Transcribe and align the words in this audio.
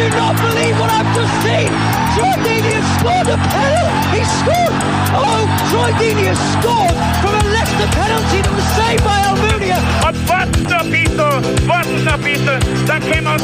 Do 0.00 0.08
not 0.16 0.34
believe 0.40 0.78
what 0.80 0.90
I've 0.90 1.10
just 1.14 1.34
seen! 1.44 1.68
Troy 2.16 2.32
Deeney 2.40 2.72
has 2.80 2.88
scored 2.96 3.28
a 3.28 3.36
penalty! 3.36 4.16
He 4.16 4.22
scored! 4.40 4.76
Oh, 5.12 5.44
Troy 5.68 5.90
Deeney 6.00 6.26
has 6.32 6.40
scored 6.56 6.96
from 7.20 7.32
a 7.36 7.44
Leicester 7.52 7.90
penalty 7.92 8.40
that 8.40 8.54
was 8.56 8.68
saved 8.80 9.04
by 9.04 9.18
Almunia! 9.28 9.78
Und 10.08 10.16
warten 10.28 10.62
noch 10.64 10.80
ein 10.80 10.90
bisschen, 10.90 11.68
warten 11.68 12.04
noch 12.04 12.14
ein 12.14 12.22
bisschen, 12.22 12.86
dann 12.86 13.00
können 13.02 13.24
wir 13.24 13.40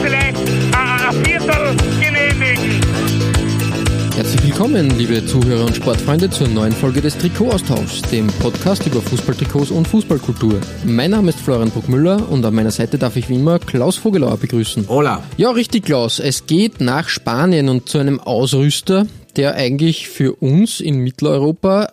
Herzlich 4.16 4.44
willkommen, 4.44 4.96
liebe 4.96 5.26
Zuhörer 5.26 5.66
und 5.66 5.76
Sportfreunde, 5.76 6.30
zur 6.30 6.48
neuen 6.48 6.72
Folge 6.72 7.02
des 7.02 7.18
Trikotaustauschs, 7.18 8.00
dem 8.10 8.28
Podcast 8.28 8.86
über 8.86 9.02
Fußballtrikots 9.02 9.70
und 9.70 9.86
Fußballkultur. 9.86 10.58
Mein 10.86 11.10
Name 11.10 11.28
ist 11.28 11.38
Florian 11.38 11.70
Bruckmüller 11.70 12.26
und 12.30 12.42
an 12.42 12.54
meiner 12.54 12.70
Seite 12.70 12.96
darf 12.96 13.16
ich 13.16 13.28
wie 13.28 13.34
immer 13.34 13.58
Klaus 13.58 13.98
Vogelauer 13.98 14.38
begrüßen. 14.38 14.86
Hola. 14.88 15.22
Ja, 15.36 15.50
richtig, 15.50 15.84
Klaus. 15.84 16.18
Es 16.18 16.46
geht 16.46 16.80
nach 16.80 17.10
Spanien 17.10 17.68
und 17.68 17.90
zu 17.90 17.98
einem 17.98 18.18
Ausrüster, 18.18 19.06
der 19.36 19.54
eigentlich 19.54 20.08
für 20.08 20.32
uns 20.32 20.80
in 20.80 20.96
Mitteleuropa 21.00 21.92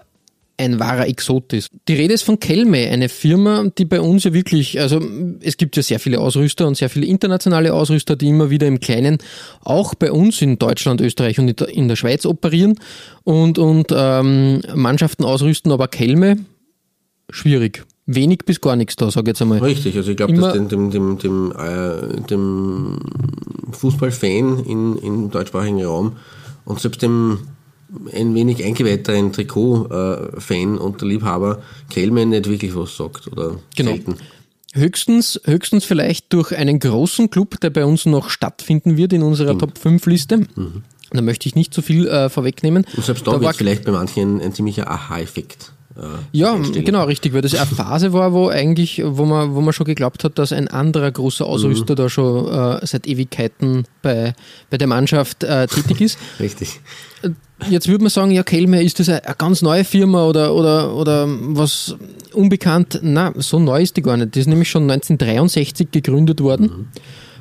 ein 0.57 0.80
wahrer 0.80 1.07
Exot 1.07 1.52
ist. 1.53 1.70
Die 1.88 1.95
Rede 1.95 2.14
ist 2.14 2.23
von 2.23 2.39
Kelme, 2.39 2.89
eine 2.89 3.09
Firma, 3.09 3.66
die 3.78 3.86
bei 3.86 4.00
uns 4.00 4.23
ja 4.23 4.33
wirklich, 4.33 4.80
also 4.80 5.02
es 5.41 5.58
gibt 5.58 5.75
ja 5.75 5.83
sehr 5.83 6.00
viele 6.00 6.19
Ausrüster 6.19 6.67
und 6.67 6.78
sehr 6.78 6.89
viele 6.89 7.05
internationale 7.08 7.73
Ausrüster, 7.73 8.16
die 8.16 8.28
immer 8.28 8.50
wieder 8.50 8.67
im 8.67 8.80
Kleinen 8.80 9.17
auch 9.61 9.95
bei 9.95 10.11
uns 10.11 10.41
in 10.41 10.59
Deutschland, 10.59 11.02
Österreich 11.02 11.39
und 11.39 11.61
in 11.61 11.88
der 11.88 11.95
Schweiz 11.95 12.25
operieren 12.25 12.75
und, 13.23 13.58
und 13.58 13.88
ähm, 13.91 14.61
Mannschaften 14.75 15.23
ausrüsten, 15.23 15.72
aber 15.72 15.88
Kelme, 15.88 16.38
schwierig. 17.30 17.85
Wenig 18.06 18.39
bis 18.45 18.59
gar 18.59 18.75
nichts 18.75 18.97
da, 18.97 19.09
sage 19.09 19.23
ich 19.23 19.28
jetzt 19.30 19.41
einmal. 19.41 19.59
Richtig, 19.59 19.95
also 19.95 20.11
ich 20.11 20.17
glaube, 20.17 20.33
dass 20.33 20.53
dem, 20.53 20.67
dem, 20.67 20.91
dem, 20.91 21.17
dem, 21.17 21.53
äh, 21.58 22.22
dem 22.30 23.00
Fußballfan 23.72 24.66
in, 24.66 24.97
im 24.97 25.31
deutschsprachigen 25.31 25.83
Raum 25.83 26.17
und 26.66 26.81
selbst 26.81 27.02
dem 27.02 27.39
ein 28.13 28.33
wenig 28.36 28.63
eingeweihten 28.63 29.31
Trikot-Fan 29.31 30.77
und 30.77 31.02
Liebhaber 31.02 31.61
Kelme 31.89 32.25
nicht 32.25 32.50
wirklich 32.50 32.75
was 32.75 32.95
sagt 32.95 33.27
oder 33.31 33.59
Genau. 33.75 33.91
selten. 33.91 34.16
Höchstens, 34.75 35.39
höchstens 35.45 35.85
vielleicht 35.85 36.33
durch 36.33 36.55
einen 36.58 36.80
großen 36.80 37.30
Club, 37.30 37.59
der 37.59 37.69
bei 37.69 37.85
uns 37.85 38.08
noch 38.08 38.30
stattfinden 38.31 38.97
wird 38.97 39.13
in 39.13 39.22
unserer 39.22 39.55
Top 39.58 39.77
5 39.77 40.03
Liste. 40.08 40.47
Da 41.11 41.22
möchte 41.22 41.47
ich 41.47 41.53
nicht 41.53 41.75
zu 41.75 41.83
viel 41.83 42.08
äh, 42.08 42.27
vorwegnehmen. 42.30 42.83
Und 42.95 43.05
selbst 43.05 43.27
da, 43.27 43.33
Da 43.33 43.41
wird 43.41 43.55
vielleicht 43.55 43.85
bei 43.85 43.91
manchen 43.91 44.41
ein 44.41 44.52
ziemlicher 44.53 44.89
Aha-Effekt. 44.89 45.72
Ja, 46.31 46.55
entstehen. 46.55 46.86
genau, 46.86 47.03
richtig, 47.05 47.33
weil 47.33 47.41
das 47.41 47.53
eine 47.53 47.66
Phase 47.66 48.13
war, 48.13 48.33
wo 48.33 48.47
eigentlich, 48.47 49.02
wo 49.03 49.25
man, 49.25 49.53
wo 49.53 49.61
man 49.61 49.73
schon 49.73 49.86
geglaubt 49.86 50.23
hat, 50.23 50.39
dass 50.39 50.52
ein 50.52 50.67
anderer 50.67 51.11
großer 51.11 51.45
Ausrüster 51.45 51.94
da 51.95 52.09
schon 52.09 52.47
äh, 52.47 52.85
seit 52.85 53.05
Ewigkeiten 53.05 53.85
bei, 54.02 54.33
bei 54.69 54.77
der 54.77 54.88
Mannschaft 54.88 55.44
äh, 55.44 55.67
tätig 55.67 56.02
ist. 56.02 56.17
Richtig. 56.39 56.80
Jetzt 57.69 57.88
würde 57.88 58.03
man 58.03 58.09
sagen, 58.09 58.31
ja, 58.31 58.44
Kelme, 58.44 58.81
ist 58.83 59.00
das 59.00 59.08
eine, 59.08 59.23
eine 59.23 59.35
ganz 59.35 59.61
neue 59.61 59.83
Firma 59.83 60.25
oder, 60.25 60.53
oder, 60.55 60.95
oder 60.95 61.27
was 61.27 61.95
unbekannt? 62.33 63.00
Na, 63.03 63.31
so 63.38 63.59
neu 63.59 63.81
ist 63.81 63.95
die 63.95 64.02
gar 64.02 64.17
nicht. 64.17 64.35
Die 64.35 64.39
ist 64.39 64.47
nämlich 64.47 64.69
schon 64.69 64.83
1963 64.83 65.91
gegründet 65.91 66.41
worden 66.41 66.89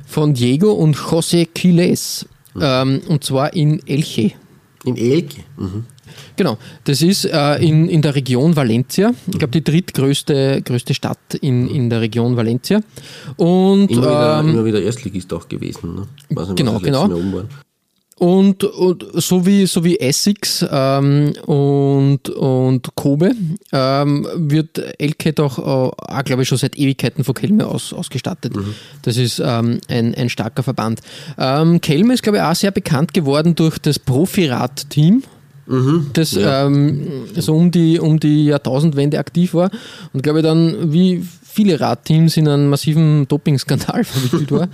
von 0.05 0.33
Diego 0.33 0.71
und 0.71 0.95
José 0.95 1.47
Quiles. 1.53 2.27
Ähm, 2.59 3.01
und 3.07 3.23
zwar 3.23 3.53
in 3.53 3.85
Elche. 3.87 4.33
In 4.85 4.95
Elke. 4.95 5.37
Mhm. 5.57 5.85
Genau, 6.35 6.57
das 6.85 7.01
ist 7.01 7.25
äh, 7.25 7.55
in, 7.57 7.89
in 7.89 8.01
der 8.01 8.15
Region 8.15 8.55
Valencia. 8.55 9.13
Ich 9.27 9.37
glaube, 9.37 9.51
die 9.51 9.63
drittgrößte 9.63 10.61
größte 10.63 10.93
Stadt 10.93 11.35
in, 11.41 11.67
in 11.67 11.89
der 11.89 12.01
Region 12.01 12.35
Valencia. 12.35 12.81
Und, 13.37 13.89
Immer, 13.89 14.01
wieder, 14.01 14.39
ähm, 14.39 14.49
immer 14.49 14.65
wieder 14.65 14.81
Erstligist 14.81 15.33
auch 15.33 15.47
gewesen. 15.47 15.95
Ne? 15.95 16.07
Nicht, 16.29 16.55
Genau, 16.55 16.79
genau. 16.79 17.07
Und, 18.19 18.63
und 18.63 19.05
so 19.15 19.45
wie, 19.45 19.65
so 19.65 19.83
wie 19.83 19.99
Essex 19.99 20.65
ähm, 20.69 21.33
und, 21.45 22.29
und 22.29 22.95
Kobe 22.95 23.31
ähm, 23.71 24.27
wird 24.35 24.77
Elke 24.99 25.33
doch 25.33 25.57
äh, 25.57 25.61
auch, 25.61 26.23
glaube 26.23 26.43
ich, 26.43 26.47
schon 26.47 26.59
seit 26.59 26.77
Ewigkeiten 26.77 27.23
von 27.23 27.33
Kelme 27.33 27.67
aus, 27.67 27.91
ausgestattet. 27.91 28.53
Das 29.01 29.17
ist 29.17 29.41
ähm, 29.43 29.79
ein, 29.89 30.13
ein 30.15 30.29
starker 30.29 30.63
Verband. 30.63 31.01
Ähm, 31.37 31.81
Kelme 31.81 32.13
ist, 32.13 32.21
glaube 32.23 32.37
ich, 32.37 32.43
auch 32.43 32.55
sehr 32.55 32.71
bekannt 32.71 33.13
geworden 33.13 33.55
durch 33.55 33.79
das 33.79 33.97
Profirad-Team. 35.65 36.09
das 36.13 36.37
ähm, 36.39 37.07
so 37.35 37.55
um 37.55 37.71
die, 37.71 37.99
um 37.99 38.19
die 38.19 38.45
Jahrtausendwende 38.45 39.19
aktiv 39.19 39.53
war 39.53 39.71
und 40.13 40.23
glaube 40.23 40.39
ich 40.39 40.43
dann 40.43 40.91
wie 40.91 41.23
viele 41.53 41.79
Radteams 41.79 42.35
in 42.37 42.47
einen 42.47 42.67
massiven 42.67 43.27
Dopingskandal 43.27 44.03
verwickelt 44.03 44.51
war. 44.51 44.67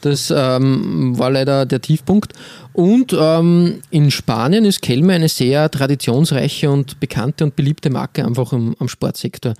Das 0.00 0.32
ähm, 0.34 1.18
war 1.18 1.30
leider 1.30 1.66
der 1.66 1.80
Tiefpunkt. 1.80 2.32
Und 2.72 3.14
ähm, 3.18 3.80
in 3.90 4.10
Spanien 4.10 4.64
ist 4.64 4.80
Kelme 4.80 5.12
eine 5.12 5.28
sehr 5.28 5.70
traditionsreiche 5.70 6.70
und 6.70 6.98
bekannte 7.00 7.44
und 7.44 7.54
beliebte 7.54 7.90
Marke 7.90 8.24
einfach 8.24 8.52
im, 8.54 8.74
am 8.78 8.88
Sportsektor. 8.88 9.52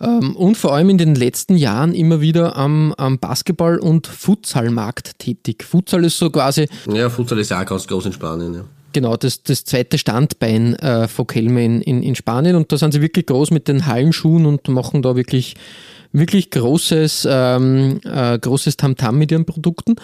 Ähm, 0.00 0.34
und 0.34 0.56
vor 0.56 0.74
allem 0.74 0.90
in 0.90 0.98
den 0.98 1.14
letzten 1.14 1.56
Jahren 1.56 1.94
immer 1.94 2.20
wieder 2.20 2.56
am, 2.56 2.92
am 2.96 3.18
Basketball- 3.18 3.78
und 3.78 4.08
Futsalmarkt 4.08 5.18
tätig. 5.20 5.62
Futsal 5.62 6.04
ist 6.04 6.18
so 6.18 6.30
quasi 6.30 6.68
Ja, 6.92 7.08
Futsal 7.10 7.38
ist 7.38 7.50
ja 7.50 7.62
auch 7.62 7.66
ganz 7.66 7.86
groß 7.86 8.06
in 8.06 8.12
Spanien. 8.12 8.54
Ja. 8.54 8.64
Genau, 8.92 9.16
das, 9.16 9.42
das 9.42 9.64
zweite 9.64 9.98
Standbein 9.98 10.74
äh, 10.76 11.08
von 11.08 11.26
Kelme 11.26 11.64
in, 11.64 11.82
in, 11.82 12.02
in 12.02 12.14
Spanien. 12.14 12.56
Und 12.56 12.72
da 12.72 12.78
sind 12.78 12.92
sie 12.92 13.02
wirklich 13.02 13.26
groß 13.26 13.50
mit 13.50 13.68
den 13.68 13.86
Hallenschuhen 13.86 14.46
und 14.46 14.66
machen 14.68 15.02
da 15.02 15.14
wirklich, 15.14 15.56
wirklich 16.12 16.50
großes, 16.50 17.28
ähm, 17.30 18.00
äh, 18.04 18.38
großes 18.38 18.76
Tamtam 18.76 19.18
mit 19.18 19.30
ihren 19.30 19.44
Produkten. 19.44 19.96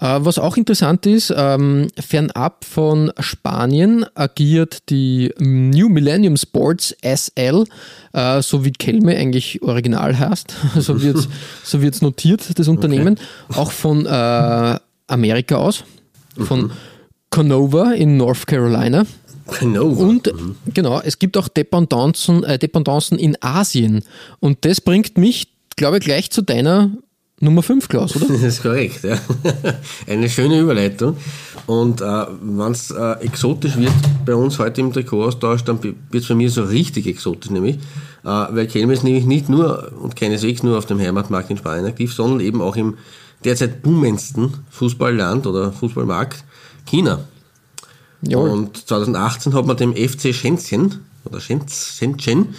Äh, 0.00 0.18
was 0.20 0.38
auch 0.38 0.56
interessant 0.56 1.06
ist, 1.06 1.32
ähm, 1.36 1.88
fernab 1.98 2.64
von 2.64 3.10
Spanien 3.18 4.06
agiert 4.14 4.90
die 4.90 5.32
New 5.38 5.88
Millennium 5.88 6.36
Sports 6.36 6.94
SL, 7.02 7.64
äh, 8.12 8.40
so 8.40 8.64
wie 8.64 8.70
Kelme 8.70 9.16
eigentlich 9.16 9.60
original 9.62 10.16
heißt, 10.16 10.54
so 10.78 11.02
wird 11.02 11.16
es 11.16 11.28
so 11.64 11.82
wird's 11.82 12.00
notiert, 12.00 12.58
das 12.58 12.68
Unternehmen, 12.68 13.18
auch 13.54 13.72
von 13.72 14.06
äh, 14.06 14.78
Amerika 15.08 15.56
aus, 15.56 15.82
von 16.38 16.70
Canova 17.30 17.92
in 17.92 18.16
North 18.16 18.46
Carolina. 18.46 19.04
Genau. 19.60 19.86
Und 19.86 20.32
genau, 20.74 21.00
es 21.00 21.18
gibt 21.18 21.36
auch 21.36 21.48
Dependancen, 21.48 22.44
äh, 22.44 22.58
Dependancen 22.58 23.18
in 23.18 23.36
Asien. 23.40 24.04
Und 24.40 24.64
das 24.64 24.80
bringt 24.80 25.16
mich, 25.16 25.48
glaube 25.76 25.98
ich, 25.98 26.04
gleich 26.04 26.30
zu 26.30 26.42
deiner 26.42 26.90
Nummer 27.40 27.62
5, 27.62 27.88
Klaus, 27.88 28.16
oder? 28.16 28.26
Das 28.28 28.42
ist 28.42 28.62
korrekt, 28.62 29.04
ja. 29.04 29.16
Eine 30.06 30.28
schöne 30.28 30.58
Überleitung. 30.60 31.16
Und 31.66 32.00
äh, 32.00 32.04
wenn 32.04 32.72
es 32.72 32.90
äh, 32.90 33.12
exotisch 33.20 33.76
wird 33.76 33.92
bei 34.24 34.34
uns 34.34 34.58
heute 34.58 34.80
im 34.80 34.92
Trikotaustausch, 34.92 35.62
dann 35.62 35.82
wird 35.82 35.96
es 36.14 36.28
bei 36.28 36.34
mir 36.34 36.50
so 36.50 36.64
richtig 36.64 37.06
exotisch 37.06 37.50
nämlich. 37.50 37.76
Äh, 38.24 38.28
weil 38.28 38.66
Kelme 38.66 38.92
ist 38.92 39.04
nämlich 39.04 39.24
nicht 39.24 39.48
nur 39.48 39.92
und 40.00 40.16
keineswegs 40.16 40.62
nur 40.62 40.76
auf 40.78 40.86
dem 40.86 40.98
Heimatmarkt 40.98 41.50
in 41.50 41.56
Spanien 41.56 41.86
aktiv, 41.86 42.12
sondern 42.12 42.40
eben 42.40 42.60
auch 42.60 42.76
im 42.76 42.98
derzeit 43.44 43.82
boomendsten 43.82 44.54
Fußballland 44.70 45.46
oder 45.46 45.72
Fußballmarkt 45.72 46.44
China. 46.88 47.20
Jawohl. 48.22 48.50
Und 48.50 48.76
2018 48.88 49.54
hat 49.54 49.66
man 49.66 49.76
dem 49.76 49.94
FC 49.94 50.34
Shenzhen 50.34 51.00
oder 51.24 51.38
Shenz- 51.40 51.96
Shenzhen, 51.98 52.54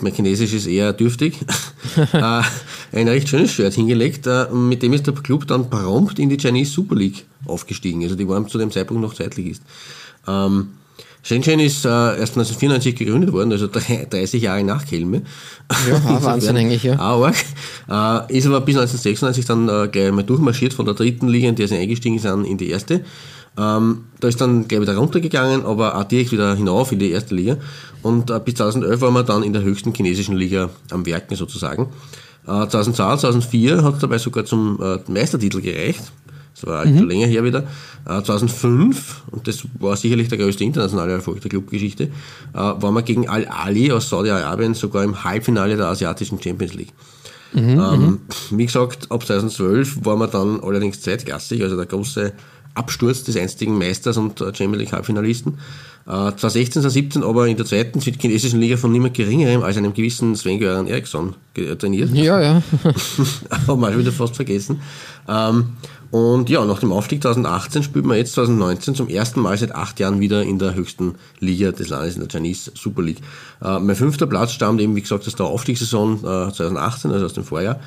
mein 0.00 0.14
Chinesisch 0.14 0.54
ist 0.54 0.66
eher 0.66 0.94
dürftig, 0.94 1.34
äh, 2.14 2.42
ein 2.92 3.08
recht 3.08 3.28
schönes 3.28 3.50
Shirt 3.52 3.74
hingelegt. 3.74 4.26
Äh, 4.26 4.46
mit 4.52 4.82
dem 4.82 4.94
ist 4.94 5.06
der 5.06 5.12
Club 5.14 5.46
dann 5.46 5.68
prompt 5.68 6.18
in 6.18 6.30
die 6.30 6.38
Chinese 6.38 6.70
Super 6.72 6.94
League 6.94 7.26
aufgestiegen. 7.44 8.02
Also 8.02 8.16
die 8.16 8.26
waren 8.26 8.48
zu 8.48 8.56
dem 8.56 8.70
Zeitpunkt 8.70 9.02
noch 9.02 9.12
Zweitligist. 9.14 9.62
Ähm, 10.26 10.68
Shenzhen 11.22 11.60
ist 11.60 11.84
äh, 11.84 11.88
erst 11.88 12.38
1994 12.38 12.94
gegründet 12.96 13.32
worden, 13.32 13.52
also 13.52 13.66
drei- 13.66 14.06
30 14.08 14.40
Jahre 14.42 14.64
nach 14.64 14.86
Kelme. 14.86 15.20
Ja, 15.90 16.22
Wahnsinn 16.24 16.56
eigentlich, 16.56 16.82
ja. 16.84 16.94
Auch 16.98 17.26
arg. 17.26 17.36
Äh, 18.30 18.38
ist 18.38 18.46
aber 18.46 18.62
bis 18.62 18.76
1996 18.76 19.44
dann 19.44 19.68
äh, 19.68 19.88
gleich 19.88 20.10
mal 20.12 20.22
durchmarschiert 20.22 20.72
von 20.72 20.86
der 20.86 20.94
dritten 20.94 21.28
Liga, 21.28 21.48
in 21.50 21.56
der 21.56 21.68
sie 21.68 21.76
eingestiegen 21.76 22.18
sind, 22.18 22.46
in 22.46 22.56
die 22.56 22.70
erste. 22.70 23.04
Ähm, 23.58 24.04
da 24.20 24.28
ist 24.28 24.40
dann 24.40 24.68
gleich 24.68 24.80
wieder 24.80 24.96
runtergegangen, 24.96 25.64
aber 25.64 25.96
auch 25.96 26.04
direkt 26.04 26.32
wieder 26.32 26.54
hinauf 26.54 26.92
in 26.92 26.98
die 26.98 27.10
erste 27.10 27.34
Liga. 27.34 27.56
Und 28.02 28.30
äh, 28.30 28.40
bis 28.42 28.54
2011 28.54 29.00
waren 29.00 29.14
wir 29.14 29.22
dann 29.22 29.42
in 29.42 29.52
der 29.52 29.62
höchsten 29.62 29.92
chinesischen 29.94 30.36
Liga 30.36 30.70
am 30.90 31.04
Werken 31.04 31.36
sozusagen. 31.36 31.88
Äh, 32.46 32.68
2002, 32.68 33.16
2004 33.16 33.82
hat 33.82 33.94
es 33.94 34.00
dabei 34.00 34.18
sogar 34.18 34.44
zum 34.44 34.80
äh, 34.80 34.98
Meistertitel 35.10 35.60
gereicht. 35.60 36.12
Das 36.54 36.66
war 36.66 36.84
mhm. 36.84 37.08
länger 37.08 37.26
her 37.26 37.44
wieder. 37.44 37.64
Äh, 38.06 38.22
2005, 38.22 39.22
und 39.30 39.46
das 39.46 39.64
war 39.78 39.96
sicherlich 39.96 40.28
der 40.28 40.38
größte 40.38 40.64
internationale 40.64 41.12
Erfolg 41.12 41.40
der 41.40 41.50
Clubgeschichte, 41.50 42.04
äh, 42.04 42.08
waren 42.54 42.94
wir 42.94 43.02
gegen 43.02 43.28
Al-Ali 43.28 43.92
aus 43.92 44.08
Saudi-Arabien 44.08 44.74
sogar 44.74 45.04
im 45.04 45.24
Halbfinale 45.24 45.76
der 45.76 45.86
asiatischen 45.86 46.40
Champions 46.40 46.74
League. 46.74 46.92
Mhm, 47.52 47.60
ähm, 47.60 48.00
mhm. 48.00 48.20
wie 48.50 48.66
gesagt, 48.66 49.10
ab 49.10 49.26
2012 49.26 50.04
waren 50.04 50.18
wir 50.20 50.28
dann 50.28 50.60
allerdings 50.60 51.00
zweitklassig, 51.00 51.62
also 51.62 51.76
der 51.76 51.86
große 51.86 52.32
Absturz 52.74 53.24
des 53.24 53.36
einstigen 53.36 53.78
Meisters 53.78 54.16
und 54.16 54.40
äh, 54.40 54.54
Champions 54.54 54.78
League 54.78 54.92
Halbfinalisten. 54.92 55.58
2016, 56.06 56.82
2017 56.82 57.22
aber 57.22 57.46
in 57.46 57.56
der 57.56 57.66
zweiten 57.66 58.00
südchinesischen 58.00 58.58
Liga 58.58 58.76
von 58.76 58.90
niemand 58.90 59.14
geringerem 59.14 59.62
als 59.62 59.76
einem 59.76 59.94
gewissen 59.94 60.34
Sven-Göran 60.34 60.88
Eriksson 60.88 61.34
trainiert. 61.78 62.10
Ja, 62.14 62.40
ja. 62.40 62.62
Haben 63.68 63.80
wir 63.80 63.96
wieder 63.96 64.10
fast 64.10 64.34
vergessen. 64.34 64.80
Ähm, 65.28 65.76
und 66.10 66.50
ja, 66.50 66.64
nach 66.64 66.80
dem 66.80 66.90
Aufstieg 66.90 67.22
2018 67.22 67.84
spielt 67.84 68.04
man 68.04 68.16
jetzt 68.16 68.32
2019 68.32 68.96
zum 68.96 69.08
ersten 69.08 69.40
Mal 69.40 69.56
seit 69.56 69.74
acht 69.74 70.00
Jahren 70.00 70.18
wieder 70.18 70.42
in 70.42 70.58
der 70.58 70.74
höchsten 70.74 71.14
Liga 71.38 71.70
des 71.70 71.88
Landes, 71.88 72.16
in 72.16 72.20
der 72.20 72.28
Chinese 72.28 72.72
Super 72.74 73.02
League. 73.02 73.20
Äh, 73.62 73.78
mein 73.78 73.94
fünfter 73.94 74.26
Platz 74.26 74.52
stammt 74.52 74.80
eben, 74.80 74.96
wie 74.96 75.02
gesagt, 75.02 75.26
aus 75.26 75.36
der 75.36 75.46
Aufstiegssaison 75.46 76.18
äh, 76.18 76.52
2018, 76.52 77.12
also 77.12 77.26
aus 77.26 77.34
dem 77.34 77.44
Vorjahr. 77.44 77.78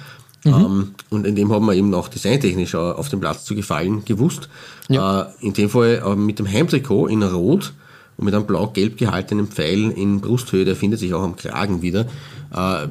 Mhm. 0.43 0.53
Ähm, 0.53 0.95
und 1.09 1.25
in 1.25 1.35
dem 1.35 1.51
haben 1.51 1.65
wir 1.65 1.73
eben 1.73 1.93
auch 1.93 2.07
designtechnisch 2.07 2.75
auf 2.75 3.09
dem 3.09 3.19
Platz 3.19 3.45
zu 3.45 3.55
gefallen 3.55 4.03
gewusst. 4.05 4.49
Ja. 4.89 5.21
Äh, 5.21 5.25
in 5.41 5.53
dem 5.53 5.69
Fall 5.69 6.01
äh, 6.05 6.15
mit 6.15 6.39
dem 6.39 6.51
Heimtrikot 6.51 7.07
in 7.07 7.23
Rot 7.23 7.73
und 8.17 8.25
mit 8.25 8.33
einem 8.33 8.45
blau-gelb 8.45 8.97
gehaltenen 8.97 9.47
Pfeil 9.47 9.91
in 9.91 10.21
Brusthöhe, 10.21 10.65
der 10.65 10.75
findet 10.75 10.99
sich 10.99 11.13
auch 11.13 11.23
am 11.23 11.35
Kragen 11.35 11.81
wieder. 11.81 12.05
Äh, 12.53 12.87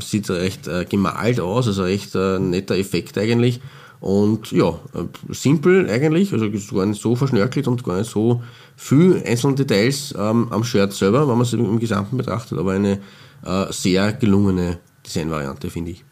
sieht 0.00 0.30
recht 0.30 0.68
äh, 0.68 0.84
gemalt 0.84 1.40
aus, 1.40 1.66
also 1.66 1.82
recht 1.82 2.14
äh, 2.14 2.38
netter 2.38 2.76
Effekt 2.76 3.18
eigentlich. 3.18 3.60
Und 4.00 4.50
ja, 4.50 4.78
simpel 5.28 5.90
eigentlich, 5.90 6.32
also 6.32 6.50
gar 6.74 6.86
nicht 6.86 7.02
so 7.02 7.16
verschnörkelt 7.16 7.68
und 7.68 7.84
gar 7.84 7.98
nicht 7.98 8.10
so 8.10 8.42
viel 8.74 9.22
einzelne 9.26 9.56
Details 9.56 10.14
ähm, 10.18 10.48
am 10.50 10.64
Shirt 10.64 10.94
selber, 10.94 11.28
wenn 11.28 11.34
man 11.34 11.42
es 11.42 11.52
im 11.52 11.78
Gesamten 11.78 12.16
betrachtet, 12.16 12.58
aber 12.58 12.72
eine 12.72 12.98
äh, 13.44 13.66
sehr 13.70 14.14
gelungene 14.14 14.78
Designvariante, 15.04 15.68
finde 15.68 15.90
ich. 15.90 16.04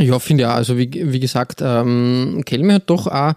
Ja, 0.00 0.18
finde 0.18 0.44
ich 0.44 0.48
auch. 0.48 0.54
Also 0.54 0.78
wie, 0.78 0.90
wie 0.92 1.20
gesagt, 1.20 1.60
ähm, 1.62 2.42
Kelme 2.46 2.74
hat 2.74 2.88
doch 2.88 3.06
auch 3.06 3.34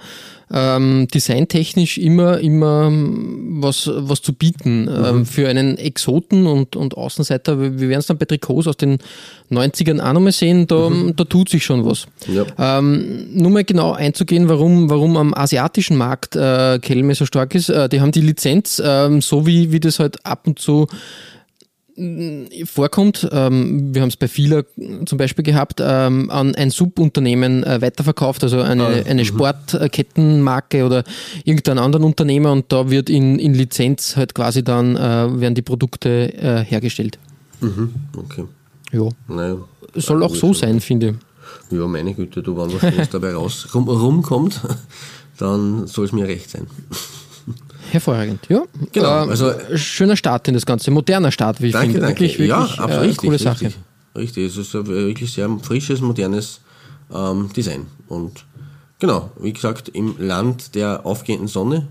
ähm, 0.54 1.08
designtechnisch 1.14 1.98
immer, 1.98 2.40
immer 2.40 2.92
was, 2.92 3.90
was 3.92 4.22
zu 4.22 4.34
bieten. 4.34 4.88
Ähm, 4.88 5.00
mhm. 5.00 5.06
Ähm, 5.06 5.26
für 5.26 5.50
einen 5.50 5.78
Exoten 5.78 6.46
und, 6.46 6.76
und 6.76 6.96
Außenseiter, 6.96 7.60
wir 7.60 7.90
werden 7.90 8.00
es 8.00 8.08
dann 8.08 8.18
bei 8.18 8.26
Trikots 8.26 8.68
aus 8.68 8.78
den 8.78 9.00
90ern 9.52 10.00
auch 10.00 10.14
nochmal 10.14 10.32
sehen, 10.32 10.68
da, 10.68 10.90
mhm. 10.90 11.16
da 11.16 11.24
tut 11.26 11.50
sich 11.50 11.66
schon 11.66 11.86
was. 11.86 12.06
Ja. 12.28 12.46
Ähm, 12.58 13.28
nur 13.34 13.52
mal 13.52 13.64
genau 13.64 13.94
einzugehen, 13.94 14.48
warum, 14.48 14.90
warum 14.90 15.18
am 15.18 15.34
asiatischen 15.34 15.98
Markt 15.98 16.36
äh, 16.36 16.80
Kelme 16.80 17.16
so 17.16 17.26
stark 17.26 17.56
ist. 17.56 17.70
Äh, 17.70 17.90
die 17.90 18.00
haben 18.00 18.12
die 18.12 18.22
Lizenz, 18.22 18.80
äh, 18.80 19.22
so 19.22 19.46
wie, 19.46 19.72
wie 19.72 19.80
das 19.80 20.00
halt 20.00 20.26
ab 20.26 20.46
und 20.46 20.60
zu 20.60 20.88
vorkommt, 22.66 23.28
ähm, 23.32 23.94
wir 23.94 24.02
haben 24.02 24.10
es 24.10 24.18
bei 24.18 24.28
Fila 24.28 24.64
zum 25.06 25.18
Beispiel 25.18 25.44
gehabt, 25.44 25.80
ähm, 25.80 26.30
an 26.32 26.56
ein 26.56 26.72
Subunternehmen 26.72 27.64
äh, 27.64 27.82
weiterverkauft, 27.82 28.44
also 28.44 28.62
eine, 28.62 28.86
ah, 28.86 29.04
eine 29.08 29.22
mhm. 29.22 29.26
Sportkettenmarke 29.26 30.86
oder 30.86 31.04
irgendeinen 31.44 31.80
anderen 31.80 32.04
Unternehmer 32.04 32.52
und 32.52 32.72
da 32.72 32.90
wird 32.90 33.10
in, 33.10 33.38
in 33.38 33.54
Lizenz 33.54 34.16
halt 34.16 34.34
quasi 34.34 34.64
dann, 34.64 34.96
äh, 34.96 35.40
werden 35.40 35.56
die 35.56 35.62
Produkte 35.62 36.34
äh, 36.34 36.64
hergestellt. 36.64 37.20
Mhm, 37.62 37.94
okay. 38.18 38.46
Ja. 38.92 39.10
Naja, 39.28 39.58
Soll 39.96 40.24
auch 40.24 40.36
so 40.36 40.54
sein, 40.54 40.80
finde 40.80 41.10
ich. 41.10 41.78
Ja, 41.78 41.88
meine 41.88 42.14
Güte, 42.14 42.42
du, 42.42 42.58
wenn 42.58 42.74
was 42.74 43.10
dabei 43.10 43.34
raus 43.34 43.68
rum, 43.74 43.88
rumkommt, 43.88 44.62
dann 45.38 45.88
soll 45.88 46.06
es 46.06 46.12
mir 46.12 46.28
recht 46.28 46.50
sein. 46.50 46.68
Hervorragend, 47.92 48.40
ja. 48.50 48.64
Genau. 48.92 49.26
Äh, 49.26 49.30
also, 49.30 49.54
schöner 49.76 50.16
Start 50.16 50.48
in 50.48 50.54
das 50.54 50.66
Ganze, 50.66 50.92
moderner 50.92 51.32
Start, 51.32 51.62
wie 51.62 51.68
ich 51.68 51.74
danke, 51.74 51.94
finde. 51.94 52.08
Wirklich, 52.08 52.40
wirklich, 52.40 52.50
ja, 52.50 52.62
absolut 52.62 52.90
äh, 52.90 53.00
richtig, 53.00 53.18
coole 53.18 53.40
Sache. 53.40 53.66
Richtig, 53.66 53.82
richtig. 54.16 54.46
Es 54.46 54.58
ist 54.58 54.76
ein 54.76 54.88
wirklich 54.88 55.34
sehr 55.34 55.50
frisches, 55.62 56.02
modernes 56.02 56.62
ähm, 57.14 57.50
Design. 57.56 57.86
Und 58.08 58.46
genau, 59.00 59.32
wie 59.40 59.54
gesagt, 59.54 59.90
im 59.90 60.16
Land 60.18 60.76
der 60.76 61.06
aufgehenden 61.06 61.48
Sonne, 61.48 61.88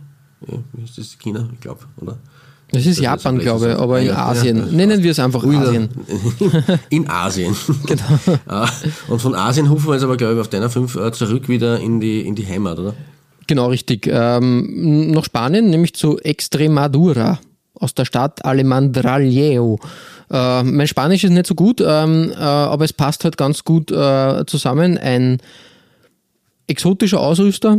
ja, 0.46 0.58
ist 0.84 0.98
das 0.98 1.18
China, 1.18 1.48
ich 1.52 1.60
glaube, 1.60 1.80
oder? 1.96 2.18
Das 2.72 2.86
ist 2.86 2.98
das 2.98 3.04
Japan, 3.04 3.36
ist 3.36 3.42
glaube 3.42 3.70
ich, 3.70 3.76
aber 3.76 4.00
in 4.00 4.06
ja, 4.06 4.28
Asien. 4.28 4.56
Ja. 4.56 4.64
Nennen 4.64 5.02
wir 5.02 5.10
es 5.10 5.18
einfach 5.18 5.44
Ui, 5.44 5.54
Asien. 5.54 5.90
In 6.88 7.08
Asien. 7.08 7.54
genau. 7.86 8.38
Ah, 8.46 8.66
und 9.08 9.20
von 9.20 9.34
Asien 9.34 9.68
hufen 9.68 9.88
wir 9.88 9.94
jetzt 9.94 10.04
aber, 10.04 10.16
glaube 10.16 10.34
ich, 10.34 10.40
auf 10.40 10.48
deiner 10.48 10.70
5 10.70 10.96
äh, 10.96 11.12
zurück 11.12 11.48
wieder 11.50 11.78
in 11.78 12.00
die, 12.00 12.22
in 12.22 12.34
die 12.34 12.46
Heimat, 12.46 12.78
oder? 12.78 12.94
Genau, 13.46 13.66
richtig. 13.68 14.08
Ähm, 14.10 15.10
nach 15.10 15.24
Spanien, 15.24 15.70
nämlich 15.70 15.94
zu 15.94 16.18
Extremadura 16.18 17.40
aus 17.74 17.94
der 17.94 18.04
Stadt 18.04 18.44
Alemandralleo. 18.44 19.78
Äh, 20.30 20.62
mein 20.62 20.86
Spanisch 20.86 21.24
ist 21.24 21.30
nicht 21.30 21.46
so 21.46 21.54
gut, 21.54 21.80
ähm, 21.80 22.30
äh, 22.30 22.34
aber 22.36 22.84
es 22.84 22.92
passt 22.92 23.24
halt 23.24 23.36
ganz 23.36 23.64
gut 23.64 23.90
äh, 23.90 24.44
zusammen. 24.46 24.96
Ein 24.98 25.38
exotischer 26.66 27.20
Ausrüster 27.20 27.78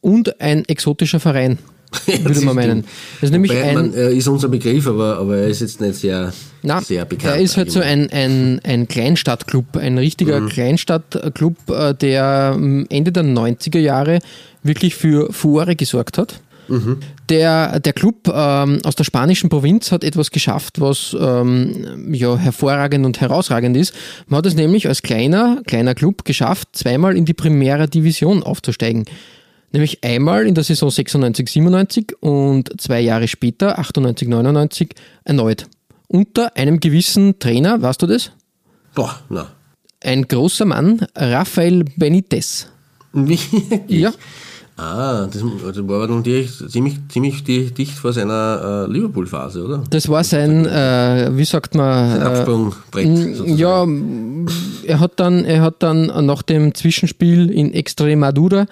und 0.00 0.40
ein 0.40 0.64
exotischer 0.66 1.20
Verein, 1.20 1.58
würde 2.06 2.40
man 2.42 2.56
meinen. 2.56 2.84
Das 3.20 3.24
ist 3.28 3.30
nämlich 3.30 3.52
ein, 3.52 3.74
man, 3.74 3.94
er 3.94 4.10
ist 4.10 4.28
unser 4.28 4.48
Begriff, 4.48 4.86
aber, 4.86 5.18
aber 5.18 5.36
er 5.38 5.48
ist 5.48 5.60
jetzt 5.60 5.80
nicht 5.80 5.96
sehr, 5.96 6.32
na, 6.62 6.80
sehr 6.80 7.04
bekannt. 7.04 7.36
Er 7.36 7.40
ist 7.40 7.56
halt 7.56 7.70
so 7.70 7.80
ein, 7.80 8.10
ein, 8.10 8.60
ein 8.64 8.88
Kleinstadtclub, 8.88 9.76
ein 9.76 9.98
richtiger 9.98 10.40
mhm. 10.40 10.48
Kleinstadtclub, 10.48 11.56
äh, 11.70 11.94
der 11.94 12.56
Ende 12.56 13.12
der 13.12 13.24
90er 13.24 13.78
Jahre 13.78 14.18
wirklich 14.62 14.94
für 14.94 15.32
Furore 15.32 15.76
gesorgt 15.76 16.18
hat. 16.18 16.40
Mhm. 16.68 17.00
Der, 17.28 17.78
der 17.80 17.92
Club 17.92 18.28
ähm, 18.32 18.80
aus 18.84 18.94
der 18.96 19.04
spanischen 19.04 19.50
Provinz 19.50 19.92
hat 19.92 20.04
etwas 20.04 20.30
geschafft, 20.30 20.80
was 20.80 21.16
ähm, 21.18 22.12
ja, 22.12 22.36
hervorragend 22.36 23.04
und 23.04 23.20
herausragend 23.20 23.76
ist. 23.76 23.94
Man 24.26 24.38
hat 24.38 24.46
es 24.46 24.54
nämlich 24.54 24.88
als 24.88 25.02
kleiner, 25.02 25.60
kleiner 25.66 25.94
Club 25.94 26.24
geschafft, 26.24 26.68
zweimal 26.72 27.16
in 27.16 27.24
die 27.24 27.34
Primera 27.34 27.86
Division 27.86 28.42
aufzusteigen. 28.42 29.04
Nämlich 29.74 30.04
einmal 30.04 30.46
in 30.46 30.54
der 30.54 30.62
Saison 30.62 30.88
96, 30.88 31.48
97 31.48 32.12
und 32.20 32.80
zwei 32.80 33.00
Jahre 33.00 33.26
später, 33.26 33.76
98, 33.76 34.28
99, 34.28 34.94
erneut. 35.24 35.66
Unter 36.06 36.56
einem 36.56 36.78
gewissen 36.78 37.40
Trainer, 37.40 37.82
weißt 37.82 38.00
du 38.00 38.06
das? 38.06 38.30
Boah, 38.94 39.18
na. 39.28 39.50
Ein 40.00 40.28
großer 40.28 40.64
Mann, 40.64 41.04
Rafael 41.16 41.84
Benitez. 41.96 42.68
Wie? 43.12 43.40
Ja. 43.88 44.12
Ah, 44.76 45.28
das, 45.30 45.40
also 45.64 45.88
war 45.88 46.08
dann 46.08 46.24
ziemlich, 46.24 46.98
ziemlich 47.08 47.44
dicht 47.44 47.92
vor 47.92 48.12
seiner 48.12 48.86
äh, 48.88 48.92
Liverpool-Phase, 48.92 49.64
oder? 49.64 49.84
Das 49.88 50.08
war 50.08 50.24
sein, 50.24 50.66
äh, 50.66 51.30
wie 51.32 51.44
sagt 51.44 51.76
man? 51.76 52.10
Sein 52.10 52.22
Absprungbrett. 52.22 53.06
Äh, 53.06 53.54
ja, 53.54 53.86
er 54.84 54.98
hat, 54.98 55.12
dann, 55.20 55.44
er 55.44 55.62
hat 55.62 55.76
dann 55.84 56.06
nach 56.26 56.42
dem 56.42 56.74
Zwischenspiel 56.74 57.50
in 57.50 57.72
Extremadura 57.72 58.66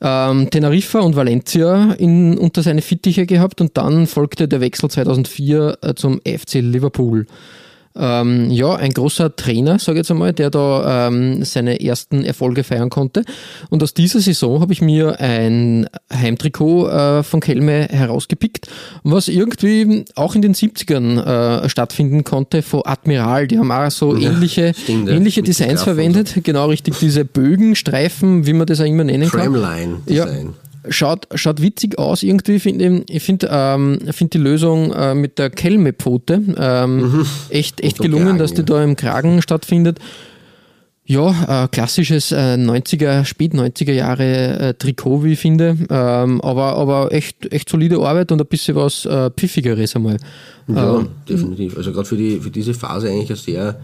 ähm, 0.00 0.48
Teneriffa 0.48 1.00
und 1.00 1.16
Valencia 1.16 1.92
in, 1.94 2.38
unter 2.38 2.62
seine 2.62 2.80
Fittiche 2.80 3.26
gehabt 3.26 3.60
und 3.60 3.76
dann 3.76 4.06
folgte 4.06 4.46
der 4.46 4.60
Wechsel 4.60 4.88
2004 4.88 5.78
äh, 5.82 5.94
zum 5.94 6.20
FC 6.20 6.54
Liverpool 6.60 7.26
ähm, 7.98 8.50
ja, 8.50 8.74
ein 8.76 8.92
großer 8.92 9.34
Trainer, 9.34 9.78
sage 9.78 9.98
ich 9.98 10.02
jetzt 10.02 10.10
einmal, 10.10 10.32
der 10.32 10.50
da 10.50 11.08
ähm, 11.08 11.44
seine 11.44 11.80
ersten 11.80 12.24
Erfolge 12.24 12.64
feiern 12.64 12.90
konnte. 12.90 13.24
Und 13.70 13.82
aus 13.82 13.94
dieser 13.94 14.20
Saison 14.20 14.60
habe 14.60 14.72
ich 14.72 14.80
mir 14.80 15.20
ein 15.20 15.86
Heimtrikot 16.12 16.88
äh, 16.88 17.22
von 17.22 17.40
Kelme 17.40 17.88
herausgepickt, 17.90 18.68
was 19.02 19.28
irgendwie 19.28 20.04
auch 20.14 20.34
in 20.34 20.42
den 20.42 20.54
70ern 20.54 21.64
äh, 21.64 21.68
stattfinden 21.68 22.24
konnte 22.24 22.62
von 22.62 22.82
Admiral. 22.84 23.48
Die 23.48 23.58
haben 23.58 23.72
auch 23.72 23.90
so 23.90 24.16
ja, 24.16 24.30
ähnliche, 24.32 24.72
stimmt, 24.74 25.08
ähnliche 25.08 25.42
Designs 25.42 25.82
verwendet. 25.82 26.28
So. 26.28 26.40
Genau 26.42 26.66
richtig, 26.66 26.98
diese 27.00 27.24
Bögenstreifen, 27.24 28.46
wie 28.46 28.52
man 28.52 28.66
das 28.66 28.80
auch 28.80 28.84
immer 28.84 29.04
nennen 29.04 29.30
kann. 29.30 29.52
Tramline-Design. 29.52 30.46
Ja, 30.46 30.67
schaut, 30.88 31.28
schaut 31.34 31.62
witzig 31.62 31.98
aus 31.98 32.22
irgendwie. 32.22 32.58
Find, 32.58 33.10
ich 33.10 33.22
finde 33.22 33.48
ähm, 33.50 33.98
find 34.10 34.34
die 34.34 34.38
Lösung 34.38 34.92
äh, 34.92 35.14
mit 35.14 35.38
der 35.38 35.50
Kelme-Pfote 35.50 36.42
ähm, 36.56 36.96
mhm. 36.96 37.26
echt, 37.48 37.80
echt 37.80 37.98
gelungen, 37.98 38.26
Kragen, 38.26 38.38
dass 38.38 38.52
die 38.52 38.60
ja. 38.60 38.64
da 38.64 38.84
im 38.84 38.96
Kragen 38.96 39.42
stattfindet. 39.42 39.98
Ja, 41.10 41.64
äh, 41.64 41.68
klassisches 41.68 42.32
äh, 42.32 42.56
90er, 42.56 43.24
spät 43.24 43.54
90er 43.54 43.92
Jahre 43.92 44.58
äh, 44.58 44.74
Trikot, 44.74 45.24
wie 45.24 45.32
ich 45.32 45.38
finde. 45.38 45.74
Ähm, 45.88 46.38
aber, 46.42 46.76
aber 46.76 47.12
echt, 47.12 47.50
echt 47.50 47.70
solide 47.70 47.98
Arbeit 47.98 48.30
und 48.30 48.42
ein 48.42 48.46
bisschen 48.46 48.76
was 48.76 49.06
äh, 49.06 49.30
Pfiffigeres 49.30 49.96
einmal. 49.96 50.18
Ja, 50.66 50.98
ähm, 50.98 51.08
definitiv. 51.26 51.78
Also 51.78 51.92
gerade 51.92 52.06
für, 52.06 52.18
die, 52.18 52.38
für 52.40 52.50
diese 52.50 52.74
Phase 52.74 53.08
eigentlich 53.08 53.30
ein 53.30 53.36
sehr 53.36 53.80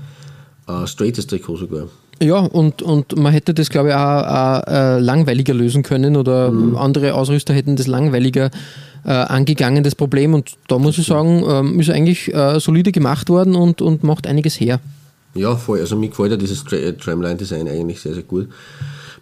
äh, 0.69 0.87
straightes 0.87 1.27
Trikot 1.27 1.57
sogar. 1.57 1.89
Ja, 2.23 2.39
und, 2.39 2.83
und 2.83 3.17
man 3.19 3.33
hätte 3.33 3.55
das, 3.55 3.71
glaube 3.71 3.89
ich, 3.89 3.95
auch, 3.95 3.99
auch 3.99 4.63
äh, 4.67 4.99
langweiliger 5.01 5.53
lösen 5.53 5.83
können 5.83 6.17
oder 6.17 6.51
mhm. 6.51 6.77
andere 6.77 7.15
Ausrüster 7.15 7.53
hätten 7.55 7.77
das 7.77 7.87
langweiliger 7.87 8.51
äh, 9.05 9.11
angegangen, 9.11 9.83
das 9.85 9.95
Problem. 9.95 10.35
Und 10.35 10.53
da 10.69 10.79
muss 10.79 10.99
ich 10.99 11.07
sagen, 11.07 11.45
ähm, 11.49 11.81
ist 11.81 11.91
eigentlich 11.91 12.33
äh, 12.33 12.59
solide 12.61 12.93
gemacht 12.93 13.29
worden 13.29 13.57
und, 13.57 13.83
und 13.83 14.05
macht 14.05 14.27
einiges 14.27 14.59
her. 14.61 14.81
Ja, 15.35 15.57
voll. 15.57 15.81
Also 15.81 15.97
mir 15.97 16.09
gefällt 16.09 16.31
ja 16.31 16.37
dieses 16.37 16.65
Tramline-Design 16.65 17.69
eigentlich 17.69 18.01
sehr, 18.01 18.15
sehr 18.15 18.23
gut. 18.23 18.49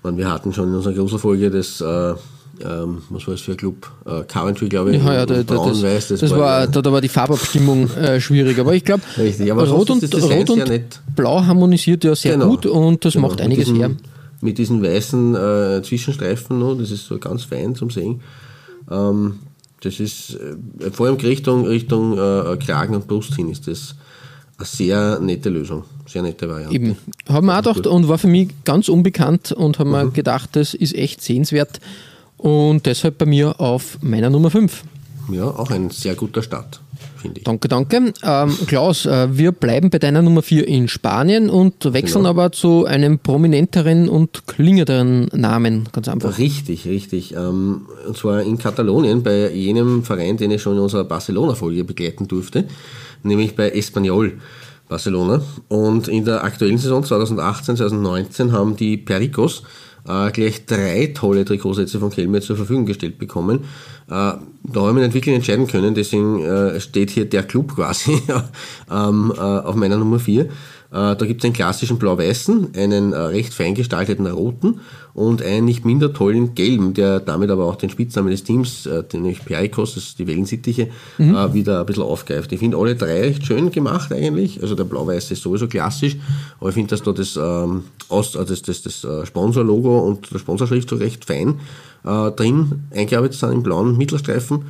meine, 0.02 0.18
wir 0.18 0.30
hatten 0.30 0.52
schon 0.52 0.68
in 0.68 0.74
unserer 0.74 0.92
Gruselfolge 0.92 1.50
das, 1.50 1.80
äh, 1.80 2.14
ähm, 2.60 2.98
was 3.10 3.26
war 3.26 3.34
das 3.34 3.40
für 3.40 3.52
ein 3.52 3.56
Club? 3.56 3.90
Äh, 4.04 4.22
Coventry, 4.24 4.68
glaube 4.68 4.94
ich. 4.94 5.02
Ja, 5.02 5.14
ja, 5.14 5.26
da, 5.26 5.42
Braun-Weiß, 5.42 6.08
das, 6.08 6.20
das 6.20 6.30
war, 6.30 6.66
da, 6.66 6.82
da 6.82 6.92
war 6.92 7.00
die 7.00 7.08
Farbabstimmung 7.08 7.90
äh, 7.96 8.20
schwierig. 8.20 8.58
Aber 8.58 8.74
ich 8.74 8.84
glaube, 8.84 9.02
Rot, 9.16 9.90
und, 9.90 10.14
Rot 10.14 10.50
und 10.50 10.68
nett. 10.68 11.00
Blau 11.16 11.44
harmonisiert 11.44 12.04
ja 12.04 12.14
sehr 12.14 12.34
Genau. 12.34 12.48
gut 12.48 12.66
und 12.66 13.04
das 13.04 13.14
Genau, 13.14 13.28
macht 13.28 13.38
mit 13.38 13.46
einiges 13.46 13.64
diesen, 13.66 13.76
her. 13.78 13.90
Mit 14.40 14.58
diesen 14.58 14.82
weißen 14.82 15.34
äh, 15.34 15.82
Zwischenstreifen, 15.82 16.58
noch, 16.58 16.76
das 16.76 16.90
ist 16.90 17.06
so 17.06 17.18
ganz 17.18 17.44
fein 17.44 17.74
zum 17.74 17.90
Sehen. 17.90 18.20
Ähm, 18.90 19.38
das 19.80 19.98
ist, 19.98 20.38
äh, 20.80 20.90
vor 20.90 21.06
allem 21.06 21.16
Richtung, 21.16 21.66
Richtung 21.66 22.12
äh, 22.18 22.56
Kragen 22.58 22.94
und 22.94 23.08
Brust 23.08 23.34
hin 23.34 23.50
ist 23.50 23.66
das 23.66 23.94
eine 24.58 24.66
sehr 24.66 25.18
nette 25.20 25.48
Lösung, 25.48 25.84
sehr 26.06 26.22
nette 26.22 26.48
Variante. 26.48 26.74
Eben. 26.74 26.96
Haben 27.28 27.46
wir 27.46 27.54
auch 27.54 27.62
gedacht 27.62 27.86
und 27.86 28.08
war 28.08 28.18
für 28.18 28.28
mich 28.28 28.50
ganz 28.64 28.88
unbekannt 28.88 29.52
und 29.52 29.78
haben 29.78 29.90
mir 29.90 30.10
gedacht, 30.10 30.50
das 30.52 30.74
ist 30.74 30.94
echt 30.94 31.22
sehenswert 31.22 31.80
und 32.42 32.86
deshalb 32.86 33.18
bei 33.18 33.26
mir 33.26 33.60
auf 33.60 33.98
meiner 34.02 34.30
Nummer 34.30 34.50
5. 34.50 34.82
Ja, 35.30 35.44
auch 35.44 35.70
ein 35.70 35.90
sehr 35.90 36.16
guter 36.16 36.42
Start, 36.42 36.80
finde 37.16 37.38
ich. 37.38 37.44
Danke, 37.44 37.68
danke. 37.68 38.12
Ähm, 38.24 38.58
Klaus, 38.66 39.06
äh, 39.06 39.28
wir 39.30 39.52
bleiben 39.52 39.88
bei 39.88 40.00
deiner 40.00 40.20
Nummer 40.20 40.42
4 40.42 40.66
in 40.66 40.88
Spanien 40.88 41.48
und 41.48 41.92
wechseln 41.92 42.22
Genau. 42.24 42.30
aber 42.30 42.50
zu 42.50 42.84
einem 42.84 43.20
prominenteren 43.20 44.08
und 44.08 44.48
klingenderen 44.48 45.28
Namen, 45.32 45.88
ganz 45.92 46.08
einfach. 46.08 46.38
Richtig, 46.38 46.86
richtig. 46.86 47.34
Ähm, 47.36 47.82
und 48.06 48.16
zwar 48.16 48.42
in 48.42 48.58
Katalonien, 48.58 49.22
bei 49.22 49.52
jenem 49.52 50.02
Verein, 50.02 50.36
den 50.36 50.50
ich 50.50 50.60
schon 50.60 50.74
in 50.74 50.80
unserer 50.82 51.04
Barcelona-Folge 51.04 51.84
begleiten 51.84 52.26
durfte, 52.26 52.64
nämlich 53.22 53.54
bei 53.54 53.70
Espanyol 53.70 54.32
Barcelona. 54.88 55.40
Und 55.68 56.08
in 56.08 56.24
der 56.24 56.42
aktuellen 56.42 56.78
Saison 56.78 57.04
2018, 57.04 57.76
2019 57.76 58.50
haben 58.50 58.74
die 58.76 58.96
Pericos 58.96 59.62
äh, 60.06 60.30
gleich 60.30 60.66
drei 60.66 61.12
tolle 61.14 61.44
Trikotsätze 61.44 61.98
von 61.98 62.10
Kelme 62.10 62.40
zur 62.40 62.56
Verfügung 62.56 62.86
gestellt 62.86 63.18
bekommen. 63.18 63.60
Äh, 64.08 64.10
da 64.10 64.40
habe 64.74 64.88
ich 64.88 64.94
mich 64.94 65.04
nicht 65.04 65.14
wirklich 65.14 65.34
entscheiden 65.34 65.66
können, 65.66 65.94
deswegen 65.94 66.42
äh, 66.42 66.80
steht 66.80 67.10
hier 67.10 67.24
der 67.24 67.42
Club 67.44 67.74
quasi 67.74 68.20
ähm, 68.90 69.32
äh, 69.36 69.40
auf 69.40 69.74
meiner 69.74 69.96
Nummer 69.96 70.18
4. 70.18 70.48
Äh, 70.92 71.16
da 71.16 71.26
gibt 71.26 71.40
es 71.40 71.44
einen 71.46 71.54
klassischen 71.54 71.98
blau-weißen, 71.98 72.74
einen 72.76 73.14
äh, 73.14 73.16
recht 73.16 73.54
fein 73.54 73.74
gestalteten 73.74 74.26
roten 74.26 74.80
und 75.14 75.42
einen 75.42 75.64
nicht 75.64 75.86
minder 75.86 76.12
tollen 76.12 76.54
gelben, 76.54 76.92
der 76.92 77.18
damit 77.20 77.50
aber 77.50 77.64
auch 77.64 77.76
den 77.76 77.88
Spitznamen 77.88 78.30
des 78.30 78.44
Teams, 78.44 78.84
äh, 78.84 79.02
den 79.02 79.22
nämlich 79.22 79.42
Pericos, 79.42 79.94
das 79.94 80.04
ist 80.04 80.18
die 80.18 80.26
Wellensittiche, 80.26 80.88
äh, 81.18 81.54
wieder 81.54 81.80
ein 81.80 81.86
bisschen 81.86 82.02
aufgreift. 82.02 82.52
Ich 82.52 82.58
finde 82.58 82.76
alle 82.76 82.94
drei 82.94 83.22
recht 83.22 83.46
schön 83.46 83.70
gemacht 83.70 84.12
eigentlich. 84.12 84.60
Also 84.60 84.74
der 84.74 84.84
blau-weiße 84.84 85.32
ist 85.32 85.42
sowieso 85.42 85.66
klassisch, 85.66 86.16
aber 86.60 86.68
ich 86.68 86.74
finde, 86.74 86.90
dass 86.90 87.02
da 87.02 87.12
das, 87.12 87.36
ähm, 87.36 87.84
äh, 88.10 88.44
das, 88.44 88.62
das, 88.62 88.82
das 88.82 89.04
äh, 89.04 89.24
Sponsorlogo 89.24 90.00
und 90.00 90.30
der 90.30 90.38
Sponsorschrift 90.40 90.90
so 90.90 90.96
recht 90.96 91.24
fein 91.24 91.58
äh, 92.04 92.30
drin 92.32 92.84
eingearbeitet 92.90 93.38
sind 93.38 93.52
im 93.52 93.62
blauen 93.62 93.96
Mittelstreifen. 93.96 94.62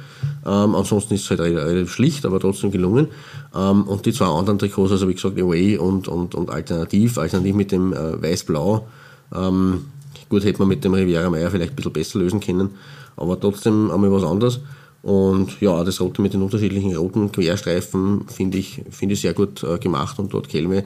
Ähm, 0.45 0.75
ansonsten 0.75 1.15
ist 1.15 1.25
es 1.25 1.31
halt 1.31 1.41
relativ, 1.41 1.93
schlicht, 1.93 2.27
aber 2.27 2.41
trotzdem 2.41 2.71
gelungen. 2.71 3.09
Ähm, 3.55 3.85
und 3.85 4.07
die 4.07 4.13
zwei 4.13 4.27
anderen 4.27 4.59
Trikots, 4.59 4.93
also 4.93 5.09
wie 5.09 5.15
gesagt, 5.15 5.39
Away 5.39 5.79
und, 5.79 6.09
und, 6.09 6.35
und 6.35 6.51
Alternativ, 6.51 7.19
Alternativ 7.19 7.55
mit 7.55 7.73
dem 7.73 7.93
äh, 7.93 8.23
Weiß-Blau. 8.23 8.87
Ähm, 9.35 9.87
gut, 10.29 10.45
hätte 10.45 10.59
man 10.59 10.69
mit 10.69 10.85
dem 10.85 10.95
Riviera 10.95 11.31
Meier 11.31 11.51
vielleicht 11.51 11.73
ein 11.73 11.77
bisschen 11.77 11.93
besser 11.93 12.19
lösen 12.19 12.41
können, 12.41 12.71
aber 13.17 13.39
trotzdem 13.39 13.91
einmal 13.91 14.13
was 14.13 14.25
anderes. 14.25 14.61
Und 15.03 15.61
ja, 15.61 15.83
das 15.83 16.01
Rote 16.01 16.23
mit 16.23 16.33
den 16.33 16.43
unterschiedlichen 16.43 16.95
roten 16.95 17.33
Querstreifen 17.33 18.29
finde 18.29 18.59
ich, 18.59 18.83
finde 18.91 19.15
ich 19.15 19.21
sehr 19.21 19.35
gut 19.35 19.63
äh, 19.65 19.79
gemacht 19.79 20.19
und 20.19 20.33
dort 20.33 20.49
Kelme 20.49 20.85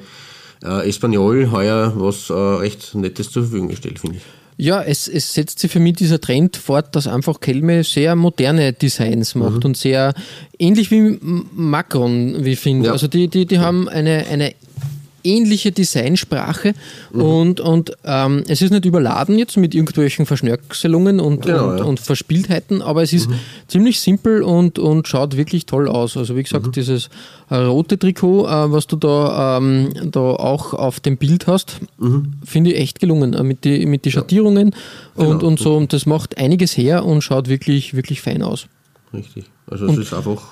äh, 0.65 0.89
Espanyol 0.89 1.51
heuer 1.51 1.93
was 1.97 2.31
äh, 2.31 2.33
recht 2.33 2.95
Nettes 2.95 3.31
zur 3.31 3.43
Verfügung 3.43 3.69
gestellt, 3.69 3.99
finde 3.99 4.17
ich. 4.17 4.23
Ja, 4.59 4.83
es, 4.83 5.07
es 5.07 5.35
setzt 5.35 5.59
sich 5.59 5.71
für 5.71 5.81
mich 5.81 5.97
dieser 5.97 6.19
Trend 6.21 6.57
fort, 6.57 6.97
dass 6.97 7.07
einfach 7.07 7.41
Kelme 7.41 7.85
sehr 7.85 8.17
moderne 8.17 8.73
Designs 8.73 9.35
macht 9.35 9.59
Mhm. 9.59 9.65
und 9.65 9.77
sehr 9.77 10.15
ähnlich 10.59 10.91
wie 10.91 11.19
Macron, 11.55 12.45
wie 12.45 12.53
ich 12.53 12.59
finde. 12.61 12.87
Ja. 12.87 12.93
Also 12.93 13.07
die, 13.07 13.29
die, 13.29 13.45
die 13.47 13.59
haben 13.59 13.89
eine, 13.89 14.27
eine 14.31 14.55
ähnliche 15.27 15.73
Designsprache 15.73 16.75
Mhm. 17.13 17.23
und, 17.23 17.61
und 17.61 17.93
ähm, 18.05 18.45
es 18.49 18.63
ist 18.63 18.71
nicht 18.71 18.85
überladen 18.85 19.39
jetzt 19.39 19.57
mit 19.57 19.75
irgendwelchen 19.75 20.27
Verschnörkelungen 20.27 21.21
und, 21.21 21.43
Genau, 21.47 21.71
und, 21.71 21.79
ja. 21.79 21.85
und 21.85 22.01
Verspieltheiten, 22.01 22.83
aber 22.83 23.03
es 23.03 23.13
ist 23.13 23.29
ziemlich 23.69 24.01
simpel 24.01 24.43
und, 24.43 24.79
und 24.79 25.09
schaut 25.09 25.37
wirklich 25.37 25.67
toll 25.67 25.89
aus. 25.89 26.17
Also 26.17 26.37
wie 26.37 26.43
gesagt, 26.43 26.67
Mhm. 26.67 26.73
dieses 26.73 27.09
äh, 27.51 27.57
rote 27.57 27.99
Trikot, 27.99 28.47
äh, 28.47 28.73
was 28.73 28.87
du 28.87 28.97
da, 28.97 29.59
ähm, 29.59 29.91
da 30.11 30.21
auch 30.21 30.75
auf 30.75 31.01
dem 31.01 31.17
Bild 31.17 31.47
hast, 31.47 31.79
Mhm. 31.99 32.35
finde 32.45 32.73
ich 32.73 32.81
echt 32.81 33.01
gelungen 33.01 33.35
äh, 33.35 33.43
mit 33.43 33.65
die, 33.65 33.87
mit 33.87 34.05
die 34.05 34.13
Schattierungen 34.13 34.75
und, 35.15 35.27
Genau. 35.39 35.47
und 35.47 35.59
so. 35.59 35.77
Und 35.77 35.93
das 35.93 36.07
macht 36.07 36.39
einiges 36.39 36.77
her 36.77 37.05
und 37.05 37.23
schaut 37.23 37.49
wirklich, 37.49 37.95
wirklich 37.95 38.21
fein 38.21 38.43
aus. 38.43 38.67
Richtig. 39.15 39.45
Also 39.69 39.87
es 39.87 39.97
ist 39.99 40.13
einfach 40.15 40.43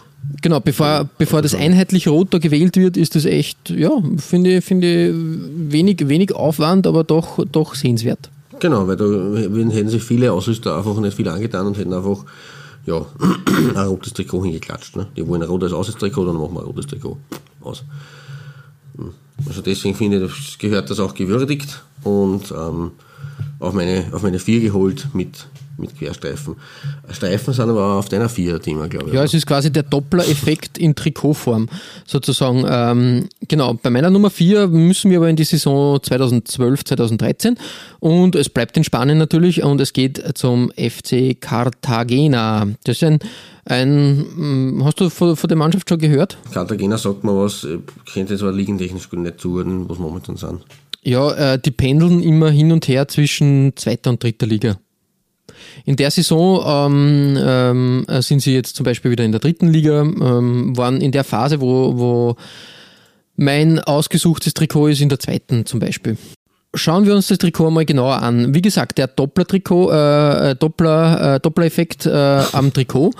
Genau, 0.42 0.60
bevor, 0.60 1.08
bevor 1.18 1.42
das 1.42 1.54
einheitlich 1.54 2.08
Rot 2.08 2.32
da 2.32 2.38
gewählt 2.38 2.76
wird, 2.76 2.96
ist 2.96 3.14
das 3.14 3.24
echt, 3.24 3.70
ja, 3.70 3.90
finde 4.18 4.58
ich, 4.58 4.64
finde 4.64 5.12
wenig, 5.14 6.08
wenig 6.08 6.34
Aufwand, 6.34 6.86
aber 6.86 7.04
doch, 7.04 7.44
doch 7.50 7.74
sehenswert. 7.74 8.30
Genau, 8.60 8.86
weil 8.86 8.96
da 8.96 9.04
hätten 9.74 9.88
sich 9.88 10.02
viele 10.02 10.32
Ausrüster 10.32 10.76
einfach 10.76 10.98
nicht 11.00 11.16
viel 11.16 11.28
angetan 11.28 11.66
und 11.66 11.78
hätten 11.78 11.92
einfach 11.92 12.24
ja, 12.86 13.04
ein 13.74 13.86
rotes 13.86 14.12
Trikot 14.12 14.44
hingeklatscht. 14.44 14.96
Ne? 14.96 15.06
Die 15.16 15.26
wollen 15.26 15.42
ein 15.42 15.48
rotes 15.48 15.72
Aussichtstrikot, 15.72 16.26
dann 16.26 16.36
machen 16.36 16.54
wir 16.54 16.60
ein 16.60 16.66
rotes 16.66 16.86
Trikot 16.86 17.18
aus. 17.62 17.84
Hm. 18.96 19.12
Also 19.46 19.62
deswegen 19.62 19.94
finde 19.94 20.18
ich, 20.18 20.22
das 20.22 20.58
gehört 20.58 20.90
das 20.90 21.00
auch 21.00 21.14
gewürdigt 21.14 21.82
und 22.04 22.52
ähm, 22.52 22.92
auf, 23.64 23.74
meine, 23.74 24.04
auf 24.12 24.22
meine 24.22 24.38
vier 24.38 24.60
geholt 24.60 25.08
mit, 25.12 25.46
mit 25.78 25.96
Querstreifen. 25.98 26.56
Streifen 27.10 27.52
sind 27.52 27.68
aber 27.68 27.84
auch 27.84 27.98
auf 27.98 28.08
deiner 28.08 28.28
Vier-Thema, 28.28 28.88
glaube 28.88 29.08
ich. 29.08 29.14
Ja, 29.14 29.24
es 29.24 29.34
ist 29.34 29.46
quasi 29.46 29.72
der 29.72 29.82
Doppler-Effekt 29.82 30.78
in 30.78 30.94
Trikotform 30.94 31.68
sozusagen. 32.06 32.64
Ähm, 32.68 33.28
genau, 33.48 33.74
bei 33.74 33.90
meiner 33.90 34.10
Nummer 34.10 34.30
4 34.30 34.68
müssen 34.68 35.10
wir 35.10 35.18
aber 35.18 35.28
in 35.28 35.36
die 35.36 35.44
Saison 35.44 36.02
2012, 36.02 36.84
2013 36.84 37.58
und 38.00 38.34
es 38.36 38.48
bleibt 38.48 38.76
in 38.76 38.84
Spanien 38.84 39.18
natürlich 39.18 39.62
und 39.62 39.80
es 39.80 39.92
geht 39.92 40.22
zum 40.36 40.70
FC 40.72 41.40
Cartagena. 41.40 42.66
Das 42.84 42.96
ist 42.96 43.04
ein, 43.04 43.18
ein 43.64 44.18
mm, 44.76 44.84
hast 44.84 45.00
du 45.00 45.08
von, 45.10 45.36
von 45.36 45.48
der 45.48 45.56
Mannschaft 45.56 45.88
schon 45.88 45.98
gehört? 45.98 46.36
Cartagena 46.52 46.98
sagt 46.98 47.24
mir 47.24 47.36
was, 47.36 47.64
ich 47.64 48.12
kennt 48.12 48.30
jetzt 48.30 48.42
aber 48.42 48.52
ligentechnisch 48.52 49.08
gut 49.08 49.20
nicht 49.20 49.40
zuordnen, 49.40 49.88
was 49.88 49.98
momentan 49.98 50.36
sind. 50.36 50.60
Ja, 51.04 51.30
äh, 51.32 51.58
die 51.58 51.70
pendeln 51.70 52.22
immer 52.22 52.50
hin 52.50 52.72
und 52.72 52.88
her 52.88 53.06
zwischen 53.08 53.76
zweiter 53.76 54.10
und 54.10 54.22
dritter 54.22 54.46
Liga. 54.46 54.78
In 55.84 55.96
der 55.96 56.10
Saison 56.10 56.64
ähm, 56.66 57.38
ähm, 57.40 58.04
äh, 58.08 58.22
sind 58.22 58.40
sie 58.40 58.54
jetzt 58.54 58.76
zum 58.76 58.84
Beispiel 58.84 59.10
wieder 59.10 59.24
in 59.24 59.32
der 59.32 59.40
dritten 59.40 59.68
Liga, 59.68 60.00
ähm, 60.00 60.76
waren 60.76 61.00
in 61.00 61.12
der 61.12 61.24
Phase, 61.24 61.60
wo, 61.60 61.98
wo 61.98 62.36
mein 63.36 63.80
ausgesuchtes 63.80 64.54
Trikot 64.54 64.88
ist, 64.88 65.00
in 65.00 65.10
der 65.10 65.18
zweiten 65.18 65.66
zum 65.66 65.80
Beispiel. 65.80 66.16
Schauen 66.74 67.06
wir 67.06 67.14
uns 67.14 67.28
das 67.28 67.38
Trikot 67.38 67.70
mal 67.70 67.84
genauer 67.84 68.22
an. 68.22 68.54
Wie 68.54 68.62
gesagt, 68.62 68.98
der 68.98 69.06
Doppler-Trikot, 69.06 69.90
äh, 69.92 70.50
äh, 70.50 70.54
Doppler, 70.56 71.34
äh, 71.34 71.40
Doppler-Effekt 71.40 72.06
äh, 72.06 72.42
am 72.52 72.72
Trikot. 72.72 73.12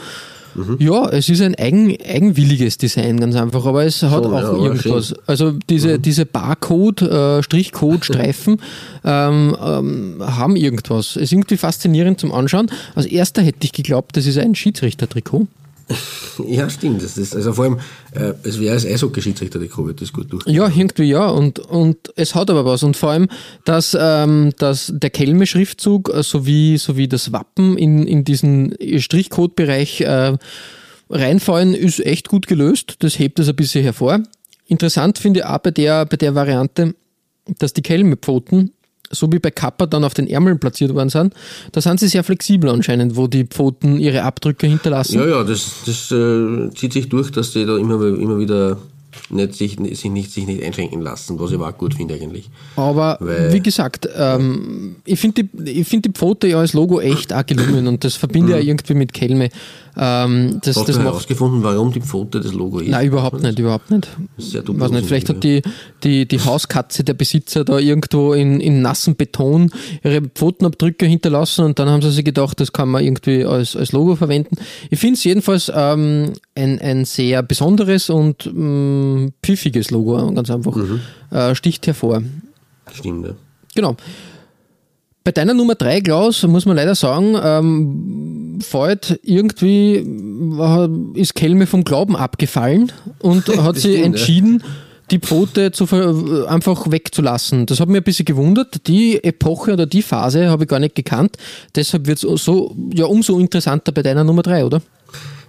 Ja, 0.79 1.09
es 1.09 1.29
ist 1.29 1.41
ein 1.41 1.55
eigen, 1.57 1.97
eigenwilliges 2.01 2.79
Design, 2.79 3.19
ganz 3.19 3.35
einfach, 3.35 3.65
aber 3.67 3.85
es 3.85 4.03
hat 4.03 4.25
Schon, 4.25 4.35
auch 4.35 4.41
ja, 4.41 4.53
irgendwas. 4.53 5.09
schön. 5.09 5.19
Also 5.27 5.53
diese, 5.69 5.99
diese 5.99 6.27
Barcode, 6.27 7.03
äh, 7.03 7.43
Strichcode-Streifen 7.43 8.61
ähm, 9.05 9.57
ähm, 9.63 10.17
haben 10.21 10.57
irgendwas. 10.57 11.17
Es 11.17 11.23
ist 11.23 11.33
irgendwie 11.33 11.57
faszinierend 11.57 12.21
zum 12.21 12.33
Anschauen. 12.33 12.71
Als 12.95 13.07
erster 13.07 13.43
hätte 13.43 13.59
ich 13.63 13.73
geglaubt, 13.73 14.17
das 14.17 14.27
ist 14.27 14.39
ein 14.39 14.55
Schiedsrichter-Trikot. 14.55 15.47
Ja, 16.47 16.69
stimmt. 16.69 17.03
Das 17.03 17.17
ist, 17.17 17.35
also 17.37 17.53
vor 17.53 17.65
allem, 17.65 17.79
äh, 18.13 18.35
es 18.43 18.59
wäre 18.59 18.75
als 18.75 18.85
Eishockey-Schiedsrichter, 18.85 19.59
die 19.59 19.69
Covid 19.69 20.01
das 20.01 20.13
gut 20.13 20.33
durch. 20.33 20.45
Ja, 20.47 20.67
irgendwie 20.67 21.05
ja. 21.05 21.29
Und, 21.29 21.59
und 21.61 22.13
es 22.17 22.35
hat 22.35 22.51
aber 22.51 22.65
was. 22.65 22.83
Und 22.83 22.97
vor 22.97 23.11
allem, 23.11 23.29
dass, 23.65 23.97
ähm, 23.99 24.53
dass 24.59 24.93
der 24.95 25.11
Kelme-Schriftzug 25.11 26.13
äh, 26.13 26.23
sowie, 26.23 26.77
sowie 26.79 27.09
das 27.09 27.33
Wappen 27.33 27.79
in, 27.79 28.07
in 28.07 28.25
diesen 28.25 28.75
Strichcode-Bereich 28.99 30.01
äh, 30.01 30.37
reinfallen, 31.11 31.75
ist 31.75 32.01
echt 32.01 32.29
gut 32.29 32.47
gelöst. 32.47 32.97
Das 33.01 33.19
hebt 33.19 33.39
es 33.39 33.49
ein 33.49 33.57
bisschen 33.57 33.85
hervor. 33.85 34.21
Interessant 34.67 35.19
finde 35.19 35.41
ich 35.41 35.47
auch 35.47 35.59
bei 35.59 35.71
der, 35.71 36.07
bei 36.07 36.17
der 36.17 36.35
Variante, 36.35 36.95
dass 37.59 37.75
die 37.75 37.83
Kelme-Pfoten 37.83 38.73
so 39.15 39.31
wie 39.33 39.39
bei 39.39 39.51
Kappa 39.51 39.87
dann 39.87 40.05
auf 40.05 40.15
den 40.15 40.27
Ärmeln 40.29 40.59
platziert 40.59 40.95
worden 40.95 41.09
sind, 41.09 41.35
da 41.73 41.81
sind 41.81 42.01
sie 42.01 42.09
sehr 42.09 42.25
flexibel 42.25 42.69
anscheinend, 42.71 43.17
wo 43.17 43.27
die 43.27 43.45
Pfoten 43.45 43.99
ihre 43.99 44.23
Abdrücke 44.23 44.67
hinterlassen. 44.67 45.19
Ja, 45.21 45.27
ja, 45.27 45.45
das, 45.45 45.71
das 45.87 46.11
äh, 46.11 46.71
zieht 46.75 46.93
sich 46.93 47.09
durch, 47.09 47.31
dass 47.31 47.53
die 47.53 47.65
da 47.65 47.77
immer, 47.79 48.03
immer 48.03 48.39
wieder 48.39 48.77
nicht, 49.31 49.55
sich, 49.55 49.77
sich, 49.93 50.11
nicht, 50.11 50.33
sich 50.33 50.45
nicht 50.47 50.63
einschränken 50.63 51.01
lassen, 51.01 51.39
was 51.39 51.53
ich 51.53 51.59
auch 51.59 51.79
gut 51.79 51.95
finde 51.95 52.15
eigentlich. 52.15 52.51
Aber 52.77 53.17
Weil- 53.21 53.53
wie 53.53 53.61
gesagt, 53.61 54.09
ähm, 54.17 54.97
ich 55.05 55.21
finde 55.21 55.45
die, 55.45 55.71
ich 55.81 55.87
find 55.89 56.05
die 56.05 56.11
Pfote 56.11 56.49
ja 56.49 56.59
als 56.59 56.73
Logo 56.73 57.01
echt 57.01 57.33
auch 57.33 57.47
gelungen 57.47 57.87
und 57.87 58.03
das 58.05 58.17
verbinde 58.17 58.53
ich 58.53 58.57
Mhm. 58.57 58.63
ja 58.63 58.69
irgendwie 58.73 58.95
mit 58.95 59.13
Kelme. 59.13 59.51
Ähm, 59.97 60.61
das, 60.63 60.77
Hast 60.77 60.89
das 60.89 60.97
du 60.97 61.03
herausgefunden, 61.03 61.63
warum 61.63 61.93
die 61.93 62.01
Pfote 62.01 62.41
das 62.41 62.53
Logo 62.53 62.81
ist? 62.81 62.91
Nein, 62.91 63.07
überhaupt 63.07 63.43
nicht, 63.43 63.59
überhaupt 63.59 63.91
nicht. 63.91 64.09
Sehr 64.39 64.61
Weiß 64.61 64.67
dubios 64.67 64.91
nicht, 64.91 65.07
vielleicht 65.07 65.29
hat 65.29 65.45
die, 65.45 65.63
die, 66.03 66.27
die 66.27 66.41
Hauskatze 66.41 67.05
der 67.05 67.15
Besitzer 67.15 67.65
da 67.65 67.79
irgendwo 67.79 68.33
in, 68.33 68.61
in 68.61 68.83
nassen 68.83 69.15
Beton 69.15 69.71
ihre 70.03 70.23
Pfotenabdrücke 70.23 71.07
hinterlassen 71.07 71.65
und 71.65 71.79
dann 71.79 71.89
haben 71.89 72.03
sie 72.03 72.11
sich 72.11 72.25
gedacht, 72.25 72.59
das 72.61 72.73
kann 72.73 72.89
man 72.89 73.05
irgendwie 73.05 73.45
als, 73.45 73.77
als 73.77 73.93
Logo 73.93 74.17
verwenden. 74.17 74.57
Ich 74.91 74.99
finde 74.99 75.15
es 75.15 75.25
jedenfalls 75.25 75.71
ähm, 75.75 76.33
ein, 76.57 76.81
ein 76.81 77.05
sehr 77.05 77.43
besonderes 77.43 78.11
und 78.11 78.47
ähm, 78.47 79.33
pfiffiges 79.43 79.91
Logo, 79.93 80.33
ganz 80.33 80.51
einfach. 80.51 80.77
Äh, 81.31 81.55
sticht 81.55 81.87
hervor. 81.87 82.23
Stimmt, 82.93 83.27
ja. 83.27 83.35
Genau. 83.75 83.97
Bei 85.25 85.33
deiner 85.33 85.55
Nummer 85.55 85.75
drei, 85.75 86.03
Klaus, 86.03 86.43
muss 86.43 86.67
man 86.67 86.77
leider 86.77 86.95
sagen, 86.95 87.35
ähm, 87.43 88.59
fällt 88.61 89.19
irgendwie 89.23 89.97
äh, 89.97 90.89
ist 91.15 91.35
Kelme 91.35 91.67
vom 91.67 91.83
Glauben 91.83 92.15
abgefallen 92.15 92.93
und 93.21 93.49
hat 93.63 93.77
sich 93.77 94.01
entschieden, 94.01 94.63
die 95.11 95.19
Pfote 95.19 95.73
zu 95.73 95.87
ver 95.87 96.47
einfach 96.49 96.91
wegzulassen. 96.91 97.65
Das 97.65 97.81
hat 97.81 97.89
mich 97.89 97.97
ein 97.97 98.05
bisschen 98.05 98.27
gewundert. 98.27 98.87
Die 98.87 99.25
Epoche 99.25 99.73
oder 99.73 99.87
die 99.87 100.03
Phase 100.03 100.51
habe 100.51 100.65
ich 100.65 100.69
gar 100.69 100.79
nicht 100.79 100.95
gekannt. 100.95 101.39
Deshalb 101.75 102.07
wird 102.07 102.23
es 102.23 102.45
so, 102.45 102.77
ja, 102.93 103.07
umso 103.07 103.39
interessanter 103.39 103.93
bei 103.93 104.03
deiner 104.03 104.25
Nummer 104.25 104.43
drei, 104.43 104.63
oder? 104.63 104.83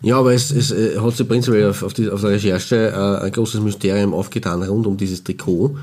Ja, 0.01 0.19
aber 0.19 0.33
es, 0.33 0.51
es 0.51 0.71
äh, 0.71 0.97
hat 0.99 1.17
sich 1.17 1.27
prinzipiell 1.27 1.69
auf, 1.69 1.83
auf, 1.83 1.93
die, 1.93 2.09
auf 2.09 2.21
der 2.21 2.29
Recherche 2.29 2.93
äh, 2.95 3.25
ein 3.25 3.31
großes 3.31 3.59
Mysterium 3.59 4.13
aufgetan 4.13 4.63
rund 4.63 4.87
um 4.87 4.95
dieses 4.95 5.21
Trikot. 5.21 5.75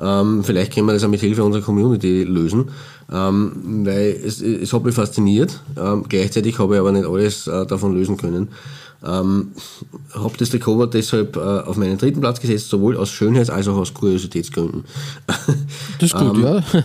Ähm, 0.00 0.42
vielleicht 0.42 0.72
können 0.72 0.86
wir 0.86 0.94
das 0.94 1.04
auch 1.04 1.08
mit 1.08 1.20
Hilfe 1.20 1.44
unserer 1.44 1.62
Community 1.62 2.24
lösen, 2.24 2.70
ähm, 3.12 3.84
weil 3.84 4.20
es, 4.24 4.40
es 4.40 4.72
hat 4.72 4.84
mich 4.84 4.94
fasziniert. 4.94 5.60
Ähm, 5.78 6.04
gleichzeitig 6.08 6.58
habe 6.58 6.74
ich 6.74 6.80
aber 6.80 6.92
nicht 6.92 7.06
alles 7.06 7.46
äh, 7.46 7.66
davon 7.66 7.94
lösen 7.94 8.16
können. 8.16 8.48
Ähm, 9.02 9.52
habe 10.12 10.36
das 10.38 10.54
aber 10.66 10.86
deshalb 10.86 11.36
äh, 11.36 11.40
auf 11.40 11.76
meinen 11.76 11.96
dritten 11.96 12.20
Platz 12.20 12.40
gesetzt, 12.40 12.68
sowohl 12.68 12.96
aus 12.96 13.10
Schönheits- 13.10 13.48
als 13.50 13.66
auch 13.66 13.76
aus 13.76 13.94
Kuriositätsgründen. 13.94 14.84
Das 15.98 16.12
ist 16.12 16.14
gut, 16.14 16.36
Ähm, 16.36 16.42
ja. 16.42 16.62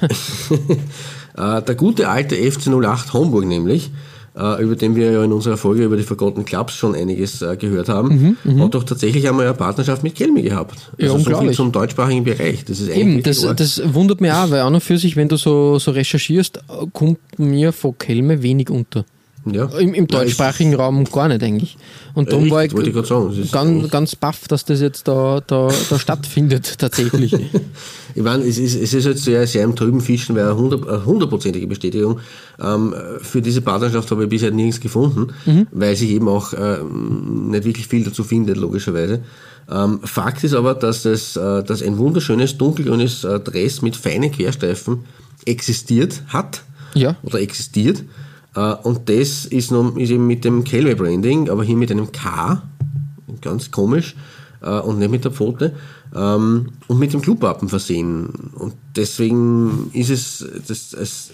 Äh, 1.37 1.61
der 1.63 1.75
gute 1.75 2.07
alte 2.07 2.35
FC 2.35 2.67
08 2.67 3.11
Homburg 3.11 3.45
nämlich, 3.45 3.91
über 4.35 4.75
den 4.75 4.95
wir 4.95 5.11
ja 5.11 5.23
in 5.23 5.31
unserer 5.31 5.55
Folge 5.55 5.83
über 5.85 5.95
die 5.95 6.03
Forgotten 6.03 6.43
Clubs 6.43 6.75
schon 6.75 6.93
einiges 6.93 7.41
äh, 7.41 7.55
gehört 7.55 7.87
haben, 7.87 8.37
hat 8.59 8.75
doch 8.75 8.83
tatsächlich 8.83 9.27
einmal 9.29 9.45
eine 9.45 9.55
Partnerschaft 9.55 10.03
mit 10.03 10.15
Kelmi 10.15 10.41
gehabt. 10.41 10.75
Mhm, 10.97 11.05
Ja, 11.05 11.13
also 11.13 11.31
so 11.31 11.39
viel 11.39 11.51
zum 11.51 11.71
deutschsprachigen 11.71 12.23
Bereich. 12.25 12.65
Das 12.65 12.79
ist 12.79 12.89
Eben, 12.89 13.23
das, 13.23 13.47
das 13.55 13.81
wundert 13.93 14.19
mich 14.19 14.31
auch, 14.31 14.51
weil 14.51 14.61
an 14.61 14.73
und 14.75 14.81
für 14.81 14.97
sich, 14.97 15.15
wenn 15.15 15.29
du 15.29 15.37
so, 15.37 15.79
so 15.79 15.91
recherchierst, 15.91 16.59
kommt 16.91 17.19
mir 17.37 17.71
von 17.71 17.97
Kelme 17.97 18.41
wenig 18.41 18.69
unter. 18.69 19.05
Ja. 19.45 19.65
Im, 19.77 19.93
im 19.93 20.05
Ja, 20.09 20.19
deutschsprachigen 20.19 20.73
Raum 20.75 21.03
gar 21.05 21.27
nicht 21.27 21.43
eigentlich. 21.43 21.77
Und 22.13 22.25
Ja, 22.25 22.31
darum 22.31 22.49
war 22.51 22.65
ich, 22.65 22.73
ich 22.73 23.07
sagen. 23.07 23.35
Das 23.37 23.51
ganz, 23.51 23.89
ganz 23.91 24.15
baff, 24.15 24.47
dass 24.47 24.65
das 24.65 24.81
jetzt 24.81 25.07
da, 25.07 25.41
da, 25.45 25.69
da 25.89 25.99
stattfindet 25.99 26.75
tatsächlich. 26.79 27.33
Ich 28.15 28.23
meine, 28.23 28.43
es 28.45 28.57
ist, 28.57 28.75
es 28.75 28.93
ist 28.93 29.05
jetzt 29.05 29.23
sehr, 29.23 29.45
sehr 29.47 29.63
im 29.63 29.75
trüben 29.75 30.01
Fischen, 30.01 30.35
weil 30.35 30.45
eine 30.45 30.55
hundert- 30.55 30.87
eine 30.87 31.05
hundertprozentige 31.05 31.67
Bestätigung 31.67 32.19
ähm, 32.63 32.93
für 33.21 33.41
diese 33.41 33.61
Partnerschaft 33.61 34.09
habe 34.11 34.23
ich 34.23 34.29
bisher 34.29 34.51
nirgends 34.51 34.79
gefunden, 34.79 35.27
Mhm. 35.45 35.67
weil 35.71 35.95
sich 35.95 36.09
eben 36.11 36.27
auch 36.29 36.53
ähm, 36.57 37.49
nicht 37.51 37.65
wirklich 37.65 37.87
viel 37.87 38.03
dazu 38.03 38.23
findet, 38.23 38.57
logischerweise. 38.57 39.21
Ähm, 39.69 39.99
Fakt 40.03 40.43
ist 40.43 40.53
aber, 40.53 40.75
dass, 40.75 41.05
es, 41.05 41.35
äh, 41.35 41.63
dass 41.63 41.81
ein 41.81 41.97
wunderschönes 41.97 42.57
dunkelgrünes 42.57 43.23
äh, 43.23 43.39
Dress 43.39 43.81
mit 43.81 43.95
feinen 43.95 44.31
Querstreifen 44.31 44.99
existiert 45.45 46.21
hat 46.27 46.61
Ja. 46.93 47.15
oder 47.23 47.41
existiert. 47.41 48.03
Äh, 48.55 48.75
und 48.83 49.09
das 49.09 49.45
ist, 49.45 49.71
nun, 49.71 49.97
ist 49.97 50.09
eben 50.09 50.25
mit 50.25 50.45
dem 50.45 50.63
Kelme 50.63 50.95
Branding, 50.95 51.49
aber 51.49 51.63
hier 51.63 51.75
mit 51.75 51.91
einem 51.91 52.11
K, 52.11 52.61
ganz 53.41 53.69
komisch, 53.69 54.15
äh, 54.61 54.79
und 54.79 54.99
nicht 54.99 55.11
mit 55.11 55.23
der 55.23 55.31
Pfote, 55.31 55.73
ähm, 56.15 56.71
und 56.87 56.99
mit 56.99 57.13
dem 57.13 57.21
Clubwappen 57.21 57.69
versehen. 57.69 58.51
Und 58.55 58.73
deswegen 58.95 59.89
ist 59.93 60.09
es, 60.09 60.45
das, 60.67 60.93
es 60.93 61.31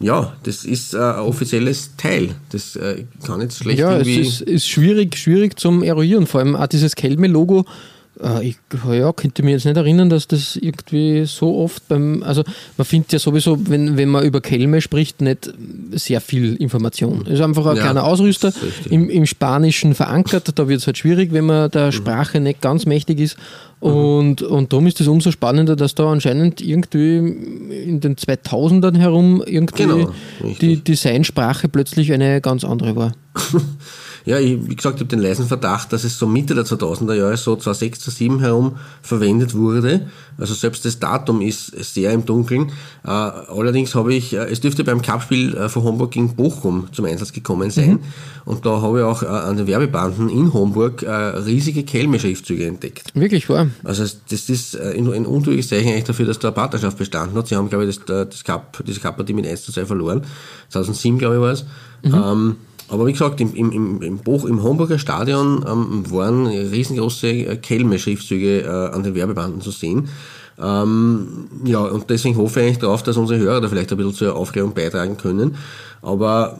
ja, 0.00 0.34
das 0.42 0.64
ist 0.64 0.92
äh, 0.94 0.98
ein 0.98 1.20
offizielles 1.20 1.96
Teil. 1.96 2.34
Das 2.50 2.78
kann 3.24 3.40
jetzt 3.40 3.58
schlecht 3.58 3.78
ja, 3.78 3.96
es 3.96 4.08
ist, 4.08 4.40
ist 4.42 4.68
schwierig, 4.68 5.16
schwierig 5.16 5.58
zum 5.58 5.82
Eruieren. 5.82 6.26
Vor 6.26 6.40
allem 6.40 6.56
auch 6.56 6.66
dieses 6.66 6.94
Kelme-Logo. 6.94 7.64
Äh, 8.22 8.48
ich 8.48 8.56
ja, 8.90 9.12
könnte 9.12 9.42
mir 9.42 9.52
jetzt 9.52 9.64
nicht 9.64 9.76
erinnern, 9.76 10.08
dass 10.08 10.28
das 10.28 10.56
irgendwie 10.56 11.24
so 11.26 11.56
oft 11.58 11.88
beim. 11.88 12.22
Also, 12.22 12.44
man 12.76 12.84
findet 12.84 13.12
ja 13.12 13.18
sowieso, 13.18 13.68
wenn, 13.68 13.96
wenn 13.96 14.08
man 14.08 14.24
über 14.24 14.40
Kelme 14.40 14.80
spricht, 14.80 15.20
nicht 15.20 15.52
sehr 15.92 16.20
viel 16.20 16.54
Information. 16.56 17.22
Es 17.26 17.34
ist 17.34 17.40
einfach 17.40 17.66
ein 17.66 17.76
Ja, 17.76 17.82
kleiner 17.82 18.04
Ausrüster, 18.04 18.52
im, 18.88 19.10
im 19.10 19.26
Spanischen 19.26 19.94
verankert. 19.94 20.50
Da 20.58 20.68
wird 20.68 20.80
es 20.80 20.86
halt 20.86 20.98
schwierig, 20.98 21.32
wenn 21.32 21.46
man 21.46 21.70
der 21.70 21.92
Sprache 21.92 22.40
nicht 22.40 22.60
ganz 22.60 22.86
mächtig 22.86 23.20
ist. 23.20 23.36
Und, 23.80 24.40
und 24.40 24.72
darum 24.72 24.86
ist 24.86 24.98
es 25.02 25.08
umso 25.08 25.30
spannender, 25.30 25.76
dass 25.76 25.94
da 25.94 26.10
anscheinend 26.10 26.62
irgendwie 26.62 27.16
in 27.18 28.00
den 28.00 28.16
2000ern 28.16 28.96
herum 28.96 29.42
irgendwie 29.44 29.82
Genau, 29.82 30.10
die. 30.60 30.82
Designsprache 30.82 31.68
plötzlich 31.68 32.10
eine 32.12 32.40
ganz 32.40 32.64
andere 32.64 32.96
war. 32.96 33.12
Ja, 34.24 34.38
ich, 34.38 34.68
wie 34.68 34.74
gesagt, 34.74 34.96
ich 34.96 35.00
habe 35.00 35.10
den 35.10 35.18
leisen 35.18 35.46
Verdacht, 35.46 35.92
dass 35.92 36.04
es 36.04 36.18
so 36.18 36.26
Mitte 36.26 36.54
der 36.54 36.64
2000er 36.64 37.14
Jahre, 37.14 37.36
so 37.36 37.56
2006, 37.56 38.00
2007 38.00 38.40
herum 38.40 38.76
verwendet 39.02 39.54
wurde. 39.54 40.08
Also 40.38 40.54
selbst 40.54 40.84
das 40.84 40.98
Datum 40.98 41.42
ist 41.42 41.66
sehr 41.94 42.12
im 42.12 42.24
Dunkeln. 42.24 42.72
Äh, 43.04 43.08
allerdings 43.08 43.94
habe 43.94 44.14
ich, 44.14 44.32
äh, 44.32 44.50
es 44.50 44.60
dürfte 44.60 44.82
beim 44.82 45.02
Cupspiel 45.02 45.54
äh, 45.54 45.68
von 45.68 45.82
Homburg 45.82 46.12
gegen 46.12 46.34
Bochum 46.34 46.88
zum 46.92 47.04
Einsatz 47.04 47.32
gekommen 47.32 47.70
sein. 47.70 48.00
Und 48.46 48.64
da 48.64 48.80
habe 48.80 48.98
ich 48.98 49.04
auch 49.04 49.22
äh, 49.22 49.26
an 49.26 49.58
den 49.58 49.66
Werbebanden 49.66 50.28
in 50.30 50.52
Homburg 50.52 51.02
äh, 51.02 51.10
riesige 51.10 51.82
Kelme-Schriftzüge 51.82 52.66
entdeckt. 52.66 53.14
Wirklich 53.14 53.48
wahr. 53.48 53.68
Also 53.84 54.04
das 54.30 54.48
ist 54.48 54.74
äh, 54.74 54.94
ein 54.96 55.04
ein 55.12 55.26
untrügliches 55.26 55.68
Zeichen 55.68 55.88
eigentlich 55.88 56.04
dafür, 56.04 56.26
dass 56.26 56.38
da 56.38 56.48
eine 56.48 56.54
Partnerschaft 56.54 56.98
bestanden 56.98 57.36
hat. 57.36 57.46
Sie 57.46 57.56
haben, 57.56 57.68
glaube 57.68 57.84
ich, 57.84 58.00
das, 58.00 58.28
das 58.28 58.42
Cup, 58.44 58.82
diese 58.86 59.00
Cup-Partie 59.00 59.34
mit 59.34 59.46
1 59.46 59.64
zu 59.64 59.72
2 59.72 59.86
verloren. 59.86 60.22
2007, 60.70 61.18
glaube 61.18 61.36
ich, 61.36 61.40
war 61.40 61.52
es. 61.52 61.64
Ähm, 62.04 62.56
aber 62.88 63.06
wie 63.06 63.12
gesagt, 63.12 63.40
im, 63.40 63.54
im, 63.54 64.02
im, 64.02 64.18
Boch, 64.18 64.44
im 64.44 64.62
Homburger 64.62 64.98
Stadion 64.98 65.64
ähm, 65.66 66.10
waren 66.10 66.46
riesengroße 66.46 67.28
äh, 67.28 67.56
Kelme-Schriftzüge 67.56 68.60
äh, 68.62 68.94
an 68.94 69.02
den 69.02 69.14
Werbebanden 69.14 69.60
zu 69.60 69.70
sehen. 69.70 70.08
Ähm, 70.60 71.48
ja, 71.64 71.80
und 71.80 72.08
deswegen 72.10 72.36
hoffe 72.36 72.62
ich 72.62 72.78
darauf, 72.78 73.02
dass 73.02 73.16
unsere 73.16 73.40
Hörer 73.40 73.60
da 73.60 73.68
vielleicht 73.68 73.90
ein 73.90 73.96
bisschen 73.96 74.14
zur 74.14 74.36
Aufklärung 74.36 74.74
beitragen 74.74 75.16
können. 75.16 75.56
Aber 76.02 76.58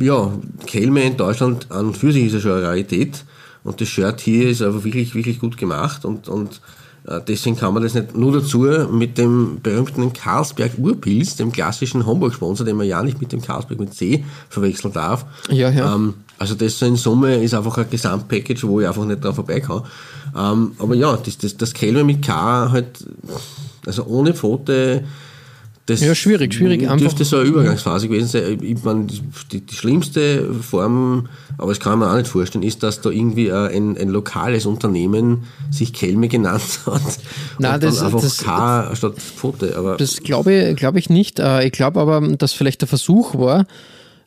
ja, 0.00 0.32
Kelme 0.66 1.04
in 1.04 1.16
Deutschland 1.16 1.70
an 1.70 1.86
und 1.86 1.96
für 1.96 2.12
sich 2.12 2.26
ist 2.26 2.34
ja 2.34 2.40
schon 2.40 2.52
eine 2.52 2.62
Rarität. 2.62 3.24
Und 3.62 3.80
das 3.80 3.88
Shirt 3.88 4.20
hier 4.20 4.48
ist 4.48 4.62
einfach 4.62 4.84
wirklich, 4.84 5.14
wirklich 5.14 5.38
gut 5.38 5.56
gemacht 5.56 6.04
und, 6.04 6.28
und 6.28 6.60
deswegen 7.28 7.56
kann 7.56 7.74
man 7.74 7.82
das 7.82 7.94
nicht 7.94 8.16
nur 8.16 8.32
dazu 8.32 8.66
mit 8.90 9.18
dem 9.18 9.60
berühmten 9.62 10.12
Carlsberg 10.12 10.72
Urpilz, 10.78 11.36
dem 11.36 11.52
klassischen 11.52 12.06
Homburg-Sponsor, 12.06 12.64
den 12.64 12.76
man 12.76 12.86
ja 12.86 13.02
nicht 13.02 13.20
mit 13.20 13.32
dem 13.32 13.42
Carlsberg 13.42 13.78
mit 13.78 13.92
C 13.92 14.24
verwechseln 14.48 14.92
darf. 14.92 15.26
Ja, 15.50 15.68
ja. 15.70 15.94
Ähm, 15.94 16.14
also 16.38 16.54
das 16.54 16.78
so 16.78 16.86
in 16.86 16.96
Summe 16.96 17.36
ist 17.36 17.54
einfach 17.54 17.76
ein 17.78 17.90
Gesamtpackage, 17.90 18.66
wo 18.66 18.80
ich 18.80 18.86
einfach 18.86 19.04
nicht 19.04 19.22
dran 19.22 19.34
vorbei 19.34 19.60
kann. 19.60 19.82
Ähm, 20.36 20.72
aber 20.78 20.94
ja, 20.94 21.16
das, 21.16 21.38
das, 21.38 21.56
das 21.56 21.74
Kelme 21.74 22.04
mit 22.04 22.22
K 22.22 22.70
halt, 22.72 23.04
also 23.86 24.04
ohne 24.04 24.34
Pfote, 24.34 25.04
das 25.86 26.00
Ja, 26.00 26.14
schwierig, 26.14 26.54
schwierig, 26.54 26.80
dürfte 26.80 27.04
einfach- 27.04 27.24
so 27.26 27.36
eine 27.36 27.46
Übergangsphase 27.48 28.08
gewesen 28.08 28.28
sein. 28.28 28.58
Ich 28.62 28.82
meine, 28.84 29.06
die, 29.52 29.60
die 29.60 29.74
schlimmste 29.74 30.52
Form, 30.62 31.28
aber 31.58 31.72
das 31.72 31.80
kann 31.80 31.98
man 31.98 32.08
auch 32.10 32.16
nicht 32.16 32.26
vorstellen, 32.28 32.62
ist, 32.64 32.82
dass 32.82 33.02
da 33.02 33.10
irgendwie 33.10 33.52
ein, 33.52 33.96
ein 33.98 34.08
lokales 34.08 34.64
Unternehmen 34.64 35.44
sich 35.70 35.92
Kelme 35.92 36.28
genannt 36.28 36.62
hat. 36.86 37.02
Nein, 37.58 37.74
und 37.74 37.82
das- 37.82 37.96
dann 37.98 38.06
einfach 38.06 38.20
das- 38.22 38.38
K 38.38 38.96
statt 38.96 39.14
Pfote. 39.18 39.76
Aber 39.76 39.96
Das 39.98 40.22
glaube 40.22 40.72
glaub 40.74 40.96
ich 40.96 41.10
nicht. 41.10 41.38
Äh, 41.38 41.66
Ich 41.66 41.72
glaube 41.72 42.00
aber, 42.00 42.20
dass 42.36 42.52
vielleicht 42.54 42.80
der 42.80 42.88
Versuch 42.88 43.34
war, 43.34 43.66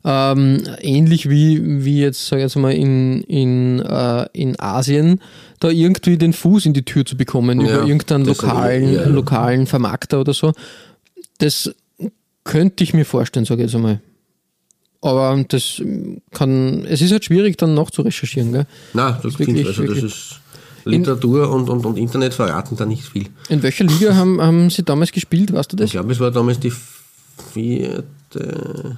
ähm, 0.05 0.61
ähnlich 0.79 1.27
wie, 1.29 1.83
wie 1.83 1.99
jetzt, 1.99 2.27
sag 2.27 2.37
ich 2.37 2.43
jetzt 2.43 2.55
mal, 2.55 2.71
in, 2.71 3.21
in, 3.23 3.79
äh, 3.81 4.27
in 4.31 4.57
Asien, 4.59 5.19
da 5.59 5.69
irgendwie 5.69 6.17
den 6.17 6.33
Fuß 6.33 6.65
in 6.67 6.73
die 6.73 6.83
Tür 6.85 7.03
zu 7.03 7.17
bekommen 7.17 7.59
Ja, 7.61 7.77
über 7.79 7.87
irgendeinen 7.87 8.25
lokalen, 8.25 8.93
ja, 8.93 9.01
ja. 9.01 9.07
lokalen 9.09 9.65
Vermarkter 9.65 10.21
oder 10.21 10.33
so. 10.33 10.53
Das 11.39 11.73
könnte 12.43 12.83
ich 12.83 12.93
mir 12.93 13.05
vorstellen, 13.05 13.45
sage 13.45 13.61
ich 13.63 13.67
jetzt 13.67 13.75
einmal. 13.75 14.01
Aber 15.01 15.43
das 15.47 15.81
kann, 16.31 16.83
es 16.85 17.01
ist 17.01 17.11
halt 17.11 17.23
schwierig 17.25 17.57
dann 17.57 17.73
noch 17.73 17.91
zu 17.91 18.01
recherchieren. 18.01 18.51
Gell? 18.51 18.65
nein, 18.93 19.15
das, 19.21 19.37
wirklich, 19.37 19.65
also 19.67 19.83
das 19.83 20.03
ist 20.03 20.39
Literatur 20.85 21.49
und, 21.51 21.69
und, 21.69 21.85
und 21.85 21.97
Internet 21.97 22.33
verraten 22.33 22.75
da 22.77 22.85
nicht 22.85 23.03
viel. 23.03 23.27
In 23.49 23.61
welcher 23.61 23.83
Liga 23.83 24.15
haben, 24.15 24.41
haben 24.41 24.69
Sie 24.69 24.83
damals 24.83 25.11
gespielt, 25.11 25.53
weißt 25.53 25.71
du 25.73 25.75
Ich 25.75 25.81
das? 25.81 25.91
glaube, 25.91 26.11
es 26.13 26.19
war 26.19 26.31
damals 26.31 26.59
die 26.59 26.71
vierte, 27.53 28.97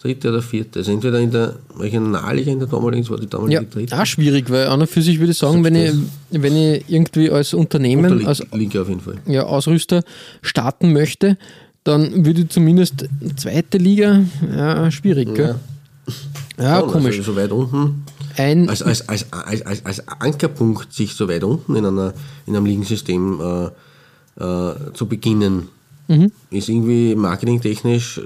dritte 0.00 0.28
oder 0.28 0.42
vierte. 0.42 0.80
Also 0.80 0.92
entweder 0.92 1.18
in 1.20 1.30
der 1.30 1.56
Regionalliga 1.78 2.52
in 2.52 2.58
der 2.58 2.68
damaligen, 2.68 3.08
war 3.08 3.18
die 3.18 3.26
damalige 3.28 3.62
Ja, 3.62 3.68
dritte. 3.68 4.00
auch 4.00 4.06
schwierig, 4.06 4.50
weil 4.50 4.66
an 4.66 4.80
und 4.80 4.88
für 4.90 5.02
sich 5.02 5.18
würde 5.18 5.32
ich 5.32 5.38
sagen, 5.38 5.64
wenn 5.64 5.74
ich, 5.74 5.92
wenn 6.30 6.56
ich 6.56 6.84
irgendwie 6.88 7.30
als 7.30 7.54
Unternehmen, 7.54 8.26
als 8.26 8.42
Liga 8.52 8.82
auf 8.82 8.88
jeden 8.88 9.00
Fall. 9.00 9.16
ja, 9.26 9.44
Ausrüster 9.44 10.02
starten 10.42 10.92
möchte, 10.92 11.38
dann 11.84 12.24
würde 12.26 12.42
ich 12.42 12.48
zumindest 12.50 13.06
zweite 13.36 13.78
Liga, 13.78 14.22
ja, 14.54 14.90
schwierig, 14.90 15.34
gell? 15.34 15.54
Ja, 16.58 16.80
Schon, 16.80 16.90
komisch. 16.90 17.18
Also 17.18 17.32
so 17.32 17.36
weit 17.38 17.50
unten. 17.52 18.04
Ein, 18.36 18.68
Als, 18.68 18.82
als, 18.82 19.08
als, 19.08 19.32
als, 19.32 19.62
als, 19.62 19.84
als 19.86 20.08
Ankerpunkt, 20.08 20.92
sich 20.92 21.14
so 21.14 21.28
weit 21.28 21.42
unten 21.42 21.74
in, 21.74 21.84
einer, 21.86 22.12
in 22.46 22.54
einem 22.54 22.66
Ligensystem 22.66 23.40
äh, 24.38 24.42
äh, 24.44 24.74
zu 24.92 25.06
beginnen, 25.06 25.68
Mhm. 26.08 26.30
ist 26.50 26.68
irgendwie 26.68 27.14
marketingtechnisch 27.16 28.18
äh, 28.18 28.20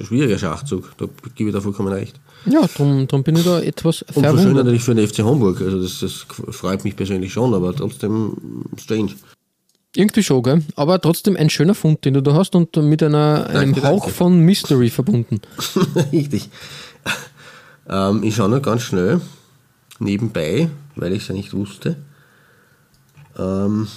ein 0.00 0.04
schwieriger 0.04 0.38
Schachzug. 0.38 0.92
Da 0.98 1.06
gebe 1.34 1.50
ich 1.50 1.54
da 1.54 1.60
vollkommen 1.62 1.92
recht. 1.92 2.20
ja, 2.46 2.60
darum 2.66 3.06
drum 3.08 3.22
bin 3.22 3.36
ich 3.36 3.44
da 3.44 3.60
etwas 3.60 4.02
Und 4.02 4.14
so 4.14 4.20
schön 4.20 4.30
verwundert. 4.36 4.56
natürlich 4.66 4.82
für 4.82 4.94
den 4.94 5.08
FC 5.08 5.18
Hamburg. 5.20 5.60
Also 5.60 5.80
das, 5.82 6.00
das 6.00 6.26
freut 6.54 6.84
mich 6.84 6.96
persönlich 6.96 7.32
schon, 7.32 7.54
aber 7.54 7.74
trotzdem 7.74 8.36
strange. 8.76 9.12
Irgendwie 9.96 10.22
schon, 10.22 10.42
gell? 10.42 10.62
Aber 10.76 11.00
trotzdem 11.00 11.34
ein 11.36 11.48
schöner 11.48 11.74
Fund, 11.74 12.04
den 12.04 12.12
du 12.14 12.22
da 12.22 12.34
hast 12.34 12.54
und 12.54 12.76
mit 12.76 13.02
einer, 13.02 13.46
einem 13.48 13.72
Danke, 13.72 13.88
Hauch 13.88 14.00
danke. 14.02 14.14
von 14.14 14.40
Mystery 14.40 14.90
verbunden. 14.90 15.40
Richtig. 16.12 16.50
Ähm, 17.88 18.22
ich 18.22 18.36
schaue 18.36 18.50
noch 18.50 18.60
ganz 18.60 18.82
schnell 18.82 19.22
nebenbei, 19.98 20.68
weil 20.94 21.14
ich 21.14 21.22
es 21.22 21.28
ja 21.28 21.34
nicht 21.34 21.54
wusste. 21.54 21.96
Ähm, 23.38 23.88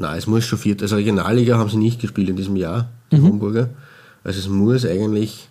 Nein, 0.00 0.16
es 0.16 0.26
muss 0.26 0.44
schon 0.44 0.58
viert. 0.58 0.80
Also 0.82 0.96
Regionalliga 0.96 1.58
haben 1.58 1.68
sie 1.68 1.76
nicht 1.76 2.00
gespielt 2.00 2.30
in 2.30 2.36
diesem 2.36 2.56
Jahr, 2.56 2.88
die 3.12 3.16
Mhm. 3.18 3.26
Hamburger. 3.26 3.68
Also 4.24 4.38
es 4.40 4.48
muss 4.48 4.84
eigentlich. 4.86 5.46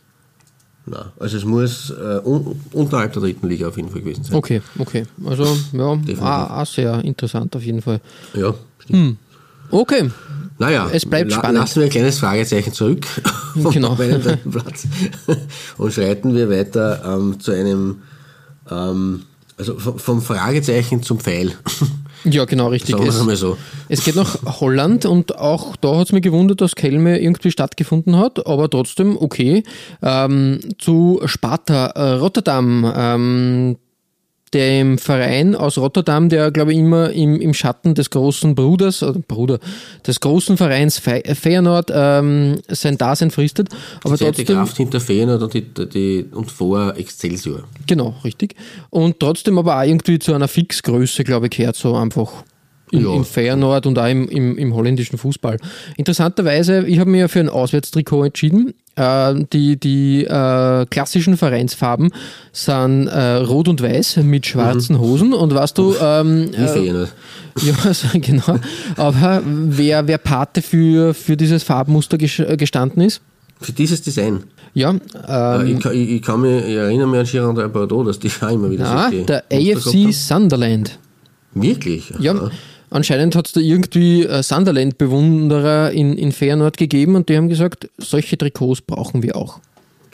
Na, 0.87 1.11
also 1.19 1.37
es 1.37 1.45
muss 1.45 1.91
äh, 1.91 2.19
un 2.25 2.59
unterhalb 2.73 3.13
der 3.13 3.21
dritten 3.21 3.47
Liga 3.47 3.67
auf 3.67 3.77
jeden 3.77 3.89
Fall 3.91 4.01
gewesen 4.01 4.23
sein. 4.23 4.35
Okay, 4.35 4.61
okay. 4.79 5.03
Also, 5.23 5.45
ja, 5.73 5.85
auch, 5.85 6.49
auch 6.61 6.65
sehr 6.65 7.03
interessant 7.05 7.55
auf 7.55 7.63
jeden 7.63 7.81
Fall. 7.83 8.01
Ja, 8.33 8.55
stimmt. 8.79 9.17
Okay, 9.69 10.09
Naja, 10.57 10.89
Es 10.91 11.05
bleibt 11.05 11.29
la 11.29 11.37
spannend. 11.37 11.59
lassen 11.59 11.75
wir 11.81 11.83
ein 11.83 11.89
kleines 11.91 12.17
Fragezeichen 12.17 12.73
zurück 12.73 13.05
Genau. 13.71 13.93
Platz 14.51 14.87
und 15.77 15.93
schreiten 15.93 16.33
wir 16.33 16.49
weiter 16.49 17.03
ähm, 17.05 17.39
zu 17.39 17.51
einem, 17.51 17.97
ähm, 18.71 19.23
also 19.57 19.77
vom 19.77 20.23
Fragezeichen 20.23 21.03
zum 21.03 21.19
Pfeil. 21.19 21.53
Ja, 22.23 22.45
genau, 22.45 22.67
richtig. 22.67 22.95
Sagen 22.95 23.05
wir 23.05 23.19
einmal 23.19 23.35
so. 23.35 23.57
es 23.87 24.03
geht 24.03 24.15
nach 24.15 24.37
Holland 24.59 25.05
und 25.05 25.37
auch 25.37 25.75
da 25.75 25.97
hat 25.97 26.07
es 26.07 26.11
mir 26.11 26.21
gewundert, 26.21 26.61
dass 26.61 26.75
Kelme 26.75 27.19
irgendwie 27.19 27.51
stattgefunden 27.51 28.17
hat, 28.17 28.45
aber 28.45 28.69
trotzdem 28.69 29.17
okay. 29.17 29.63
Ähm, 30.01 30.59
zu 30.77 31.21
Sparta 31.25 31.87
äh, 31.87 32.11
Rotterdam. 32.13 32.93
Ähm, 32.95 33.77
dem 34.53 34.97
Verein 34.97 35.55
aus 35.55 35.77
Rotterdam, 35.77 36.29
der, 36.29 36.51
glaube 36.51 36.71
ich, 36.73 36.79
immer 36.79 37.11
im, 37.11 37.39
im 37.39 37.53
Schatten 37.53 37.93
des 37.95 38.09
großen 38.09 38.55
Bruders, 38.55 39.03
oder 39.03 39.19
Bruder, 39.19 39.59
des 40.05 40.19
großen 40.19 40.57
Vereins 40.57 40.97
Fe 40.99 41.21
Feyenoord 41.25 41.91
ähm, 41.93 42.57
sein 42.67 42.97
Dasein 42.97 43.31
fristet. 43.31 43.69
Aber 44.03 44.17
Die 44.17 44.23
trotzdem, 44.25 44.45
Kraft 44.45 44.77
hinter 44.77 44.99
Feyenoord 44.99 45.43
und, 45.43 45.53
die, 45.53 45.61
die, 45.89 46.25
und 46.31 46.51
vor 46.51 46.95
Excelsior. 46.97 47.63
genau, 47.87 48.15
richtig. 48.23 48.55
Und 48.89 49.19
trotzdem 49.19 49.57
aber 49.57 49.79
auch 49.79 49.83
irgendwie 49.83 50.19
zu 50.19 50.33
einer 50.33 50.47
Fixgröße, 50.47 51.23
glaube 51.23 51.47
ich, 51.47 51.51
gehört 51.57 51.75
so 51.75 51.95
einfach. 51.95 52.31
In, 52.91 53.03
Ja. 53.03 53.13
in 53.13 53.23
Feyenoord 53.23 53.85
und 53.85 53.99
auch 53.99 54.07
im, 54.07 54.27
im, 54.29 54.57
im 54.57 54.73
holländischen 54.73 55.19
Fußball. 55.19 55.57
Interessanterweise, 55.95 56.87
ich 56.87 56.97
habe 56.97 57.11
mich 57.11 57.19
ja 57.19 57.27
für 57.27 57.39
ein 57.39 57.47
Auswärtstrikot 57.49 58.23
entschieden. 58.23 58.73
Äh, 58.99 59.45
die 59.53 59.77
die 59.79 60.25
äh, 60.25 60.85
klassischen 60.89 61.37
Vereinsfarben 61.37 62.11
sind 62.51 63.07
äh, 63.07 63.35
rot 63.37 63.67
und 63.69 63.81
weiß 63.81 64.17
mit 64.17 64.45
schwarzen 64.45 64.95
Mhm. 64.97 64.99
Hosen. 65.01 65.33
Und 65.33 65.53
weißt 65.53 65.77
du, 65.77 65.95
ähm, 66.01 66.49
Wie 66.57 66.67
Feyenoord. 66.67 67.09
ja, 67.61 67.73
also, 67.85 68.07
genau. 68.13 68.59
Aber 68.97 69.41
wer, 69.45 70.05
wer 70.07 70.17
Pate 70.17 70.61
für, 70.61 71.13
für 71.13 71.37
dieses 71.37 71.63
Farbmuster 71.63 72.17
ges- 72.17 72.55
gestanden 72.57 73.01
ist? 73.01 73.21
Für 73.61 73.71
dieses 73.73 74.01
Design. 74.01 74.43
Ja, 74.73 74.91
Äh, 74.91 75.61
ähm, 75.61 75.77
ich, 75.77 75.83
kann- 75.83 75.93
ich, 75.93 76.09
ich 76.11 76.21
kann 76.21 76.41
mich 76.41 76.63
ich 76.65 76.75
erinnere 76.75 77.07
mich 77.07 77.19
an 77.39 77.53
Girard 77.55 77.73
Bordeaux, 77.73 78.03
dass 78.03 78.19
die 78.19 78.29
auch 78.41 78.49
immer 78.51 78.69
wieder 78.69 78.83
na, 78.83 79.09
solche 79.09 79.25
der 79.25 79.43
AFC 79.51 80.13
Sunderland. 80.13 80.99
Wirklich? 81.53 82.11
Ja, 82.19 82.33
Aha. 82.33 82.51
Anscheinend 82.89 83.35
hat 83.35 83.47
es 83.47 83.53
da 83.53 83.59
irgendwie 83.61 84.23
äh, 84.23 84.41
Sunderland-Bewunderer 84.43 85.91
in, 85.91 86.17
in 86.17 86.31
Feyenoord 86.31 86.77
gegeben 86.77 87.15
und 87.15 87.29
die 87.29 87.37
haben 87.37 87.49
gesagt, 87.49 87.89
solche 87.97 88.37
Trikots 88.37 88.81
brauchen 88.81 89.23
wir 89.23 89.35
auch. 89.35 89.59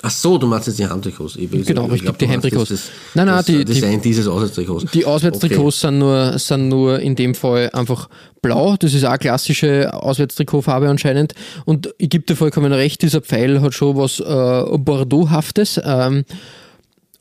Ach 0.02 0.12
so, 0.12 0.38
du 0.38 0.46
meinst 0.46 0.68
jetzt 0.68 0.78
die 0.78 0.86
Heimtrikots. 0.88 1.36
Ich, 1.36 1.52
ich- 1.52 1.66
Genau, 1.66 1.86
ich 1.86 1.92
richtig, 1.94 2.04
glaub, 2.04 2.18
die 2.20 2.28
Heimtrikots. 2.28 2.70
Das, 2.70 2.82
das, 2.82 2.90
Nein, 3.16 3.26
nein, 3.26 3.38
das 3.38 3.46
die- 3.48 3.66
die- 3.66 3.74
Design 3.74 4.02
dieses 4.02 4.28
Auswärtstrikots. 4.28 4.92
Die 4.92 5.04
Auswärtstrikots 5.06 5.80
sind, 5.82 5.98
nur, 5.98 6.38
sind 6.38 6.70
nur 6.70 7.00
in 7.00 7.16
dem 7.16 7.34
Fall 7.34 7.72
einfach 7.74 8.08
blau. 8.42 8.76
Das 8.78 8.94
ist 8.94 9.04
auch 9.04 9.18
klassische 9.18 9.92
Auswärtstrikotfarbe 9.94 10.88
anscheinend. 10.90 11.34
Und 11.66 11.90
ich 11.98 12.10
gebe 12.10 12.24
dir 12.24 12.36
vollkommen 12.36 12.72
recht, 12.72 13.02
dieser 13.02 13.22
Pfeil 13.22 13.62
hat 13.62 13.74
schon 13.74 13.98
was 13.98 14.20
äh, 14.20 14.78
Bordeaux-haftes. 14.78 15.82
Ähm, 15.84 16.24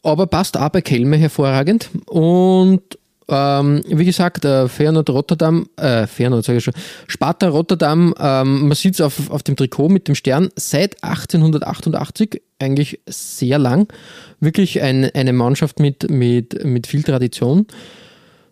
aber 0.03 0.27
passt 0.27 0.59
auch 0.59 0.69
bei 0.69 0.83
Kelme 0.83 1.17
hervorragend. 1.17 1.88
Und 2.07 2.83
ähm, 3.28 3.82
wie 3.87 4.04
gesagt, 4.04 4.44
äh, 4.44 4.68
Feyenoord 4.68 5.10
Rotterdam, 5.10 5.66
äh, 5.76 6.06
Feyenoord 6.06 6.44
sage 6.44 6.58
ich 6.58 6.64
schon, 6.64 6.74
Sparta 7.06 7.48
Rotterdam, 7.48 8.14
ähm, 8.18 8.68
man 8.68 8.76
sieht 8.76 8.94
es 8.94 9.00
auf, 9.00 9.30
auf 9.30 9.42
dem 9.42 9.56
Trikot 9.56 9.88
mit 9.88 10.08
dem 10.08 10.14
Stern 10.14 10.50
seit 10.56 11.02
1888, 11.02 12.42
eigentlich 12.58 13.00
sehr 13.06 13.58
lang. 13.58 13.92
Wirklich 14.40 14.82
ein, 14.82 15.10
eine 15.14 15.32
Mannschaft 15.32 15.80
mit, 15.80 16.10
mit, 16.10 16.64
mit 16.64 16.87
viel 16.87 17.02
Tradition. 17.02 17.66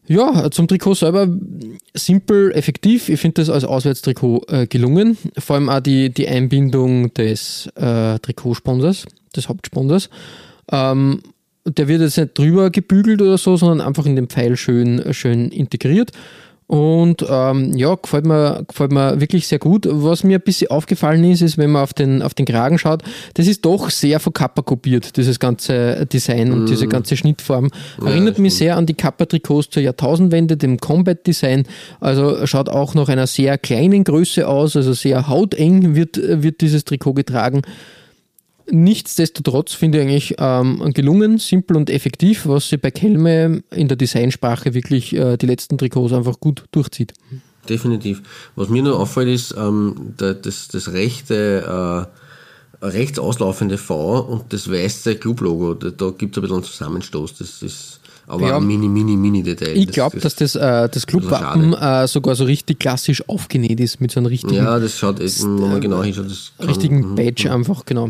Ja, 0.06 0.50
zum 0.50 0.66
Trikot 0.66 0.94
selber 0.94 1.28
simpel, 1.94 2.52
effektiv. 2.52 3.08
Ich 3.08 3.20
finde 3.20 3.40
das 3.40 3.50
als 3.50 3.64
Auswärtstrikot 3.64 4.44
äh, 4.48 4.66
gelungen. 4.66 5.16
Vor 5.38 5.56
allem 5.56 5.68
auch 5.68 5.80
die, 5.80 6.10
die 6.10 6.26
Einbindung 6.26 7.14
des 7.14 7.68
äh, 7.76 8.18
Trikotsponsors, 8.18 9.06
des 9.36 9.48
Hauptsponsors. 9.48 10.10
Ähm, 10.70 11.22
der 11.64 11.88
wird 11.88 12.00
jetzt 12.00 12.18
nicht 12.18 12.36
drüber 12.36 12.70
gebügelt 12.70 13.22
oder 13.22 13.38
so, 13.38 13.56
sondern 13.56 13.86
einfach 13.86 14.06
in 14.06 14.16
den 14.16 14.28
Pfeil 14.28 14.56
schön, 14.56 15.12
schön 15.12 15.50
integriert. 15.50 16.12
Und 16.72 17.22
ähm, 17.28 17.76
ja, 17.76 17.94
gefällt 17.96 18.24
mir, 18.24 18.64
gefällt 18.66 18.92
mir 18.92 19.20
wirklich 19.20 19.46
sehr 19.46 19.58
gut. 19.58 19.86
Was 19.90 20.24
mir 20.24 20.38
ein 20.38 20.42
bisschen 20.42 20.70
aufgefallen 20.70 21.22
ist, 21.24 21.42
ist, 21.42 21.58
wenn 21.58 21.70
man 21.70 21.82
auf 21.82 21.92
den, 21.92 22.22
auf 22.22 22.32
den 22.32 22.46
Kragen 22.46 22.78
schaut, 22.78 23.02
das 23.34 23.46
ist 23.46 23.64
doch 23.66 23.90
sehr 23.90 24.20
von 24.20 24.32
Kappa 24.32 24.62
kopiert, 24.62 25.18
dieses 25.18 25.38
ganze 25.38 26.06
Design 26.06 26.50
und 26.50 26.70
diese 26.70 26.88
ganze 26.88 27.18
Schnittform. 27.18 27.68
Erinnert 28.02 28.38
mich 28.38 28.54
sehr 28.54 28.78
an 28.78 28.86
die 28.86 28.94
Kappa-Trikots 28.94 29.68
zur 29.68 29.82
Jahrtausendwende, 29.82 30.56
dem 30.56 30.78
Combat-Design. 30.78 31.64
Also 32.00 32.46
schaut 32.46 32.70
auch 32.70 32.94
nach 32.94 33.10
einer 33.10 33.26
sehr 33.26 33.58
kleinen 33.58 34.04
Größe 34.04 34.48
aus, 34.48 34.74
also 34.74 34.94
sehr 34.94 35.28
hauteng 35.28 35.94
wird, 35.94 36.16
wird 36.16 36.62
dieses 36.62 36.84
Trikot 36.84 37.12
getragen. 37.12 37.60
Nichtsdestotrotz 38.70 39.72
finde 39.72 39.98
ich 39.98 40.02
eigentlich 40.02 40.34
ähm, 40.38 40.92
gelungen, 40.94 41.38
simpel 41.38 41.76
und 41.76 41.90
effektiv, 41.90 42.46
was 42.46 42.68
sie 42.68 42.76
bei 42.76 42.90
Kelme 42.90 43.62
in 43.70 43.88
der 43.88 43.96
Designsprache 43.96 44.74
wirklich 44.74 45.14
äh, 45.14 45.36
die 45.36 45.46
letzten 45.46 45.78
Trikots 45.78 46.12
einfach 46.12 46.38
gut 46.40 46.64
durchzieht. 46.70 47.14
Definitiv. 47.68 48.22
Was 48.56 48.68
mir 48.68 48.82
nur 48.82 48.98
auffällt, 48.98 49.28
ist 49.28 49.54
ähm, 49.56 50.14
das, 50.16 50.68
das 50.68 50.92
rechte, 50.92 52.08
äh, 52.82 52.86
rechts 52.86 53.18
auslaufende 53.18 53.78
V 53.78 54.20
und 54.20 54.52
das 54.52 54.70
weiße 54.70 55.16
Clublogo. 55.16 55.74
Da, 55.74 55.90
da 55.90 56.10
gibt 56.10 56.36
es 56.36 56.38
ein 56.38 56.42
bisschen 56.42 56.56
einen 56.56 56.64
Zusammenstoß. 56.64 57.38
Das 57.38 57.62
ist 57.62 58.00
aber 58.32 58.48
Ja. 58.48 58.56
ein 58.56 58.66
mini, 58.66 58.88
mini, 58.88 59.14
mini 59.14 59.42
Detail. 59.42 59.76
Ich 59.76 59.88
glaube, 59.88 60.18
dass 60.18 60.34
das, 60.34 60.54
äh, 60.56 60.88
das 60.88 61.06
Clubwappen 61.06 61.74
äh, 61.74 62.08
sogar 62.08 62.34
so 62.34 62.44
richtig 62.44 62.78
klassisch 62.78 63.22
aufgenäht 63.28 63.78
ist 63.78 64.00
mit 64.00 64.10
so 64.10 64.20
einem 64.20 64.26
richtigen, 64.26 64.54
Ja, 64.54 64.78
das 64.78 64.98
schaut, 64.98 65.18
wenn 65.20 65.60
man 65.60 65.80
genau 65.82 66.02
hinschaut, 66.02 66.30
das 66.30 66.52
kann, 66.56 66.68
richtigen 66.68 67.10
mhm, 67.10 67.14
Badge 67.14 67.52
einfach, 67.52 67.84
genau. 67.84 68.08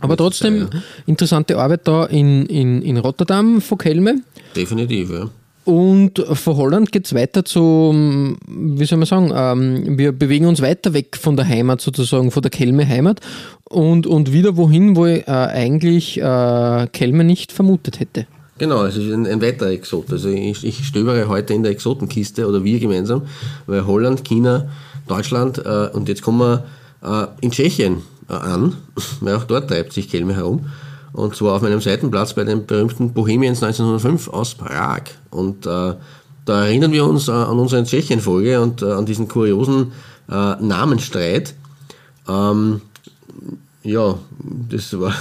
Aber 0.00 0.16
Das 0.16 0.24
trotzdem 0.24 0.68
interessante 1.06 1.56
Arbeit 1.56 1.88
da 1.88 2.04
in, 2.04 2.44
in, 2.46 2.82
in 2.82 2.98
Rotterdam 2.98 3.62
von 3.62 3.78
Kelme. 3.78 4.20
Definitiv, 4.54 5.10
ja. 5.10 5.30
Und 5.64 6.18
von 6.18 6.56
Holland 6.56 6.90
geht 6.92 7.06
es 7.06 7.14
weiter 7.14 7.44
zu, 7.44 8.34
wie 8.48 8.84
soll 8.84 8.98
man 8.98 9.06
sagen, 9.06 9.32
ähm, 9.34 9.96
wir 9.96 10.12
bewegen 10.12 10.46
uns 10.46 10.60
weiter 10.60 10.92
weg 10.92 11.16
von 11.16 11.36
der 11.36 11.48
Heimat 11.48 11.80
sozusagen, 11.80 12.30
von 12.32 12.42
der 12.42 12.50
Kelme-Heimat 12.50 13.20
und, 13.64 14.06
und 14.06 14.32
wieder 14.32 14.56
wohin, 14.58 14.96
wo 14.96 15.06
ich 15.06 15.26
äh, 15.26 15.30
eigentlich 15.30 16.20
äh, 16.20 16.86
Kelme 16.92 17.24
nicht 17.24 17.52
vermutet 17.52 18.00
hätte. 18.00 18.26
Genau, 18.62 18.84
es 18.84 18.96
ist 18.96 19.12
ein, 19.12 19.26
ein 19.26 19.42
weiterer 19.42 19.70
Exot. 19.70 20.12
Also 20.12 20.28
ich, 20.28 20.64
ich 20.64 20.86
stöbere 20.86 21.26
heute 21.26 21.52
in 21.52 21.64
der 21.64 21.72
Exotenkiste 21.72 22.46
oder 22.46 22.62
wir 22.62 22.78
gemeinsam, 22.78 23.22
weil 23.66 23.84
Holland, 23.88 24.22
China, 24.22 24.68
Deutschland 25.08 25.58
äh, 25.58 25.88
und 25.92 26.08
jetzt 26.08 26.22
kommen 26.22 26.38
wir 26.38 26.64
äh, 27.02 27.26
in 27.44 27.50
Tschechien 27.50 28.02
äh, 28.28 28.34
an, 28.34 28.76
weil 29.20 29.34
auch 29.34 29.42
dort 29.42 29.66
treibt 29.66 29.92
sich 29.92 30.08
Kelme 30.08 30.36
herum. 30.36 30.66
Und 31.12 31.34
zwar 31.34 31.54
auf 31.54 31.62
meinem 31.62 31.80
Seitenplatz 31.80 32.34
bei 32.34 32.44
den 32.44 32.64
berühmten 32.64 33.12
Bohemians 33.12 33.64
1905 33.64 34.28
aus 34.28 34.54
Prag. 34.54 35.02
Und 35.30 35.66
äh, 35.66 35.94
da 36.44 36.64
erinnern 36.64 36.92
wir 36.92 37.04
uns 37.04 37.26
äh, 37.26 37.32
an 37.32 37.58
unsere 37.58 37.82
Tschechien-Folge 37.82 38.60
und 38.60 38.80
äh, 38.80 38.92
an 38.92 39.06
diesen 39.06 39.26
kuriosen 39.26 39.90
Namenstreit. 40.28 41.54
Ähm, 42.28 42.80
ja, 43.82 44.18
das 44.70 44.98
war, 44.98 45.12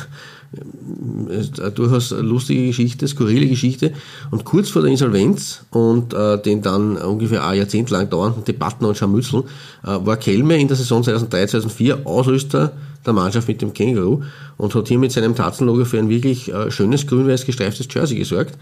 durchaus 1.75 2.11
lustige 2.11 2.67
Geschichte, 2.67 3.07
skurrile 3.07 3.47
Geschichte. 3.47 3.93
Und 4.31 4.43
kurz 4.43 4.69
vor 4.69 4.81
der 4.81 4.91
Insolvenz 4.91 5.63
und 5.71 6.13
äh, 6.13 6.41
den 6.41 6.61
dann 6.61 6.97
ungefähr 6.97 7.45
ein 7.45 7.57
Jahrzehnt 7.57 7.89
lang 7.89 8.09
dauernden 8.09 8.43
Debatten 8.43 8.85
und 8.85 8.97
Scharmützeln 8.97 9.43
äh, 9.83 9.97
war 10.03 10.17
Kelme 10.17 10.59
in 10.59 10.67
der 10.67 10.77
Saison 10.77 11.03
2003-2004 11.03 12.05
Ausrüster 12.05 12.73
der 13.05 13.13
Mannschaft 13.13 13.47
mit 13.47 13.61
dem 13.61 13.73
Känguru 13.73 14.21
und 14.57 14.75
hat 14.75 14.87
hier 14.87 14.99
mit 14.99 15.11
seinem 15.11 15.35
Tatzenlogo 15.35 15.85
für 15.85 15.97
ein 15.97 16.09
wirklich 16.09 16.53
äh, 16.53 16.69
schönes 16.69 17.07
grün-weiß 17.07 17.45
gestreiftes 17.45 17.87
Jersey 17.91 18.17
gesorgt. 18.17 18.57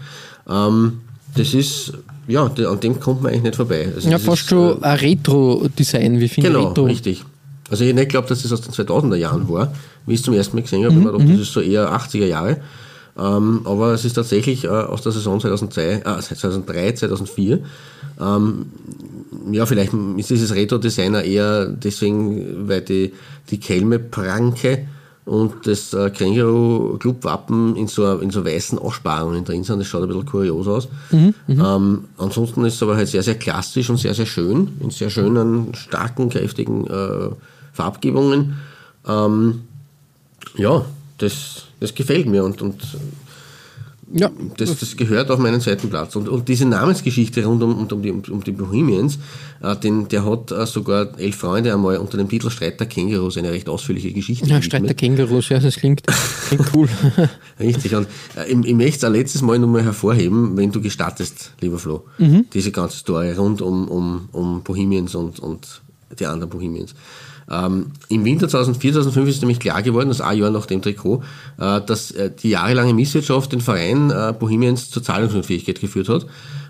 Ähm, 0.48 1.00
das 1.34 1.54
ist, 1.54 1.92
ja, 2.26 2.44
an 2.44 2.80
dem 2.80 2.98
kommt 2.98 3.22
man 3.22 3.32
eigentlich 3.32 3.44
nicht 3.44 3.56
vorbei. 3.56 3.88
Also 3.94 4.08
ja, 4.08 4.18
fast 4.18 4.48
schon 4.48 4.82
ein 4.82 4.98
Retro-Design, 4.98 6.18
wie 6.20 6.28
finde 6.28 6.50
Genau, 6.50 6.68
Retro. 6.68 6.84
richtig. 6.84 7.24
Also 7.70 7.84
ich 7.84 7.94
nicht 7.94 8.08
geglaubt, 8.08 8.30
dass 8.30 8.42
das 8.42 8.52
aus 8.52 8.60
den 8.62 8.72
2000er 8.72 9.16
Jahren 9.16 9.48
war, 9.48 9.72
wie 10.06 10.14
ich 10.14 10.20
es 10.20 10.24
zum 10.24 10.34
ersten 10.34 10.56
Mal 10.56 10.62
gesehen 10.62 10.84
habe. 10.84 10.94
Ich 10.94 11.00
mir 11.00 11.12
gedacht, 11.12 11.30
das 11.30 11.40
ist 11.40 11.52
so 11.52 11.60
eher 11.60 11.92
80er 11.92 12.26
Jahre. 12.26 12.56
Ähm, 13.18 13.60
aber 13.64 13.92
es 13.92 14.04
ist 14.04 14.14
tatsächlich 14.14 14.64
äh, 14.64 14.68
aus 14.68 15.02
der 15.02 15.12
Saison 15.12 15.40
2002, 15.40 15.82
äh, 15.82 16.20
2003, 16.20 16.92
2004. 16.92 17.58
Ähm, 18.20 18.66
ja, 19.52 19.66
vielleicht 19.66 19.92
ist 20.16 20.30
dieses 20.30 20.54
Retro-Designer 20.54 21.22
eher 21.22 21.66
deswegen, 21.66 22.68
weil 22.68 22.82
die, 22.82 23.12
die 23.50 23.58
Kelme-Pranke 23.58 24.86
und 25.26 25.66
das 25.66 25.92
äh, 25.92 26.10
Känguru-Club-Wappen 26.10 27.76
in 27.76 27.88
so, 27.88 28.18
in 28.18 28.30
so 28.30 28.44
weißen 28.44 28.78
Aussparungen 28.78 29.44
drin 29.44 29.64
sind. 29.64 29.78
Das 29.78 29.86
schaut 29.86 30.02
ein 30.02 30.08
bisschen 30.08 30.26
kurios 30.26 30.66
aus. 30.66 30.88
ähm, 31.48 32.04
ansonsten 32.16 32.64
ist 32.64 32.74
es 32.74 32.82
aber 32.82 32.96
halt 32.96 33.08
sehr, 33.08 33.22
sehr 33.22 33.36
klassisch 33.36 33.90
und 33.90 33.98
sehr, 33.98 34.14
sehr 34.14 34.26
schön, 34.26 34.68
in 34.80 34.90
sehr 34.90 35.10
schönen, 35.10 35.74
starken, 35.74 36.30
kräftigen 36.30 36.86
äh, 36.86 37.30
Farbgebungen. 37.80 38.56
Ähm, 39.08 39.62
ja, 40.56 40.84
das, 41.18 41.64
das 41.80 41.94
gefällt 41.94 42.26
mir 42.26 42.44
und, 42.44 42.60
und 42.60 42.76
Ja, 44.12 44.30
das, 44.56 44.76
das 44.78 44.96
gehört 44.96 45.30
auf 45.30 45.38
meinen 45.38 45.60
zweiten 45.60 45.88
Platz. 45.88 46.16
Und, 46.16 46.28
und 46.28 46.48
diese 46.48 46.66
Namensgeschichte 46.66 47.44
rund 47.44 47.62
um, 47.62 47.86
um, 47.86 48.02
die, 48.02 48.10
um 48.10 48.42
die 48.42 48.50
Bohemians, 48.50 49.18
äh, 49.62 49.76
den, 49.76 50.08
der 50.08 50.24
hat 50.24 50.50
äh, 50.50 50.66
sogar 50.66 51.18
elf 51.18 51.36
Freunde 51.36 51.72
einmal 51.72 51.96
unter 51.98 52.18
dem 52.18 52.28
Titel 52.28 52.50
Streit 52.50 52.80
der 52.80 52.88
Kängurus 52.88 53.38
eine 53.38 53.50
recht 53.50 53.68
ausführliche 53.68 54.12
Geschichte 54.12 54.46
ja 54.46 54.60
Streit 54.60 54.82
der 54.84 54.94
gewidmet. 54.94 55.18
Kängurus, 55.18 55.48
ja, 55.48 55.60
das 55.60 55.76
klingt, 55.76 56.02
klingt 56.48 56.74
cool. 56.74 56.88
Richtig. 57.60 57.94
Und 57.94 58.08
äh, 58.36 58.50
ich, 58.52 58.66
ich 58.66 58.74
möchte 58.74 58.98
es 58.98 59.04
auch 59.04 59.12
letztes 59.12 59.42
Mal 59.42 59.58
nochmal 59.58 59.84
hervorheben, 59.84 60.56
wenn 60.56 60.72
du 60.72 60.80
gestattest, 60.80 61.52
lieber 61.60 61.78
Flo, 61.78 62.04
diese 62.52 62.72
ganze 62.72 62.98
Story 62.98 63.32
rund 63.32 63.62
um, 63.62 63.88
um, 63.88 64.28
um 64.32 64.62
Bohemians 64.64 65.14
und, 65.14 65.38
und 65.38 65.82
die 66.18 66.26
anderen 66.26 66.50
Bohemians. 66.50 66.94
Ähm, 67.50 67.86
Im 68.08 68.24
Winter 68.24 68.48
2004, 68.48 68.92
2005 68.92 69.28
ist 69.28 69.40
nämlich 69.42 69.58
klar 69.58 69.82
geworden, 69.82 70.08
das 70.08 70.20
ein 70.20 70.38
Jahr 70.38 70.50
nach 70.50 70.66
dem 70.66 70.82
Trikot, 70.82 71.22
äh, 71.58 71.80
dass 71.80 72.10
äh, 72.12 72.30
die 72.30 72.50
jahrelange 72.50 72.94
Misswirtschaft 72.94 73.52
den 73.52 73.60
Verein 73.60 74.10
äh, 74.10 74.32
Bohemians 74.38 74.90
zur 74.90 75.02
Zahlungsunfähigkeit 75.02 75.80
geführt 75.80 76.08
hat. 76.08 76.26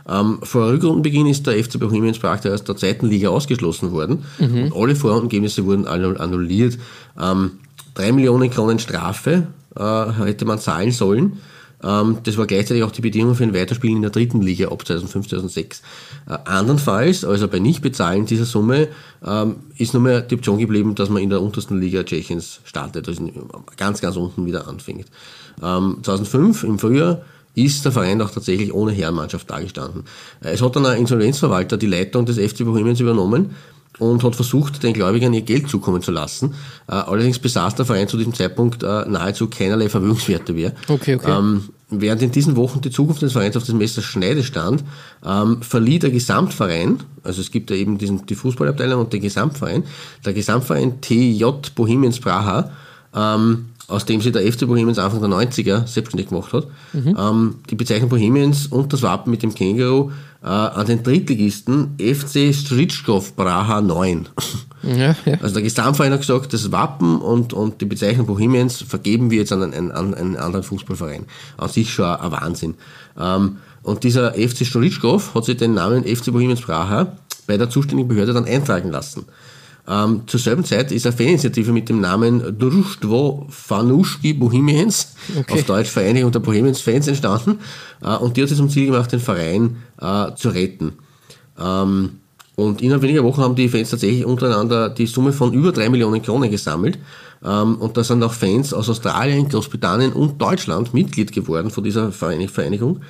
Ähm, 0.09 0.39
vor 0.43 0.71
Rückrundenbeginn 0.71 1.27
ist 1.27 1.47
der 1.47 1.63
FC 1.63 1.79
Bohemians 1.79 2.19
Prachter 2.19 2.55
aus 2.55 2.65
der 2.65 2.77
zweiten 2.77 3.07
Liga 3.09 3.29
ausgeschlossen 3.29 3.93
worden 3.93 4.25
und 4.39 4.75
alle 4.75 4.97
Vorrundenergebnisse 4.97 5.67
wurden 5.67 5.87
annu- 5.87 6.17
annulliert. 6.17 6.79
Ähm, 7.21 7.53
drei 7.95 8.11
Millionen 8.13 8.51
Kronen 8.51 8.79
Strafe 8.79 9.47
äh, 9.77 10.13
hätte 10.25 10.47
man 10.47 10.59
zahlen 10.59 10.91
sollen. 10.93 11.35
Ähm, 11.83 12.19
das 12.25 12.37
war 12.37 12.47
gleichzeitig 12.47 12.83
auch 12.83 12.91
die 12.91 13.01
Bedingung 13.01 13.35
für 13.35 13.45
ein 13.45 13.55
Weiterspielen 13.55 13.97
in 13.97 14.03
der 14.03 14.11
dritten 14.11 14.43
Liga 14.43 14.69
ab 14.69 14.87
2005, 14.87 15.29
2006. 15.29 15.83
Äh, 16.29 16.39
andernfalls, 16.45 17.25
also 17.25 17.49
bei 17.49 17.59
Nichtbezahlen 17.59 18.27
dieser 18.27 18.45
Summe, 18.45 18.89
ähm, 19.25 19.57
ist 19.77 19.95
nur 19.95 20.03
mehr 20.03 20.21
die 20.21 20.35
Option 20.35 20.59
geblieben, 20.59 20.95
dass 20.95 21.09
man 21.09 21.23
in 21.23 21.31
der 21.31 21.41
untersten 21.43 21.81
Liga 21.81 22.03
Tschechiens 22.03 22.61
startet, 22.65 23.09
also 23.09 23.29
ganz, 23.77 24.01
ganz 24.01 24.17
unten 24.17 24.47
wieder 24.47 24.69
anfängt. 24.69 25.07
Ähm, 25.63 25.99
2005 26.03 26.65
im 26.65 26.79
Frühjahr 26.79 27.23
ist 27.55 27.85
der 27.85 27.93
Verein 27.93 28.23
auch 28.23 28.31
tatsächlich 28.31 28.73
ohne 28.73 28.93
Herrenmannschaft 28.93 29.51
dagestanden. 29.51 30.05
Äh, 30.43 30.53
Es 30.53 30.63
hat 30.63 30.77
dann 30.77 30.87
ein 30.87 30.99
Insolvenzverwalter 30.99 31.77
die 31.77 31.87
Leitung 31.87 32.27
des 32.27 32.39
FC 32.39 32.65
Bohemians 32.65 33.01
übernommen 33.01 33.51
und 34.01 34.25
hat 34.25 34.35
versucht, 34.35 34.83
den 34.83 34.95
Gläubigern 34.95 35.33
ihr 35.33 35.43
Geld 35.43 35.69
zukommen 35.69 36.03
zu 36.03 36.11
lassen. 36.11 36.55
Äh, 36.89 36.95
allerdings 36.95 37.39
besaß 37.39 37.77
der 37.77 37.85
Verein 37.85 38.09
zu 38.09 38.17
diesem 38.17 38.35
Zeitpunkt 38.35 38.83
äh, 38.83 39.05
nahezu 39.09 39.49
keinerlei 39.49 39.89
Vermögenswerte 39.89 40.53
mehr. 40.55 40.73
Okay, 40.89 41.15
okay. 41.15 41.31
Ähm, 41.31 41.69
während 41.91 42.23
in 42.23 42.33
diesen 42.33 42.57
Wochen 42.57 42.81
die 42.81 42.91
Zukunft 42.91 43.23
des 43.23 43.33
Vereins 43.33 43.57
auf 43.57 43.65
das 43.65 43.75
Messer 43.75 44.03
Schneide 44.03 44.43
stand, 44.43 44.85
ähm, 45.25 45.63
verlieh 45.63 45.99
der 45.99 46.11
Gesamtverein, 46.11 47.01
also 47.23 47.41
es 47.41 47.51
gibt 47.51 47.71
ja 47.71 47.77
eben 47.77 47.99
diesen, 47.99 48.27
die 48.27 48.35
Fußballabteilung 48.35 49.01
und 49.01 49.13
den 49.13 49.21
Gesamtverein, 49.21 49.85
der 50.25 50.33
Gesamtverein 50.33 51.01
TJ 51.01 51.45
Bohemians 51.75 52.21
Praha, 52.21 52.71
ähm, 53.15 53.67
aus 53.91 54.05
dem 54.07 54.21
sich 54.21 54.33
der 54.33 54.51
FC 54.51 54.67
Bohemians 54.67 54.99
Anfang 54.99 55.21
der 55.21 55.31
90er 55.31 55.87
selbstständig 55.87 56.29
gemacht 56.29 56.53
hat, 56.53 56.67
ähm, 56.95 57.57
die 57.69 57.75
Bezeichnung 57.75 58.09
Bohemians 58.09 58.67
und 58.69 58.93
das 58.93 59.03
Wappen 59.03 59.31
mit 59.31 59.43
dem 59.43 59.55
Känguru 59.55 60.11
äh, 60.43 60.47
an 60.47 60.87
den 60.87 61.03
Drittligisten 61.03 61.97
FC 61.99 62.55
Stritschkow 62.55 63.35
Praha 63.37 63.81
9. 63.81 64.29
ja, 64.83 65.15
ja. 65.25 65.39
Also 65.43 65.55
der 65.55 65.63
Gesamtverein 65.63 66.13
hat 66.13 66.21
gesagt, 66.21 66.53
das 66.53 66.73
Wappen 66.73 67.21
und, 67.21 67.53
und 67.53 67.81
die 67.81 67.87
Bezeichnung 67.87 68.27
Bohemians 68.27 68.83
vergeben 68.83 69.31
wir 69.31 69.39
jetzt 69.39 69.53
an 69.53 69.63
einen, 69.63 69.91
an 69.93 70.15
einen 70.15 70.37
anderen 70.37 70.63
Fußballverein. 70.63 71.27
An 71.59 71.69
sich 71.69 71.93
schon 71.93 72.07
ein 72.07 72.33
Wahnsinn. 72.33 72.75
Ähm, 73.19 73.59
und 73.83 74.05
dieser 74.05 74.35
FC 74.35 74.67
Stolitschkow 74.67 75.35
hat 75.35 75.45
sich 75.45 75.57
den 75.57 75.75
Namen 75.75 76.05
FC 76.05 76.33
Bohemians 76.33 76.61
Praha 76.61 77.17
bei 77.47 77.57
der 77.57 77.71
zuständigen 77.71 78.09
Behörde 78.09 78.33
dann 78.33 78.45
eintragen 78.45 78.91
lassen. 78.91 79.27
Ähm, 79.91 80.23
zur 80.27 80.39
selben 80.39 80.65
Zeit 80.65 80.93
ist 80.93 81.05
eine 81.05 81.17
Faninitiative 81.17 81.73
mit 81.73 81.89
dem 81.89 82.01
Namen 82.01 82.57
Društvo 82.59 83.47
Fanuški 83.49 84.35
Bohemians, 84.35 85.15
Okay. 85.37 85.55
auf 85.55 85.65
Deutsch 85.65 85.91
Vereinigung 85.91 86.31
der 86.31 86.39
Bohemians 86.39 86.81
Fans 86.81 87.09
entstanden, 87.09 87.59
äh, 88.03 88.17
und 88.17 88.37
die 88.37 88.43
hat 88.43 88.49
sich 88.49 88.59
zum 88.59 88.71
Ziel 88.71 88.87
gemacht, 88.87 89.11
den 89.11 89.19
Verein 89.21 89.77
äh, 90.01 90.33
zu 90.37 90.51
retten. 90.51 90.93
Ähm, 91.59 92.11
und 92.55 92.83
innerhalb 92.83 93.03
weniger 93.03 93.25
Wochen 93.25 93.41
haben 93.41 93.55
die 93.57 93.69
Fans 93.69 93.91
tatsächlich 93.91 94.25
untereinander 94.25 94.91
die 94.91 95.07
Summe 95.07 95.33
von 95.33 95.53
über 95.55 95.73
drei 95.73 95.89
Millionen 95.89 96.23
Kronen 96.23 96.51
gesammelt. 96.51 96.99
Ähm, 97.43 97.77
und 97.77 97.97
da 97.97 98.05
sind 98.05 98.23
auch 98.23 98.35
Fans 98.35 98.73
aus 98.73 98.89
Australien, 98.89 99.49
Großbritannien 99.49 100.13
und 100.13 100.41
Deutschland 100.41 100.93
Mitglied 100.95 101.33
geworden 101.33 101.71
von 101.71 101.83
dieser 101.83 102.13
Vereinig- 102.13 102.51
Vereinigung. 102.51 103.01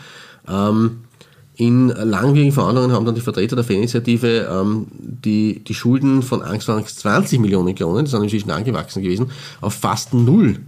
In 1.60 1.88
langwierigen 1.88 2.52
Verhandlungen 2.52 2.90
haben 2.90 3.04
dann 3.04 3.14
die 3.14 3.20
Vertreter 3.20 3.54
der 3.54 3.66
Faninitiative 3.66 4.48
ähm, 4.50 4.86
die, 4.98 5.62
die 5.62 5.74
Schulden 5.74 6.22
von 6.22 6.40
anfangs 6.40 6.96
20 6.96 7.38
Millionen 7.38 7.74
Kronen, 7.74 8.06
die 8.06 8.10
sind 8.10 8.22
inzwischen 8.22 8.50
angewachsen 8.50 9.02
gewesen, 9.02 9.30
auf 9.60 9.74
fast 9.74 10.14
null 10.14 10.60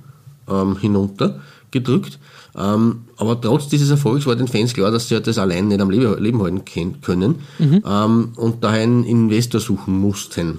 ähm, 0.51 0.77
hinunter 0.77 1.41
gedrückt. 1.71 2.19
Ähm, 2.55 3.07
aber 3.17 3.41
trotz 3.41 3.69
dieses 3.69 3.89
Erfolgs 3.89 4.27
war 4.27 4.37
den 4.37 4.49
Fans 4.49 4.75
klar, 4.75 4.91
dass 4.91 5.09
sie 5.09 5.19
das 5.19 5.39
allein 5.39 5.69
nicht 5.69 5.81
am 5.81 5.89
Leben, 5.89 6.43
halten 6.43 7.01
können 7.01 7.37
ähm, 7.59 8.33
und 8.37 8.63
daher 8.63 8.83
einen 8.83 9.05
Investor 9.05 9.63
suchen 9.63 9.99
mussten. 9.99 10.59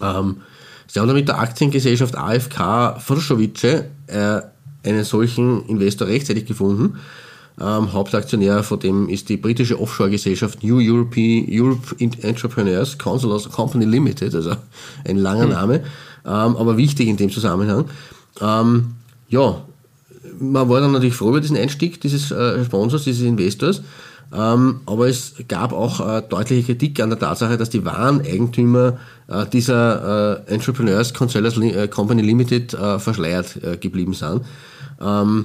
Ähm, 0.00 0.36
sie 0.86 1.00
haben 1.00 1.08
dann 1.08 1.16
mit 1.16 1.26
der 1.26 1.40
Aktiengesellschaft 1.40 2.16
AFK 2.16 3.00
Fršovice 3.00 3.64
äh, 4.06 4.42
einen 4.84 5.02
solchen 5.02 5.66
Investor 5.66 6.06
rechtzeitig 6.06 6.46
gefunden. 6.46 7.00
Ähm, 7.60 7.92
Hauptaktionär 7.92 8.64
von 8.64 8.80
dem 8.80 9.08
ist 9.08 9.28
die 9.28 9.36
britische 9.36 9.80
Offshore-Gesellschaft 9.80 10.64
New 10.64 10.78
European, 10.80 11.46
Europe 11.48 11.94
Entrepreneurs 12.00 12.98
Council 12.98 13.30
Company 13.50 13.84
Limited, 13.84 14.34
also 14.34 14.56
ein 15.06 15.18
langer 15.18 15.46
Name, 15.46 15.74
ähm, 16.24 16.56
aber 16.56 16.76
wichtig 16.76 17.06
in 17.06 17.16
dem 17.16 17.30
Zusammenhang. 17.30 17.84
Ähm, 18.40 18.94
ja, 19.28 19.62
man 20.40 20.68
war 20.68 20.80
dann 20.80 20.90
natürlich 20.90 21.14
froh 21.14 21.28
über 21.28 21.40
diesen 21.40 21.56
Einstieg 21.56 22.00
dieses 22.00 22.32
äh, 22.32 22.64
Sponsors, 22.64 23.04
dieses 23.04 23.22
Investors. 23.22 23.82
Ähm, 24.36 24.80
aber 24.86 25.06
es 25.06 25.34
gab 25.46 25.72
auch 25.72 26.00
äh, 26.00 26.22
deutliche 26.28 26.64
Kritik 26.64 26.98
an 26.98 27.10
der 27.10 27.20
Tatsache, 27.20 27.56
dass 27.56 27.70
die 27.70 27.84
wahren 27.84 28.20
Eigentümer 28.20 28.98
äh, 29.28 29.46
dieser 29.46 30.42
äh, 30.48 30.52
Entrepreneurs 30.52 31.12
Li- 31.56 31.70
äh, 31.70 31.86
Company 31.86 32.22
Limited 32.22 32.74
äh, 32.74 32.98
verschleiert 32.98 33.60
geblieben 33.80 34.14
sind. 34.14 34.42
Ähm, 35.00 35.44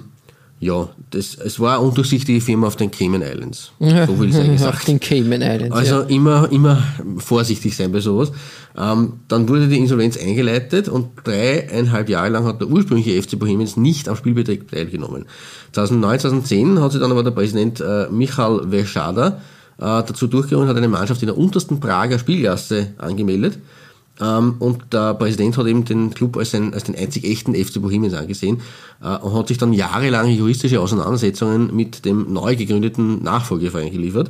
ja, 0.62 0.90
das, 1.12 1.36
es 1.36 1.60
war 1.60 1.78
eine 1.78 1.88
undurchsichtige 1.88 2.42
Firma 2.42 2.68
auf 2.68 2.76
den 2.76 2.92
Cayman 2.92 3.22
Islands. 3.22 3.72
So 3.80 4.20
will 4.20 4.30
ich 4.30 4.36
sagen 4.36 4.62
Auf 4.62 4.84
den 4.84 5.00
Cayman 5.00 5.42
Islands. 5.42 5.76
Also 5.76 6.02
ja. 6.02 6.08
immer, 6.08 6.52
immer 6.52 6.84
vorsichtig 7.18 7.78
sein 7.78 7.94
bei 7.94 8.02
sowas. 8.02 8.34
Ähm, 8.78 9.14
dann 9.30 9.48
wurde 9.48 9.68
die 9.70 9.78
Insolvenz 9.78 10.18
eingeleitet 10.18 10.90
und 10.90 11.10
dreieinhalb 11.24 12.10
Jahre 12.10 12.30
lang 12.30 12.46
hat 12.46 12.60
der 12.60 12.68
ursprüngliche 12.68 13.22
FC 13.22 13.40
Bohemians 13.40 13.78
nicht 13.78 14.10
am 14.10 14.18
Spielbetrieb 14.18 14.70
teilgenommen. 14.70 15.26
2009, 15.72 16.20
2010 16.20 16.82
hat 16.82 16.92
sich 16.92 17.02
dann 17.02 17.12
aber 17.12 17.24
der 17.24 17.32
Präsident 17.32 17.80
äh, 17.80 18.08
Michal 18.12 18.70
Veschada 18.70 19.42
äh, 19.78 19.82
dazu 19.82 20.28
durchgerungen 20.28 20.68
und 20.68 20.76
hat 20.76 20.78
eine 20.78 20.90
Mannschaft 20.90 21.22
in 21.22 21.28
der 21.28 21.38
untersten 21.38 21.80
Prager 21.80 22.20
Spielklasse 22.20 22.88
angemeldet. 22.98 23.60
Ähm, 24.22 24.56
und 24.60 24.94
der 24.94 25.14
Präsident 25.14 25.58
hat 25.58 25.68
eben 25.68 25.86
den 25.86 26.14
Club 26.14 26.38
als, 26.38 26.54
ein, 26.54 26.74
als 26.74 26.84
den 26.84 26.96
einzig 26.96 27.24
echten 27.24 27.56
FC 27.56 27.82
Bohemians 27.82 28.14
angesehen 28.14 28.62
äh, 29.02 29.18
und 29.18 29.34
hat 29.34 29.48
sich 29.48 29.58
dann 29.58 29.74
jahrelange 29.74 30.32
juristische 30.32 30.82
Auseinandersetzungen 30.82 31.76
mit 31.76 32.06
dem 32.06 32.34
neu 32.34 32.56
gegründeten 32.56 33.24
Nachfolgeverein 33.24 33.92
geliefert. 33.92 34.30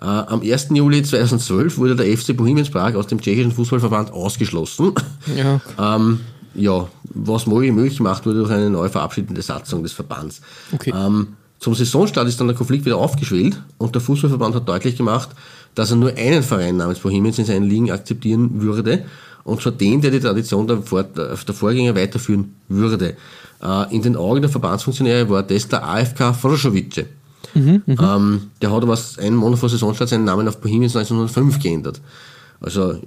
Äh, 0.00 0.04
am 0.04 0.42
1. 0.42 0.68
Juli 0.70 1.02
2012 1.02 1.78
wurde 1.78 1.96
der 1.96 2.16
FC 2.16 2.36
Bohemians 2.36 2.70
Prag 2.70 2.94
aus 2.94 3.06
dem 3.06 3.20
tschechischen 3.20 3.52
Fußballverband 3.52 4.12
ausgeschlossen. 4.12 4.92
ja. 5.36 5.60
Ähm, 5.78 6.20
ja, 6.54 6.88
was 7.04 7.46
möglich 7.46 7.98
gemacht 7.98 8.26
wurde 8.26 8.38
durch 8.40 8.50
eine 8.50 8.68
neu 8.68 8.88
verabschiedete 8.88 9.42
Satzung 9.42 9.84
des 9.84 9.92
Verbands. 9.92 10.40
Okay. 10.72 10.92
Ähm, 10.94 11.36
zum 11.60 11.74
Saisonstart 11.74 12.26
ist 12.26 12.40
dann 12.40 12.48
der 12.48 12.56
Konflikt 12.56 12.84
wieder 12.84 12.96
aufgeschwellt 12.96 13.60
und 13.78 13.94
der 13.94 14.02
Fußballverband 14.02 14.54
hat 14.56 14.68
deutlich 14.68 14.96
gemacht, 14.96 15.30
dass 15.74 15.90
er 15.90 15.96
nur 15.96 16.14
einen 16.16 16.42
Verein 16.42 16.76
namens 16.76 17.00
Bohemians 17.00 17.38
in 17.38 17.44
seinen 17.44 17.68
Ligen 17.68 17.90
akzeptieren 17.90 18.60
würde 18.60 19.04
und 19.48 19.62
zwar 19.62 19.72
den, 19.72 20.00
der 20.00 20.10
die 20.10 20.20
Tradition 20.20 20.66
der, 20.66 20.82
Vor 20.82 21.02
der 21.02 21.36
Vorgänger 21.36 21.96
weiterführen 21.96 22.54
würde. 22.68 23.16
Äh, 23.62 23.94
in 23.94 24.02
den 24.02 24.16
Augen 24.16 24.42
der 24.42 24.50
Verbandsfunktionäre 24.50 25.28
war 25.30 25.42
das 25.42 25.68
der 25.68 25.82
AFK 25.82 26.34
Froschowice. 26.34 27.06
Mhm, 27.54 27.82
ähm, 27.86 28.50
der 28.60 28.70
hat 28.70 28.82
aber 28.82 28.98
einen 29.18 29.36
Monat 29.36 29.58
vor 29.58 29.70
Saisonstart 29.70 30.10
seinen 30.10 30.24
Namen 30.24 30.46
auf 30.46 30.60
Bohemians 30.60 30.94
1905 30.94 31.58
geändert. 31.60 32.00
Also 32.60 33.00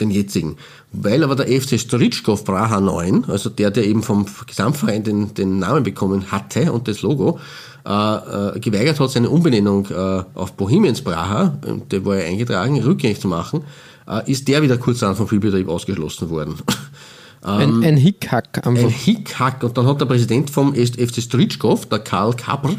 den 0.00 0.10
jetzigen. 0.10 0.56
Weil 0.92 1.22
aber 1.22 1.36
der 1.36 1.48
FC 1.48 1.78
Storitschkov 1.78 2.44
Praha 2.44 2.80
9, 2.80 3.24
also 3.28 3.50
der, 3.50 3.70
der 3.70 3.84
eben 3.84 4.02
vom 4.02 4.26
Gesamtverein 4.46 5.02
den, 5.02 5.34
den 5.34 5.58
Namen 5.58 5.82
bekommen 5.82 6.30
hatte 6.30 6.72
und 6.72 6.88
das 6.88 7.02
Logo, 7.02 7.38
äh, 7.86 7.90
äh, 7.90 8.60
geweigert 8.60 8.98
hat, 8.98 9.10
seine 9.10 9.30
Umbenennung 9.30 9.86
äh, 9.90 10.22
auf 10.34 10.54
Bohemians 10.54 11.02
Praha, 11.02 11.58
der 11.90 12.04
war 12.04 12.16
ja 12.16 12.24
eingetragen, 12.26 12.82
rückgängig 12.82 13.20
zu 13.20 13.28
machen, 13.28 13.62
äh, 14.08 14.30
ist 14.30 14.48
der 14.48 14.62
wieder 14.62 14.76
kurzerhand 14.76 15.16
vom 15.16 15.26
Spielbetrieb 15.26 15.68
ausgeschlossen 15.68 16.30
worden. 16.30 16.56
ein, 17.42 17.84
ein 17.84 17.96
Hickhack 17.96 18.66
einfach. 18.66 18.82
Ein 18.82 18.88
Hickhack. 18.88 19.62
Und 19.62 19.76
dann 19.78 19.86
hat 19.86 20.00
der 20.00 20.06
Präsident 20.06 20.50
vom 20.50 20.74
FC 20.74 21.22
Storitschkov, 21.22 21.86
der 21.86 22.00
Karl 22.00 22.34
Kapper, 22.34 22.74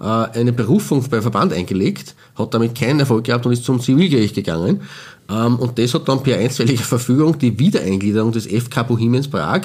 äh, 0.00 0.04
eine 0.04 0.52
Berufung 0.52 1.06
beim 1.08 1.22
Verband 1.22 1.52
eingelegt, 1.52 2.14
hat 2.36 2.54
damit 2.54 2.74
keinen 2.74 3.00
Erfolg 3.00 3.24
gehabt 3.24 3.46
und 3.46 3.52
ist 3.52 3.64
zum 3.64 3.80
Zivilgericht 3.80 4.34
gegangen. 4.34 4.82
Ähm, 5.30 5.56
und 5.56 5.78
das 5.78 5.94
hat 5.94 6.08
dann 6.08 6.22
per 6.22 6.38
einstweiliger 6.38 6.82
Verfügung 6.82 7.38
die 7.38 7.58
Wiedereingliederung 7.58 8.32
des 8.32 8.46
FK 8.46 8.82
Bohemians 8.82 9.28
Prag, 9.28 9.62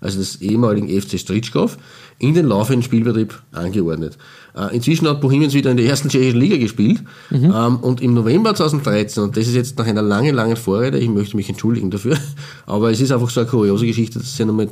also 0.00 0.18
des 0.18 0.40
ehemaligen 0.40 0.88
FC 0.88 1.18
Stritschkow, 1.18 1.76
in 2.18 2.34
den 2.34 2.46
laufenden 2.46 2.82
Spielbetrieb 2.82 3.40
angeordnet. 3.52 4.16
Äh, 4.56 4.74
inzwischen 4.74 5.08
hat 5.08 5.20
Bohemians 5.20 5.54
wieder 5.54 5.70
in 5.70 5.76
der 5.76 5.86
ersten 5.86 6.08
tschechischen 6.08 6.40
Liga 6.40 6.56
gespielt 6.56 7.02
mhm. 7.30 7.52
Ähm, 7.54 7.76
und 7.78 8.00
im 8.00 8.14
November 8.14 8.54
2013, 8.54 9.22
und 9.22 9.36
das 9.36 9.46
ist 9.48 9.54
jetzt 9.54 9.78
nach 9.78 9.86
einer 9.86 10.02
langen, 10.02 10.34
langen 10.34 10.56
Vorrede, 10.56 10.98
ich 10.98 11.08
möchte 11.08 11.36
mich 11.36 11.48
entschuldigen 11.48 11.90
dafür, 11.90 12.16
aber 12.66 12.90
es 12.90 13.00
ist 13.00 13.12
einfach 13.12 13.30
so 13.30 13.40
eine 13.40 13.48
kuriose 13.48 13.86
Geschichte, 13.86 14.18
dass 14.18 14.38
ja 14.38 14.46
nochmal, 14.46 14.68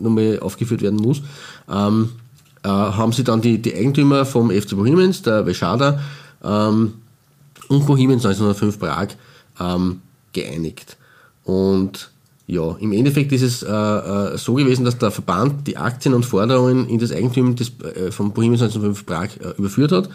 nochmal 0.00 0.38
aufgeführt 0.40 0.82
werden 0.82 0.98
muss, 0.98 1.22
ähm, 1.70 2.10
äh, 2.62 2.68
haben 2.68 3.12
sie 3.12 3.24
dann 3.24 3.40
die, 3.40 3.62
die 3.62 3.74
Eigentümer 3.74 4.24
vom 4.24 4.50
FC 4.50 4.70
Bohemians, 4.76 5.22
der 5.22 5.46
Veschada 5.46 6.00
ähm, 6.44 6.94
und 7.68 7.86
Bohemians 7.86 8.24
1905 8.24 8.78
Prag 8.78 9.08
ähm, 9.60 10.00
geeinigt. 10.32 10.96
Und 11.44 12.10
ja, 12.48 12.76
im 12.78 12.92
Endeffekt 12.92 13.32
ist 13.32 13.42
es 13.42 13.62
äh, 13.62 13.68
äh, 13.68 14.38
so 14.38 14.54
gewesen, 14.54 14.84
dass 14.84 14.98
der 14.98 15.10
Verband 15.10 15.66
die 15.66 15.76
Aktien 15.76 16.14
und 16.14 16.24
Forderungen 16.24 16.88
in 16.88 16.98
das 16.98 17.10
Eigentum 17.10 17.56
des, 17.56 17.72
äh, 17.80 18.12
von 18.12 18.32
Bohemians 18.32 18.62
1905 18.62 19.04
Prag 19.06 19.28
äh, 19.40 19.58
überführt 19.58 19.90
hat. 19.90 20.08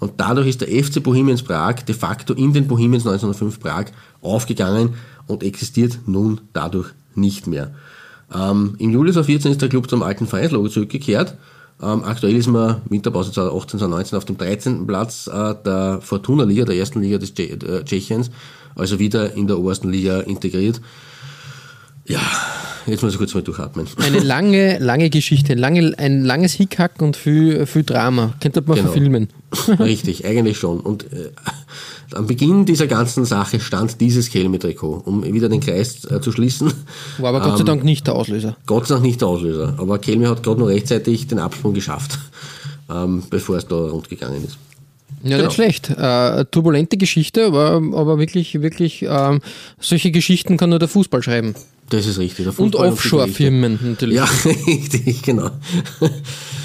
Und 0.00 0.14
dadurch 0.16 0.48
ist 0.48 0.60
der 0.60 0.68
FC 0.68 1.02
Bohemians 1.02 1.42
Prag 1.42 1.82
de 1.82 1.94
facto 1.94 2.34
in 2.34 2.52
den 2.52 2.66
Bohemians 2.66 3.06
1905 3.06 3.60
Prag 3.60 3.86
aufgegangen 4.20 4.94
und 5.26 5.42
existiert 5.42 6.00
nun 6.06 6.40
dadurch 6.52 6.90
nicht 7.14 7.46
mehr. 7.46 7.72
Ähm, 8.34 8.74
Im 8.78 8.90
Juli 8.90 9.12
2014 9.12 9.52
ist 9.52 9.62
der 9.62 9.68
Club 9.68 9.88
zum 9.88 10.02
alten 10.02 10.26
Vereinslogo 10.26 10.68
zurückgekehrt. 10.68 11.36
Ähm, 11.82 12.04
aktuell 12.04 12.36
ist 12.36 12.46
man 12.46 12.80
Winterpause 12.88 13.32
2018, 13.32 13.80
2019 13.80 14.16
auf 14.16 14.24
dem 14.24 14.38
13. 14.38 14.86
Platz 14.86 15.26
äh, 15.26 15.54
der 15.64 16.00
Fortuna 16.00 16.44
Liga, 16.44 16.64
der 16.64 16.76
ersten 16.76 17.00
Liga 17.02 17.18
des 17.18 17.32
äh, 17.38 17.84
Tschechiens 17.84 18.30
also 18.76 18.98
wieder 18.98 19.34
in 19.34 19.46
der 19.46 19.58
obersten 19.58 19.90
Liga 19.90 20.20
integriert. 20.20 20.80
Ja, 22.08 22.20
jetzt 22.86 23.02
muss 23.02 23.12
ich 23.12 23.18
kurz 23.18 23.34
mal 23.34 23.42
durchatmen. 23.42 23.86
Eine 23.98 24.18
lange, 24.22 24.78
lange 24.78 25.10
Geschichte, 25.10 25.54
lange, 25.54 25.94
ein 25.98 26.24
langes 26.24 26.52
Hickhack 26.52 27.02
und 27.02 27.16
viel, 27.16 27.66
viel 27.66 27.82
Drama. 27.82 28.34
Könnte 28.40 28.62
man 28.62 28.76
genau. 28.76 28.90
verfilmen. 28.90 29.28
Richtig, 29.78 30.24
eigentlich 30.24 30.58
schon. 30.58 30.80
Und 30.80 31.12
äh, 31.12 31.30
am 32.12 32.26
Beginn 32.26 32.64
dieser 32.64 32.86
ganzen 32.86 33.24
Sache 33.24 33.60
stand 33.60 34.00
dieses 34.00 34.30
Kelme-Trikot, 34.30 35.02
um 35.04 35.24
wieder 35.24 35.48
den 35.48 35.60
Kreis 35.60 36.04
äh, 36.04 36.20
zu 36.20 36.32
schließen. 36.32 36.72
War 37.18 37.30
aber 37.30 37.40
Gott 37.40 37.58
sei 37.58 37.60
ähm, 37.60 37.66
Dank 37.66 37.84
nicht 37.84 38.06
der 38.06 38.14
Auslöser. 38.14 38.56
Gott 38.66 38.86
sei 38.86 38.94
Dank 38.94 39.06
nicht 39.06 39.20
der 39.20 39.28
Auslöser. 39.28 39.74
Aber 39.78 39.98
Kelme 39.98 40.28
hat 40.28 40.42
gerade 40.42 40.60
noch 40.60 40.68
rechtzeitig 40.68 41.26
den 41.26 41.38
Absprung 41.38 41.74
geschafft, 41.74 42.18
ähm, 42.88 43.24
bevor 43.30 43.56
es 43.56 43.66
da 43.66 43.76
rund 43.76 44.08
gegangen 44.08 44.44
ist. 44.44 44.58
Ja, 45.22 45.36
genau. 45.38 45.44
nicht 45.48 45.54
schlecht. 45.54 45.90
Äh, 45.90 46.44
turbulente 46.50 46.96
Geschichte, 46.96 47.46
aber, 47.46 47.82
aber 47.94 48.18
wirklich, 48.18 48.60
wirklich, 48.60 49.02
ähm, 49.08 49.40
solche 49.80 50.12
Geschichten 50.12 50.56
kann 50.56 50.70
nur 50.70 50.78
der 50.78 50.88
Fußball 50.88 51.22
schreiben. 51.22 51.54
Das 51.88 52.06
ist 52.06 52.18
richtig. 52.18 52.58
und 52.58 52.74
Offshore-Firmen 52.74 53.78
natürlich. 53.82 54.16
Ja, 54.16 54.24
richtig, 54.66 55.22
genau. 55.22 55.50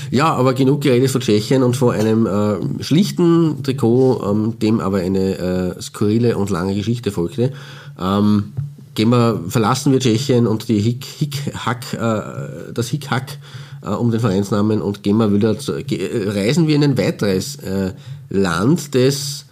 Ja, 0.10 0.34
aber 0.34 0.54
genug 0.54 0.82
geredet 0.82 1.10
von 1.10 1.22
Tschechien 1.22 1.64
und 1.64 1.78
von 1.78 1.96
einem 1.96 2.26
äh, 2.26 2.84
schlichten 2.84 3.64
Trikot, 3.64 4.22
ähm, 4.30 4.60
dem 4.60 4.80
aber 4.80 4.98
eine 4.98 5.38
äh, 5.78 5.82
skurrile 5.82 6.38
und 6.38 6.50
lange 6.50 6.76
Geschichte 6.76 7.12
folgte. 7.12 7.54
Ähm, 8.00 8.52
gehen 8.94 9.10
wir, 9.10 9.42
verlassen 9.48 9.94
wir 9.94 10.00
Tschechien 10.00 10.48
und 10.48 10.68
die 10.68 10.80
Hick, 10.80 11.06
Hick, 11.06 11.56
Hack, 11.56 11.94
äh, 11.94 12.74
das 12.74 12.90
Hick-Hack 12.90 13.38
äh, 13.84 13.90
um 13.90 14.12
den 14.12 14.20
Vereinsnamen 14.20 14.82
und 14.82 15.04
gehen 15.04 15.18
wir 15.18 15.34
wieder 15.34 15.58
zu, 15.58 15.74
reisen 15.74 16.68
wir 16.68 16.76
in 16.76 16.84
ein 16.84 16.98
weiteres 16.98 17.56
äh, 17.58 17.94
Land, 18.30 18.96
das 18.96 19.46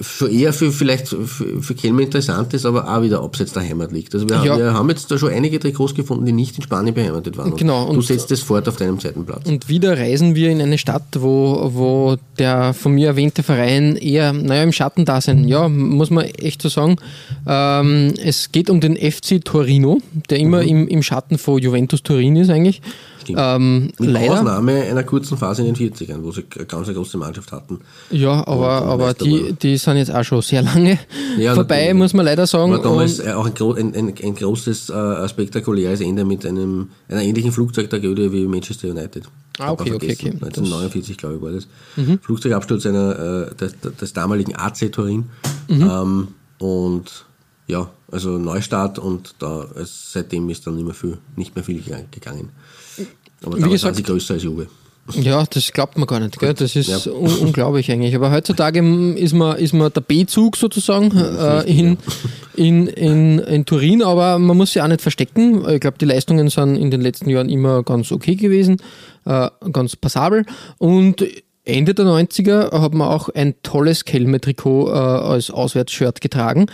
für 0.00 0.30
eher 0.30 0.52
für 0.52 0.72
vielleicht 0.72 1.08
für, 1.08 1.62
für 1.62 1.74
Kelme 1.74 2.02
interessant 2.02 2.52
ist, 2.52 2.66
aber 2.66 2.88
auch 2.94 3.02
wieder 3.02 3.22
abseits 3.22 3.52
der 3.52 3.62
Heimat 3.62 3.92
liegt. 3.92 4.14
Also 4.14 4.28
wir, 4.28 4.44
ja. 4.44 4.58
wir, 4.58 4.74
haben 4.74 4.88
jetzt 4.90 5.10
da 5.10 5.16
schon 5.16 5.32
einige 5.32 5.58
Trikots 5.58 5.94
gefunden, 5.94 6.26
die 6.26 6.32
nicht 6.32 6.56
in 6.56 6.62
Spanien 6.62 6.94
beheimatet 6.94 7.36
waren. 7.38 7.56
Genau. 7.56 7.86
Und 7.86 7.96
du 7.96 8.02
setzt 8.02 8.30
das 8.30 8.40
fort 8.40 8.68
auf 8.68 8.76
deinem 8.76 9.00
zweiten 9.00 9.24
Platz. 9.24 9.48
Und 9.48 9.68
wieder 9.68 9.96
reisen 9.96 10.34
wir 10.34 10.50
in 10.50 10.60
eine 10.60 10.76
Stadt, 10.76 11.06
wo, 11.18 11.70
wo 11.72 12.16
der 12.38 12.74
von 12.74 12.92
mir 12.92 13.08
erwähnte 13.08 13.42
Verein 13.42 13.96
eher, 13.96 14.32
naja, 14.32 14.62
im 14.62 14.72
Schatten 14.72 15.04
da 15.04 15.20
sein. 15.20 15.48
Ja, 15.48 15.68
muss 15.68 16.10
man 16.10 16.26
echt 16.26 16.60
so 16.60 16.68
sagen. 16.68 16.96
Ähm, 17.46 18.14
es 18.22 18.52
geht 18.52 18.68
um 18.68 18.80
den 18.80 18.96
FC 18.96 19.42
Torino, 19.42 20.00
der 20.28 20.38
immer 20.38 20.62
mhm. 20.62 20.68
im, 20.68 20.88
im 20.88 21.02
Schatten 21.02 21.38
von 21.38 21.58
Juventus 21.58 22.02
Turin 22.02 22.36
ist 22.36 22.50
eigentlich. 22.50 22.82
Ähm, 23.36 23.90
Mit 23.98 24.10
leider, 24.10 24.34
Ausnahme 24.34 24.82
einer 24.82 25.02
kurzen 25.02 25.36
Phase 25.36 25.62
in 25.64 25.74
den 25.74 25.92
40ern, 25.92 26.22
wo 26.22 26.30
sie 26.30 26.44
eine 26.54 26.66
ganz 26.66 26.88
große 26.88 27.18
Mannschaft 27.18 27.52
hatten. 27.52 27.80
Ja, 28.10 28.46
aber, 28.46 28.82
aber 28.82 29.14
die, 29.14 29.54
die 29.54 29.76
sind 29.76 29.96
jetzt 29.96 30.14
auch 30.14 30.24
schon 30.24 30.42
sehr 30.42 30.62
lange 30.62 30.98
ja, 31.38 31.54
vorbei, 31.54 31.76
natürlich. 31.76 31.94
muss 31.94 32.14
man 32.14 32.26
leider 32.26 32.46
sagen. 32.46 32.72
War 32.72 32.82
damals 32.82 33.20
Und 33.20 33.28
auch 33.28 33.76
ein, 33.76 33.94
ein, 33.94 34.14
ein 34.22 34.34
großes, 34.34 34.90
äh, 34.90 35.28
spektakuläres 35.28 36.00
Ende 36.00 36.24
mit 36.24 36.46
einem, 36.46 36.90
einer 37.08 37.22
ähnlichen 37.22 37.52
Flugzeugtragödie 37.52 38.32
wie 38.32 38.46
Manchester 38.46 38.88
United. 38.88 39.24
Ah, 39.58 39.72
okay, 39.72 39.92
okay, 39.92 40.12
okay. 40.12 40.30
1949, 40.32 41.16
glaube 41.16 41.36
ich, 41.36 41.42
war 41.42 41.52
das. 41.52 41.66
Mhm. 41.96 42.18
Flugzeugabsturz 42.20 42.86
einer, 42.86 43.48
äh, 43.50 43.54
des, 43.54 43.74
des, 43.80 44.12
damaligen 44.12 44.54
AC 44.54 44.92
Turin. 44.92 45.30
Mhm. 45.68 45.90
Ähm, 45.90 46.28
und 46.58 47.24
ja, 47.66 47.90
also 48.10 48.38
Neustart 48.38 48.98
und 48.98 49.34
da, 49.38 49.66
seitdem 49.84 50.48
ist 50.48 50.66
dann 50.66 50.76
nicht 50.76 50.84
mehr, 50.84 50.94
viel, 50.94 51.18
nicht 51.36 51.54
mehr 51.54 51.64
viel 51.64 51.82
gegangen. 52.10 52.50
Aber 53.44 53.58
Wie 53.58 53.70
gesagt, 53.70 53.96
sie 53.96 54.02
größer 54.02 54.34
als 54.34 54.42
Juve. 54.42 54.68
Ja, 55.14 55.44
das 55.48 55.72
glaubt 55.72 55.96
man 55.98 56.06
gar 56.06 56.20
nicht. 56.20 56.38
Gell? 56.38 56.54
Das 56.54 56.74
ist 56.74 56.88
ja. 56.88 57.12
un 57.12 57.32
unglaublich 57.38 57.90
eigentlich. 57.90 58.14
Aber 58.16 58.32
heutzutage 58.32 58.80
ist 59.14 59.34
man, 59.34 59.56
ist 59.56 59.72
man 59.72 59.92
der 59.92 60.00
B-Zug 60.00 60.56
sozusagen 60.56 61.16
äh, 61.16 61.62
in, 61.62 61.98
in, 62.56 62.88
in, 62.88 63.38
in 63.38 63.64
Turin, 63.64 64.02
aber 64.02 64.38
man 64.38 64.56
muss 64.56 64.72
sich 64.72 64.82
auch 64.82 64.88
nicht 64.88 65.02
verstecken. 65.02 65.68
Ich 65.68 65.80
glaube, 65.80 65.98
die 65.98 66.06
Leistungen 66.06 66.48
sind 66.48 66.76
in 66.76 66.90
den 66.90 67.00
letzten 67.00 67.30
Jahren 67.30 67.48
immer 67.48 67.82
ganz 67.84 68.10
okay 68.10 68.34
gewesen, 68.34 68.78
äh, 69.26 69.48
ganz 69.70 69.94
passabel. 69.94 70.44
Und 70.78 71.24
Ende 71.64 71.94
der 71.94 72.06
90er 72.06 72.72
hat 72.80 72.94
man 72.94 73.08
auch 73.08 73.28
ein 73.28 73.54
tolles 73.62 74.04
Kelme-Trikot 74.04 74.88
äh, 74.88 74.92
als 74.92 75.50
Auswärtsshirt 75.50 76.20
getragen 76.20 76.66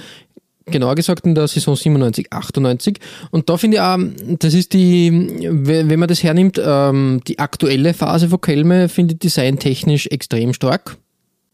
genauer 0.67 0.95
gesagt 0.95 1.27
in 1.27 1.35
der 1.35 1.49
Saison 1.49 1.77
97, 1.77 2.33
98. 2.33 2.99
Und 3.31 3.49
da 3.49 3.57
finde 3.57 3.77
ich 3.77 3.81
auch, 3.83 3.99
das 4.39 4.55
ist 4.55 4.73
die, 4.73 5.11
wenn 5.41 5.99
man 5.99 6.09
das 6.09 6.23
hernimmt, 6.23 6.61
ähm, 6.65 7.21
die 7.27 7.39
aktuelle 7.39 7.95
Phase 7.95 8.29
von 8.29 8.41
Kelme 8.41 8.89
finde 8.89 9.15
ich 9.15 9.21
designtechnisch 9.21 10.07
extrem 10.09 10.53
stark. 10.53 10.97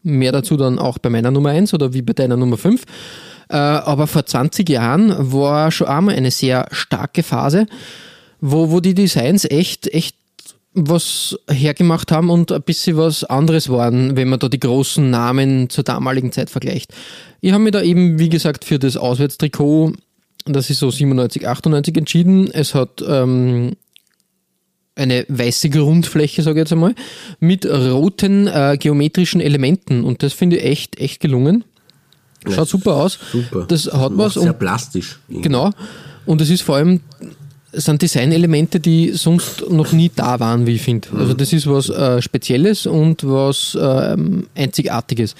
Mehr 0.01 0.31
dazu 0.31 0.55
dann 0.57 0.79
auch 0.79 0.97
bei 0.97 1.09
meiner 1.09 1.31
Nummer 1.31 1.49
1 1.49 1.73
oder 1.73 1.93
wie 1.93 2.01
bei 2.01 2.13
deiner 2.13 2.37
Nummer 2.37 2.57
5. 2.57 2.83
Äh, 3.49 3.57
aber 3.57 4.07
vor 4.07 4.25
20 4.25 4.69
Jahren 4.69 5.13
war 5.17 5.71
schon 5.71 5.87
einmal 5.87 6.15
eine 6.15 6.31
sehr 6.31 6.67
starke 6.71 7.23
Phase, 7.23 7.65
wo, 8.39 8.71
wo 8.71 8.79
die 8.79 8.93
Designs 8.93 9.43
echt, 9.45 9.87
echt 9.87 10.15
was 10.87 11.37
hergemacht 11.49 12.11
haben 12.11 12.29
und 12.29 12.51
ein 12.51 12.61
bisschen 12.61 12.97
was 12.97 13.23
anderes 13.23 13.69
waren, 13.69 14.15
wenn 14.15 14.29
man 14.29 14.39
da 14.39 14.47
die 14.47 14.59
großen 14.59 15.09
Namen 15.09 15.69
zur 15.69 15.83
damaligen 15.83 16.31
Zeit 16.31 16.49
vergleicht. 16.49 16.93
Ich 17.41 17.51
habe 17.51 17.63
mich 17.63 17.73
da 17.73 17.81
eben, 17.81 18.19
wie 18.19 18.29
gesagt, 18.29 18.65
für 18.65 18.79
das 18.79 18.97
Auswärtstrikot, 18.97 19.93
das 20.45 20.69
ist 20.69 20.79
so 20.79 20.89
97, 20.89 21.47
98 21.47 21.97
entschieden. 21.97 22.49
Es 22.51 22.73
hat 22.73 23.03
ähm, 23.07 23.73
eine 24.95 25.25
weiße 25.27 25.69
Grundfläche, 25.69 26.43
sage 26.43 26.59
ich 26.59 26.63
jetzt 26.63 26.73
einmal, 26.73 26.95
mit 27.39 27.65
roten 27.65 28.47
äh, 28.47 28.77
geometrischen 28.79 29.41
Elementen 29.41 30.03
und 30.03 30.23
das 30.23 30.33
finde 30.33 30.57
ich 30.57 30.65
echt, 30.65 30.99
echt 30.99 31.19
gelungen. 31.19 31.63
Schaut 32.47 32.69
super 32.69 32.95
aus. 32.95 33.19
Super. 33.31 33.65
Das 33.67 33.91
hat 33.91 34.13
was. 34.15 34.35
Sehr 34.35 34.53
plastisch. 34.53 35.19
Genau. 35.27 35.71
Und 36.25 36.41
es 36.41 36.49
ist 36.49 36.61
vor 36.61 36.77
allem 36.77 37.01
sind 37.73 38.01
Designelemente, 38.01 38.79
die 38.79 39.11
sonst 39.11 39.69
noch 39.69 39.91
nie 39.91 40.11
da 40.15 40.39
waren, 40.39 40.65
wie 40.65 40.75
ich 40.75 40.81
finde. 40.81 41.09
Also 41.15 41.33
das 41.33 41.53
ist 41.53 41.67
was 41.67 41.89
äh, 41.89 42.21
Spezielles 42.21 42.85
und 42.85 43.23
was 43.23 43.77
ähm, 43.79 44.47
Einzigartiges. 44.55 45.35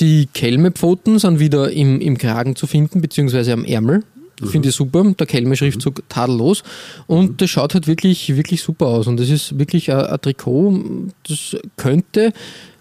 Die 0.00 0.26
Kelmepfoten 0.32 1.18
sind 1.18 1.38
wieder 1.38 1.70
im, 1.70 2.00
im 2.00 2.18
Kragen 2.18 2.56
zu 2.56 2.66
finden, 2.66 3.00
beziehungsweise 3.00 3.52
am 3.52 3.64
Ärmel. 3.64 4.02
Finde 4.44 4.70
ich 4.70 4.74
super. 4.74 5.04
Der 5.18 5.26
Kelme-Schriftzug 5.26 6.02
tadellos. 6.08 6.64
Und 7.06 7.40
das 7.40 7.50
schaut 7.50 7.74
halt 7.74 7.86
wirklich, 7.86 8.34
wirklich 8.34 8.62
super 8.62 8.86
aus. 8.86 9.06
Und 9.06 9.20
das 9.20 9.28
ist 9.28 9.58
wirklich 9.58 9.90
ein, 9.92 10.00
ein 10.00 10.20
Trikot, 10.20 10.82
das 11.28 11.56
könnte 11.76 12.32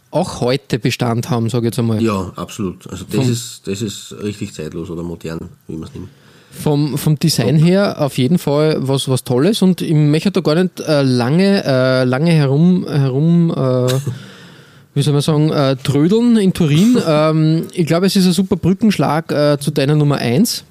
auch 0.09 0.41
heute 0.41 0.79
Bestand 0.79 1.29
haben, 1.29 1.49
sage 1.49 1.67
ich 1.67 1.71
jetzt 1.71 1.79
einmal. 1.79 2.01
Ja, 2.01 2.33
absolut. 2.35 2.87
Also 2.89 3.05
das 3.09 3.27
ist, 3.27 3.67
das 3.67 3.81
ist 3.81 4.15
richtig 4.21 4.53
zeitlos 4.53 4.89
oder 4.89 5.03
modern, 5.03 5.49
wie 5.67 5.75
man 5.75 5.87
es 5.87 5.93
nimmt. 5.93 6.09
Vom, 6.53 6.97
vom 6.97 7.17
Design 7.17 7.55
her 7.57 8.01
auf 8.01 8.17
jeden 8.17 8.37
Fall 8.37 8.77
was, 8.79 9.07
was 9.07 9.23
Tolles 9.23 9.61
und 9.61 9.81
ich 9.81 9.93
möchte 9.93 10.31
da 10.31 10.41
gar 10.41 10.55
nicht 10.55 10.81
äh, 10.81 11.01
lange, 11.01 11.63
äh, 11.65 12.03
lange 12.03 12.31
herum, 12.31 12.85
herum 12.87 13.51
äh, 13.51 13.93
wie 14.93 15.01
soll 15.01 15.13
man 15.13 15.21
sagen, 15.21 15.49
äh, 15.49 15.75
trödeln 15.77 16.37
in 16.37 16.53
Turin. 16.53 16.97
ähm, 17.07 17.67
ich 17.73 17.85
glaube, 17.85 18.05
es 18.07 18.15
ist 18.15 18.25
ein 18.25 18.33
super 18.33 18.57
Brückenschlag 18.57 19.31
äh, 19.31 19.57
zu 19.59 19.71
deiner 19.71 19.95
Nummer 19.95 20.17
1. 20.17 20.65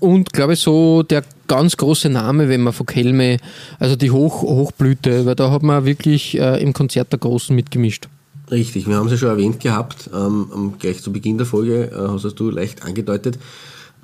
Und 0.00 0.32
glaube 0.32 0.52
ich 0.52 0.60
so 0.60 1.02
der 1.02 1.24
ganz 1.46 1.76
große 1.76 2.08
Name, 2.08 2.48
wenn 2.48 2.62
man 2.62 2.72
von 2.72 2.86
Kelme, 2.86 3.38
also 3.78 3.96
die 3.96 4.10
Hoch, 4.10 4.42
Hochblüte, 4.42 5.26
weil 5.26 5.34
da 5.34 5.50
hat 5.50 5.62
man 5.62 5.84
wirklich 5.84 6.38
äh, 6.38 6.62
im 6.62 6.72
Konzert 6.72 7.12
der 7.12 7.18
Großen 7.18 7.54
mitgemischt. 7.54 8.08
Richtig, 8.50 8.86
wir 8.86 8.96
haben 8.96 9.06
es 9.06 9.12
ja 9.12 9.18
schon 9.18 9.30
erwähnt 9.30 9.60
gehabt, 9.60 10.10
ähm, 10.14 10.74
gleich 10.78 11.02
zu 11.02 11.12
Beginn 11.12 11.38
der 11.38 11.46
Folge, 11.46 11.90
äh, 11.90 12.08
hast 12.08 12.38
du 12.38 12.50
leicht 12.50 12.82
angedeutet. 12.84 13.38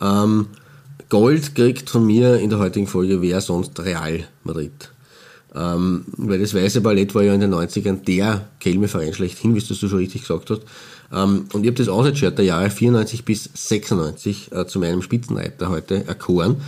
Ähm, 0.01 0.47
Gold 1.09 1.55
kriegt 1.55 1.91
von 1.91 2.07
mir 2.07 2.37
in 2.39 2.51
der 2.51 2.59
heutigen 2.59 2.87
Folge 2.87 3.21
wer 3.21 3.41
sonst 3.41 3.79
Real 3.81 4.25
Madrid. 4.45 4.91
Ähm, 5.55 6.05
weil 6.17 6.39
das 6.39 6.55
Weiße 6.55 6.81
Ballett 6.81 7.15
war 7.15 7.23
ja 7.23 7.35
in 7.35 7.41
den 7.41 7.53
90ern 7.53 8.05
der 8.05 8.47
Kelme-Verein 8.61 9.13
schlechthin, 9.13 9.55
wie 9.57 9.61
du 9.61 9.75
schon 9.75 9.99
richtig 9.99 10.23
gesagt 10.23 10.51
hast. 10.51 10.63
Ähm, 11.13 11.47
und 11.53 11.63
ich 11.63 11.67
habe 11.67 11.77
das 11.77 11.89
Auswärtsshirt 11.89 12.39
der 12.39 12.45
Jahre 12.45 12.71
94 12.71 13.25
bis 13.25 13.51
96 13.53 14.53
äh, 14.53 14.67
zu 14.67 14.79
meinem 14.79 15.03
Spitzenreiter 15.03 15.69
heute 15.69 16.07
erkoren. 16.07 16.61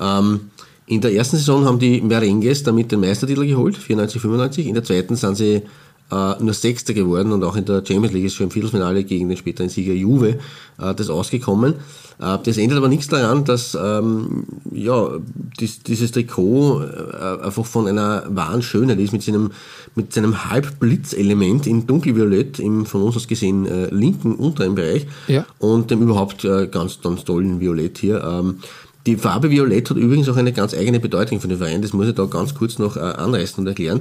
Ähm, 0.00 0.40
in 0.86 1.02
der 1.02 1.12
ersten 1.12 1.36
Saison 1.36 1.66
haben 1.66 1.78
die 1.78 2.00
Merengues 2.00 2.62
damit 2.62 2.90
den 2.90 3.00
Meistertitel 3.00 3.46
geholt, 3.46 3.76
94, 3.76 4.20
95. 4.20 4.66
In 4.66 4.74
der 4.74 4.84
zweiten 4.84 5.16
sind 5.16 5.36
sie 5.36 5.62
äh, 6.10 6.42
nur 6.42 6.54
Sechster 6.54 6.92
geworden 6.94 7.32
und 7.32 7.44
auch 7.44 7.56
in 7.56 7.64
der 7.64 7.84
Champions 7.86 8.12
League 8.12 8.24
ist 8.26 8.34
schon 8.34 8.44
im 8.44 8.50
Viertelfinale 8.50 9.04
gegen 9.04 9.28
den 9.28 9.36
späteren 9.38 9.68
Sieger 9.68 9.92
Juve 9.94 10.38
äh, 10.78 10.94
das 10.94 11.10
ausgekommen. 11.10 11.74
Äh, 12.20 12.38
das 12.42 12.58
ändert 12.58 12.78
aber 12.78 12.88
nichts 12.88 13.08
daran, 13.08 13.44
dass 13.44 13.76
ähm, 13.80 14.44
ja, 14.72 15.10
dies, 15.58 15.82
dieses 15.82 16.12
Trikot 16.12 16.82
äh, 16.82 17.44
einfach 17.44 17.64
von 17.66 17.86
einer 17.86 18.24
wahren 18.28 18.62
Schönheit 18.62 18.98
ist, 18.98 19.12
mit 19.12 19.22
seinem, 19.22 19.52
mit 19.94 20.12
seinem 20.12 20.50
Halbblitzelement 20.50 21.66
in 21.66 21.86
dunkelviolett 21.86 22.58
im 22.58 22.86
von 22.86 23.02
uns 23.02 23.16
aus 23.16 23.28
gesehen 23.28 23.66
linken 23.90 24.34
unteren 24.34 24.74
Bereich 24.74 25.06
Ja. 25.28 25.46
und 25.58 25.90
dem 25.90 26.02
überhaupt 26.02 26.46
ganz, 26.70 27.00
ganz 27.02 27.24
tollen 27.24 27.60
Violett 27.60 27.98
hier. 27.98 28.22
Ähm, 28.24 28.58
die 29.06 29.16
Farbe 29.16 29.50
Violett 29.50 29.88
hat 29.88 29.96
übrigens 29.96 30.28
auch 30.28 30.36
eine 30.36 30.52
ganz 30.52 30.74
eigene 30.74 31.00
Bedeutung 31.00 31.40
für 31.40 31.48
den 31.48 31.58
Verein. 31.58 31.80
Das 31.80 31.92
muss 31.92 32.06
ich 32.06 32.14
da 32.14 32.24
ganz 32.26 32.54
kurz 32.54 32.78
noch 32.78 32.96
äh, 32.96 33.00
anreißen 33.00 33.58
und 33.58 33.66
erklären. 33.66 34.00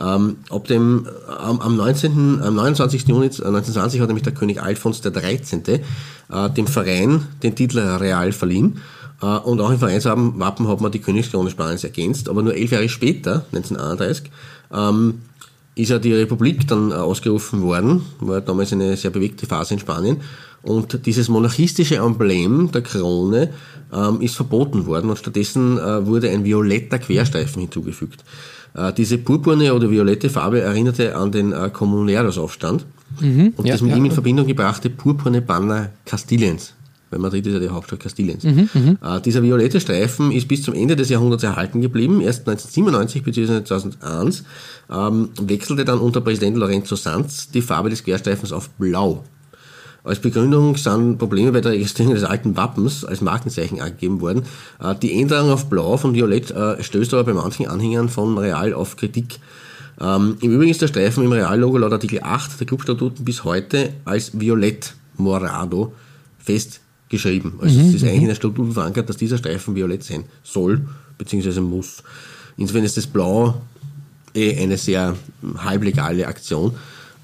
Ähm, 0.00 0.36
ab 0.50 0.66
dem, 0.66 1.06
am, 1.38 1.60
am 1.60 1.76
19., 1.76 2.42
am 2.42 2.54
29. 2.56 3.06
Juni 3.06 3.26
1920 3.26 4.00
hat 4.00 4.08
nämlich 4.08 4.24
der 4.24 4.34
König 4.34 4.60
Alfons 4.60 5.02
XIII. 5.02 5.80
Äh, 6.32 6.50
dem 6.50 6.66
Verein 6.66 7.26
den 7.42 7.54
Titel 7.54 7.78
Real 7.78 8.32
verliehen. 8.32 8.80
Äh, 9.22 9.26
und 9.26 9.60
auch 9.60 9.70
im 9.70 9.78
Vereinswappen 9.78 10.38
Wappen 10.40 10.68
hat 10.68 10.80
man 10.80 10.90
die 10.90 11.00
Königskrone 11.00 11.50
Spaniens 11.50 11.84
ergänzt. 11.84 12.28
Aber 12.28 12.42
nur 12.42 12.54
elf 12.54 12.72
Jahre 12.72 12.88
später, 12.88 13.44
1931, 13.52 14.30
ähm, 14.72 15.22
ist 15.80 15.90
ja 15.90 15.98
die 15.98 16.12
Republik 16.12 16.66
dann 16.68 16.90
äh, 16.90 16.94
ausgerufen 16.94 17.62
worden, 17.62 18.02
war 18.20 18.40
damals 18.40 18.72
eine 18.72 18.96
sehr 18.96 19.10
bewegte 19.10 19.46
Phase 19.46 19.74
in 19.74 19.80
Spanien. 19.80 20.18
Und 20.62 21.06
dieses 21.06 21.28
monarchistische 21.28 21.96
Emblem 21.96 22.70
der 22.70 22.82
Krone 22.82 23.50
ähm, 23.92 24.20
ist 24.20 24.36
verboten 24.36 24.86
worden 24.86 25.10
und 25.10 25.18
stattdessen 25.18 25.78
äh, 25.78 26.06
wurde 26.06 26.30
ein 26.30 26.44
violetter 26.44 26.98
Querstreifen 26.98 27.62
hinzugefügt. 27.62 28.24
Äh, 28.74 28.92
diese 28.92 29.18
purpurne 29.18 29.74
oder 29.74 29.90
violette 29.90 30.28
Farbe 30.28 30.60
erinnerte 30.60 31.16
an 31.16 31.32
den 31.32 31.52
äh, 31.52 31.70
Comuneros-Aufstand 31.72 32.84
und 33.20 33.54
ja, 33.64 33.72
das 33.72 33.80
mit 33.80 33.90
ja. 33.90 33.96
ihm 33.96 34.04
in 34.04 34.12
Verbindung 34.12 34.46
gebrachte 34.46 34.88
purpurne 34.88 35.42
Banner 35.42 35.90
Kastiliens. 36.04 36.74
Weil 37.10 37.18
Madrid 37.18 37.46
ist 37.46 37.52
ja 37.52 37.58
die 37.58 37.68
Hauptstadt 37.68 38.00
Kastiliens. 38.00 38.44
Äh, 38.44 39.20
dieser 39.24 39.42
violette 39.42 39.80
Streifen 39.80 40.30
ist 40.30 40.46
bis 40.48 40.62
zum 40.62 40.74
Ende 40.74 40.94
des 40.96 41.08
Jahrhunderts 41.08 41.42
erhalten 41.42 41.80
geblieben. 41.80 42.20
Erst 42.20 42.48
1997 42.48 43.24
bzw. 43.24 43.64
2001 43.64 44.44
ähm, 44.90 45.30
wechselte 45.40 45.84
dann 45.84 45.98
unter 45.98 46.20
Präsident 46.20 46.56
Lorenzo 46.56 46.94
Sanz 46.96 47.50
die 47.50 47.62
Farbe 47.62 47.90
des 47.90 48.04
Querstreifens 48.04 48.52
auf 48.52 48.70
Blau. 48.70 49.24
Als 50.02 50.20
Begründung 50.20 50.76
sind 50.76 51.18
Probleme 51.18 51.52
bei 51.52 51.60
der 51.60 51.72
Registrierung 51.72 52.14
des 52.14 52.24
alten 52.24 52.56
Wappens 52.56 53.04
als 53.04 53.20
Markenzeichen 53.20 53.80
angegeben 53.80 54.20
worden. 54.20 54.44
Äh, 54.80 54.94
Die 54.94 55.20
Änderung 55.20 55.50
auf 55.50 55.68
Blau 55.68 55.96
von 55.96 56.14
Violett 56.14 56.50
äh, 56.52 56.82
stößt 56.82 57.12
aber 57.14 57.24
bei 57.24 57.34
manchen 57.34 57.66
Anhängern 57.66 58.08
von 58.08 58.38
Real 58.38 58.72
auf 58.72 58.96
Kritik. 58.96 59.40
Ähm, 60.00 60.36
Im 60.40 60.52
Übrigen 60.52 60.70
ist 60.70 60.80
der 60.80 60.88
Streifen 60.88 61.24
im 61.24 61.32
Real-Logo 61.32 61.76
laut 61.76 61.92
Artikel 61.92 62.20
8 62.22 62.58
der 62.58 62.66
Clubstatuten 62.66 63.24
bis 63.24 63.44
heute 63.44 63.92
als 64.04 64.38
Violett 64.40 64.94
Morado 65.16 65.92
festgeschrieben. 67.10 67.54
Also 67.60 67.80
es 67.80 67.94
ist 67.94 68.04
eigentlich 68.04 68.22
in 68.22 68.28
der 68.28 68.34
Statuten 68.34 68.72
verankert, 68.72 69.08
dass 69.08 69.16
dieser 69.16 69.38
Streifen 69.38 69.74
violett 69.74 70.04
sein 70.04 70.24
soll, 70.42 70.80
beziehungsweise 71.18 71.60
muss. 71.60 72.02
Insofern 72.56 72.84
ist 72.84 72.96
das 72.96 73.06
Blau 73.06 73.60
eh 74.34 74.56
eine 74.56 74.76
sehr 74.76 75.16
halblegale 75.58 76.26
Aktion. 76.26 76.72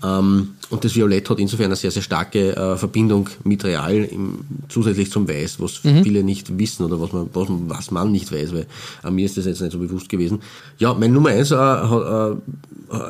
Ähm, 0.04 0.48
und 0.68 0.84
das 0.84 0.94
Violett 0.94 1.30
hat 1.30 1.38
insofern 1.38 1.66
eine 1.66 1.76
sehr, 1.76 1.90
sehr 1.90 2.02
starke 2.02 2.54
äh, 2.54 2.76
Verbindung 2.76 3.30
mit 3.44 3.64
Real, 3.64 3.94
im, 3.94 4.40
zusätzlich 4.68 5.10
zum 5.10 5.28
Weiß, 5.28 5.60
was 5.60 5.76
viele 5.76 6.22
nicht 6.22 6.58
wissen 6.58 6.84
oder 6.84 7.00
was 7.00 7.12
man, 7.12 7.30
was, 7.32 7.48
was 7.48 7.90
man 7.92 8.12
nicht 8.12 8.30
weiß, 8.30 8.52
weil 8.52 8.66
äh, 9.04 9.10
mir 9.10 9.24
ist 9.24 9.38
das 9.38 9.46
jetzt 9.46 9.60
nicht 9.62 9.72
so 9.72 9.78
bewusst 9.78 10.08
gewesen. 10.08 10.40
Ja, 10.78 10.92
mein 10.92 11.12
Nummer 11.12 11.30
eins 11.30 11.50
äh, 11.50 11.56
hat, 11.56 12.36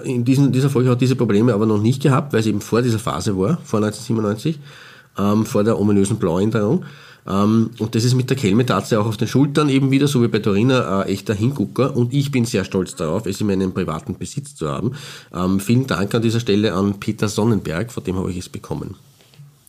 äh, 0.04 0.12
in 0.12 0.24
diesen, 0.24 0.52
dieser 0.52 0.70
Folge 0.70 0.90
hat 0.90 1.00
diese 1.00 1.16
Probleme 1.16 1.54
aber 1.54 1.66
noch 1.66 1.80
nicht 1.80 2.02
gehabt, 2.02 2.32
weil 2.32 2.40
es 2.40 2.46
eben 2.46 2.60
vor 2.60 2.82
dieser 2.82 2.98
Phase 3.00 3.36
war, 3.36 3.58
vor 3.64 3.82
1997, 3.82 4.58
ähm, 5.18 5.46
vor 5.46 5.64
der 5.64 5.78
ominösen 5.78 6.16
Blauänderung. 6.18 6.84
Ähm, 7.28 7.70
und 7.78 7.94
das 7.94 8.04
ist 8.04 8.14
mit 8.14 8.30
der 8.30 8.36
Kelmetatze 8.36 9.00
auch 9.00 9.06
auf 9.06 9.16
den 9.16 9.28
Schultern 9.28 9.68
eben 9.68 9.90
wieder, 9.90 10.06
so 10.06 10.22
wie 10.22 10.28
bei 10.28 10.38
Torina, 10.38 11.02
äh, 11.02 11.12
echter 11.12 11.34
Hingucker. 11.34 11.96
Und 11.96 12.14
ich 12.14 12.30
bin 12.30 12.44
sehr 12.44 12.64
stolz 12.64 12.94
darauf, 12.94 13.26
es 13.26 13.40
in 13.40 13.48
meinem 13.48 13.72
privaten 13.72 14.16
Besitz 14.16 14.54
zu 14.54 14.68
haben. 14.68 14.92
Ähm, 15.34 15.58
vielen 15.60 15.86
Dank 15.86 16.14
an 16.14 16.22
dieser 16.22 16.40
Stelle 16.40 16.72
an 16.72 17.00
Peter 17.00 17.28
Sonnenberg, 17.28 17.90
von 17.90 18.04
dem 18.04 18.16
habe 18.16 18.30
ich 18.30 18.38
es 18.38 18.48
bekommen. 18.48 18.94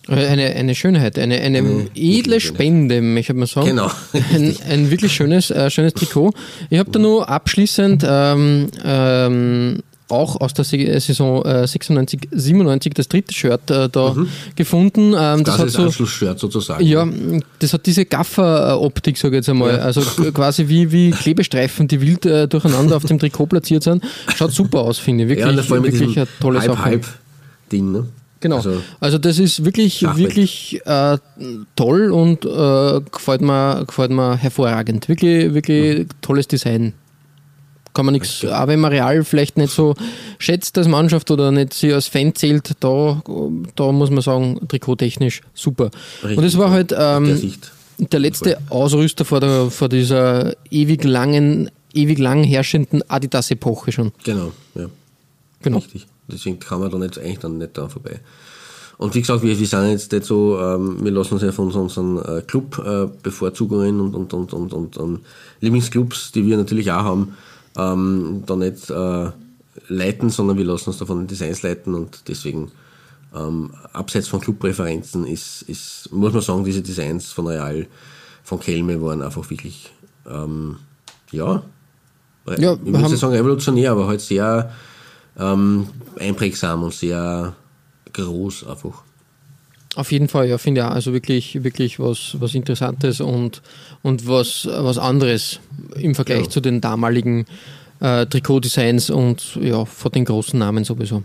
Äh, 0.07 0.27
Eine, 0.27 0.45
eine 0.55 0.75
Schönheit, 0.75 1.19
eine, 1.19 1.39
eine 1.41 1.87
edle 1.95 2.39
Schönheit. 2.39 2.41
Spende, 2.41 3.01
möchte 3.01 3.33
man 3.33 3.47
sagen. 3.47 3.67
Genau, 3.67 3.91
Ein, 4.33 4.55
ein 4.69 4.91
wirklich 4.91 5.11
schönes, 5.13 5.51
äh, 5.51 5.69
schönes 5.69 5.93
Trikot. 5.95 6.33
Ich 6.69 6.79
habe 6.79 6.91
da 6.91 6.99
nur 6.99 7.27
abschließend 7.27 8.05
ähm, 8.07 8.67
ähm, 8.85 9.79
auch 10.09 10.39
aus 10.39 10.53
der 10.53 10.63
Se- 10.65 10.99
Saison 10.99 11.43
äh, 11.45 11.67
96, 11.67 12.29
97 12.31 12.93
das 12.93 13.07
dritte 13.09 13.33
Shirt 13.33 13.69
äh, 13.71 13.89
da 13.89 14.15
gefunden. 14.55 15.13
Ähm, 15.17 15.43
das, 15.43 15.55
Das, 15.55 15.57
hat 15.59 15.67
ist 15.67 15.73
so, 15.73 15.83
Anschlussshirt 15.83 16.39
sozusagen. 16.39 16.85
ja, 16.85 17.07
das 17.59 17.73
hat 17.73 17.85
diese 17.85 18.05
Gaffer-Optik, 18.05 19.17
sage 19.17 19.35
ich 19.35 19.39
jetzt 19.39 19.49
einmal. 19.49 19.71
Ja. 19.73 19.77
Also 19.79 20.01
quasi 20.31 20.67
wie, 20.67 20.91
wie 20.91 21.11
Klebestreifen, 21.21 21.87
die 21.87 22.01
wild 22.01 22.25
äh, 22.25 22.47
durcheinander 22.47 22.95
auf 22.97 23.05
dem 23.05 23.19
Trikot 23.19 23.47
platziert 23.47 23.83
sind. 23.83 24.03
Schaut 24.35 24.51
super 24.53 24.79
aus, 24.81 24.97
finde 24.97 25.25
ich. 25.25 25.29
ja, 25.39 25.47
Wirklich, 25.47 25.57
und 25.59 25.65
vor 25.65 25.75
allem 25.77 25.83
wirklich 25.85 26.17
eine 26.17 26.27
tolle 26.39 26.61
Sache. 26.61 26.85
Halb-Halb-Ding. 26.85 27.91
Ne? 27.91 28.05
Genau. 28.39 28.57
Also, 28.57 28.81
Also, 28.99 29.17
das 29.17 29.39
ist 29.39 29.65
wirklich, 29.65 29.95
Schachbrett. 29.99 30.27
wirklich 30.29 30.81
äh, 30.85 31.17
toll 31.75 32.11
und 32.11 32.45
äh, 32.45 33.01
gefällt, 33.11 33.41
mir, 33.41 33.83
gefällt 33.87 34.11
mir 34.11 34.37
hervorragend. 34.37 35.09
Wirklich, 35.09 35.53
wirklich 35.53 36.05
tolles 36.21 36.47
Design. 36.47 36.93
Kann 37.97 38.05
man 38.05 38.13
nichts, 38.13 38.45
auch 38.45 38.67
wenn 38.67 38.79
man 38.79 38.91
Real 38.91 39.23
vielleicht 39.23 39.57
nicht 39.57 39.73
so 39.73 39.95
schätzt 40.37 40.77
als 40.77 40.87
Mannschaft 40.87 41.31
oder 41.31 41.51
nicht 41.51 41.73
sie 41.73 41.91
als 41.91 42.05
Fan 42.05 42.35
zählt, 42.35 42.73
da, 42.79 43.23
da 43.75 43.91
muss 43.91 44.11
man 44.11 44.21
sagen, 44.21 44.59
trikottechnisch 44.67 45.41
super. 45.55 45.89
und 46.21 46.43
es 46.43 46.59
war 46.59 46.69
halt 46.69 46.91
der 46.91 47.15
ähm, 47.17 47.35
Sicht. 47.35 47.71
der 47.97 48.19
letzte 48.19 48.59
Ausrüster 48.69 49.25
vor, 49.25 49.39
der, 49.39 49.71
vor 49.71 49.89
dieser 49.89 50.55
ewig 50.69 51.05
langen, 51.05 51.71
ewig 51.91 52.19
lang 52.19 52.43
herrschenden 52.43 53.01
Adidas-Epoche 53.09 53.91
schon. 53.91 54.11
Genau, 54.23 54.51
ja. 54.75 54.85
Genau. 55.63 55.77
Richtig. 55.77 56.05
Deswegen 56.27 56.59
kann 56.59 56.79
man 56.79 56.91
da 56.91 56.99
nicht, 56.99 57.17
eigentlich 57.17 57.39
dann 57.39 57.57
nicht 57.57 57.75
da 57.75 57.89
vorbei. 57.89 58.19
Und 58.99 59.15
wie 59.15 59.21
gesagt, 59.21 59.41
wir, 59.41 59.57
wir 59.57 59.65
sind 59.65 59.89
jetzt 59.89 60.11
nicht 60.11 60.23
so, 60.23 60.59
ähm, 60.59 61.03
wir 61.03 61.11
lassen 61.11 61.33
uns 61.33 61.41
ja 61.41 61.51
von 61.51 61.71
unseren 61.71 62.19
äh, 62.19 62.43
Club-Bevorzugungen 62.45 63.99
und, 63.99 64.13
und, 64.13 64.33
und, 64.35 64.53
und, 64.53 64.73
und 64.75 64.97
ähm, 64.97 65.19
Lieblingsclubs, 65.61 66.31
die 66.31 66.45
wir 66.45 66.57
natürlich 66.57 66.91
auch 66.91 67.03
haben, 67.03 67.33
ähm, 67.77 68.43
da 68.45 68.55
nicht 68.55 68.89
äh, 68.89 69.31
leiten, 69.87 70.29
sondern 70.29 70.57
wir 70.57 70.65
lassen 70.65 70.89
uns 70.89 70.97
da 70.97 71.05
von 71.05 71.19
den 71.19 71.27
Designs 71.27 71.61
leiten 71.61 71.93
und 71.93 72.27
deswegen 72.27 72.71
ähm, 73.35 73.71
abseits 73.93 74.27
von 74.27 74.39
Clubpräferenzen 74.39 75.25
ist, 75.27 75.63
ist, 75.63 76.09
muss 76.11 76.33
man 76.33 76.41
sagen, 76.41 76.63
diese 76.63 76.81
Designs 76.81 77.31
von 77.31 77.47
Real, 77.47 77.87
von 78.43 78.59
Kelme 78.59 79.01
waren 79.01 79.21
einfach 79.21 79.49
wirklich 79.49 79.91
ähm, 80.29 80.77
ja, 81.31 81.63
Ja, 82.61 82.73
ich 82.73 82.85
würde 82.85 83.09
nicht 83.09 83.17
sagen 83.17 83.33
revolutionär, 83.33 83.91
aber 83.91 84.07
halt 84.07 84.21
sehr 84.21 84.71
ähm, 85.37 85.87
einprägsam 86.17 86.83
und 86.83 86.93
sehr 86.93 87.53
groß 88.13 88.67
einfach. 88.67 89.03
Auf 89.95 90.11
jeden 90.11 90.27
Fall, 90.27 90.47
ja, 90.47 90.57
finde 90.57 90.81
ich 90.81 90.87
auch. 90.87 90.91
Also 90.91 91.13
wirklich, 91.13 91.63
wirklich 91.63 91.99
was, 91.99 92.35
was 92.39 92.53
Interessantes 92.53 93.19
und, 93.21 93.61
und 94.03 94.27
was, 94.27 94.67
was 94.71 94.97
anderes 94.97 95.59
im 95.95 96.13
Vergleich 96.13 96.43
Ja. 96.43 96.49
zu 96.49 96.61
den 96.61 96.81
damaligen 96.81 97.45
äh, 97.99 98.25
Trikotdesigns 98.27 99.09
und 99.09 99.55
ja, 99.59 99.85
von 99.85 100.11
den 100.11 100.25
großen 100.25 100.59
Namen 100.59 100.83
sowieso. 100.83 101.23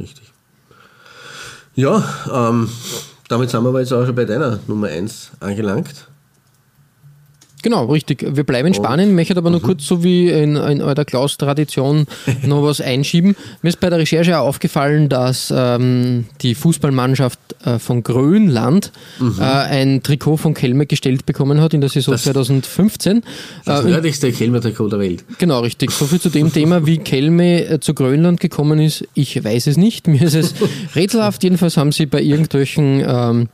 Richtig. 0.00 0.24
Ja, 1.74 2.02
ähm, 2.32 2.70
damit 3.28 3.50
sind 3.50 3.62
wir 3.62 3.68
aber 3.68 3.80
jetzt 3.80 3.92
auch 3.92 4.06
schon 4.06 4.14
bei 4.14 4.24
deiner 4.24 4.60
Nummer 4.66 4.86
1 4.88 5.32
angelangt. 5.40 6.08
Genau, 7.64 7.86
richtig. 7.86 8.24
Wir 8.36 8.44
bleiben 8.44 8.68
in 8.68 8.74
Spanien. 8.74 9.08
Ich 9.08 9.14
möchte 9.14 9.34
aber 9.38 9.48
nur 9.48 9.62
kurz, 9.62 9.86
so 9.86 10.04
wie 10.04 10.28
in, 10.28 10.54
in 10.56 10.82
eurer 10.82 11.06
Klaus-Tradition, 11.06 12.06
noch 12.46 12.62
was 12.62 12.82
einschieben. 12.82 13.34
Mir 13.62 13.70
ist 13.70 13.80
bei 13.80 13.88
der 13.88 13.98
Recherche 13.98 14.38
auch 14.38 14.46
aufgefallen, 14.48 15.08
dass 15.08 15.50
ähm, 15.56 16.26
die 16.42 16.54
Fußballmannschaft 16.54 17.38
äh, 17.64 17.78
von 17.78 18.02
Grönland 18.02 18.92
äh, 19.40 19.42
ein 19.42 20.02
Trikot 20.02 20.36
von 20.36 20.52
Kelme 20.52 20.84
gestellt 20.84 21.24
bekommen 21.24 21.62
hat 21.62 21.72
in 21.72 21.80
der 21.80 21.88
Saison 21.88 22.12
Das- 22.12 22.24
2015. 22.24 23.22
Das 23.64 23.82
Äh, 23.82 23.88
nördlichste 23.88 24.30
Kelmer-Trikot 24.30 24.90
der 24.90 24.98
Welt. 24.98 25.24
Genau, 25.38 25.60
richtig. 25.60 25.90
So 25.90 26.04
viel 26.04 26.20
zu 26.20 26.28
dem 26.28 26.52
Thema, 26.52 26.84
wie 26.84 26.98
Kelme 26.98 27.64
äh, 27.64 27.80
zu 27.80 27.94
Grönland 27.94 28.40
gekommen 28.40 28.78
ist. 28.78 29.08
Ich 29.14 29.42
weiß 29.42 29.68
es 29.68 29.78
nicht. 29.78 30.06
Mir 30.06 30.20
ist 30.22 30.34
es 30.34 30.54
rätselhaft. 30.94 31.42
Jedenfalls 31.42 31.78
haben 31.78 31.92
sie 31.92 32.04
bei 32.04 32.20
irgendwelchen 32.20 33.02
ähm, 33.06 33.42
äh, 33.42 33.46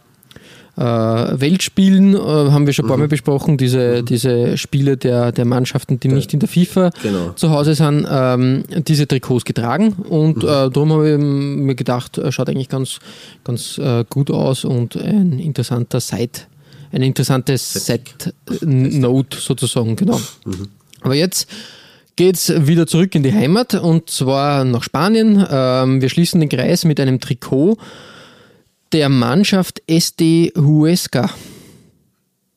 Weltspielen, 0.85 2.15
äh, 2.15 2.19
haben 2.19 2.67
wir 2.67 2.73
schon 2.73 2.87
ein 2.87 2.89
paar 2.89 2.97
Mal 2.97 3.09
besprochen, 3.09 3.57
diese, 3.57 4.03
diese 4.03 4.57
Spiele 4.57 4.97
der, 4.97 5.31
der 5.33 5.45
Mannschaften, 5.45 6.01
die 6.01 6.09
nicht 6.09 6.33
in 6.33 6.41
der 6.41 6.49
FIFA 6.49 6.91
Genau. 7.03 7.31
zu 7.37 7.51
Hause 7.51 7.75
sind, 7.75 8.07
ähm, 8.11 8.65
diese 8.89 9.07
Trikots 9.07 9.45
getragen. 9.45 9.93
Und 10.09 10.43
äh, 10.43 10.71
darum 10.71 10.93
habe 10.93 11.11
ich 11.13 11.19
mir 11.19 11.75
gedacht, 11.75 12.19
äh, 12.19 12.33
schaut 12.33 12.49
eigentlich 12.49 12.69
ganz, 12.69 12.99
ganz 13.45 13.79
äh, 13.79 14.05
gut 14.09 14.31
aus 14.31 14.65
und 14.65 14.97
ein 14.97 15.39
interessanter 15.39 16.01
Side, 16.01 16.41
eine 16.93 17.07
interessante 17.07 17.57
Set-Note 17.59 19.39
sozusagen, 19.39 19.97
genau. 19.97 20.21
Aber 21.03 21.15
jetzt 21.15 21.49
geht's 22.17 22.53
wieder 22.67 22.87
zurück 22.87 23.15
in 23.15 23.23
die 23.23 23.33
Heimat 23.33 23.75
und 23.75 24.11
zwar 24.11 24.65
nach 24.65 24.83
Spanien. 24.83 25.45
Ähm, 25.51 26.03
wir 26.03 26.09
schließen 26.09 26.41
den 26.41 26.49
Kreis 26.49 26.85
mit 26.85 27.01
einem 27.01 27.21
Trikot 27.21 27.77
der 28.93 29.09
Mannschaft 29.09 29.83
SD 29.87 30.53
Huesca. 30.57 31.31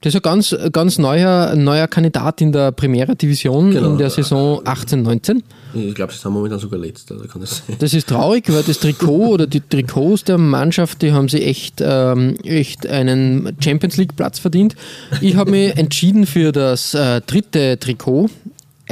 Das 0.02 0.14
ist 0.14 0.20
ein 0.20 0.22
ganz, 0.22 0.54
ganz 0.74 0.98
neuer, 0.98 1.56
neuer 1.56 1.88
Kandidat 1.88 2.42
in 2.42 2.52
der 2.52 2.74
Primera 2.74 3.16
Division 3.16 3.72
Genau. 3.72 3.92
in 3.92 3.98
der 3.98 4.10
Saison 4.10 4.62
18-19. 4.66 5.42
Ich 5.76 5.96
glaube, 5.96 6.12
sie 6.12 6.20
sind 6.20 6.34
momentan 6.34 6.60
sogar 6.60 6.78
letzter, 6.78 7.16
da 7.16 7.26
kann 7.26 7.40
das 7.40 7.64
sein. 7.66 7.78
Das 7.80 7.94
ist 7.94 8.10
traurig, 8.10 8.52
weil 8.52 8.64
das 8.64 8.80
Trikot 8.80 9.30
oder 9.30 9.48
die 9.48 9.62
Trikots 9.62 10.26
der 10.26 10.38
Mannschaft, 10.38 11.02
die 11.02 11.14
haben 11.14 11.30
sie 11.30 11.42
echt, 11.42 11.82
ähm, 11.82 12.36
echt 12.44 12.86
einen 12.86 13.56
Champions 13.64 13.96
League 13.96 14.14
Platz 14.18 14.40
verdient. 14.40 14.76
Ich 15.22 15.38
habe 15.38 15.52
mich 15.52 15.78
entschieden 15.78 16.26
für 16.26 16.52
das 16.52 16.94
äh, 16.94 17.22
dritte 17.22 17.80
Trikot. 17.80 18.30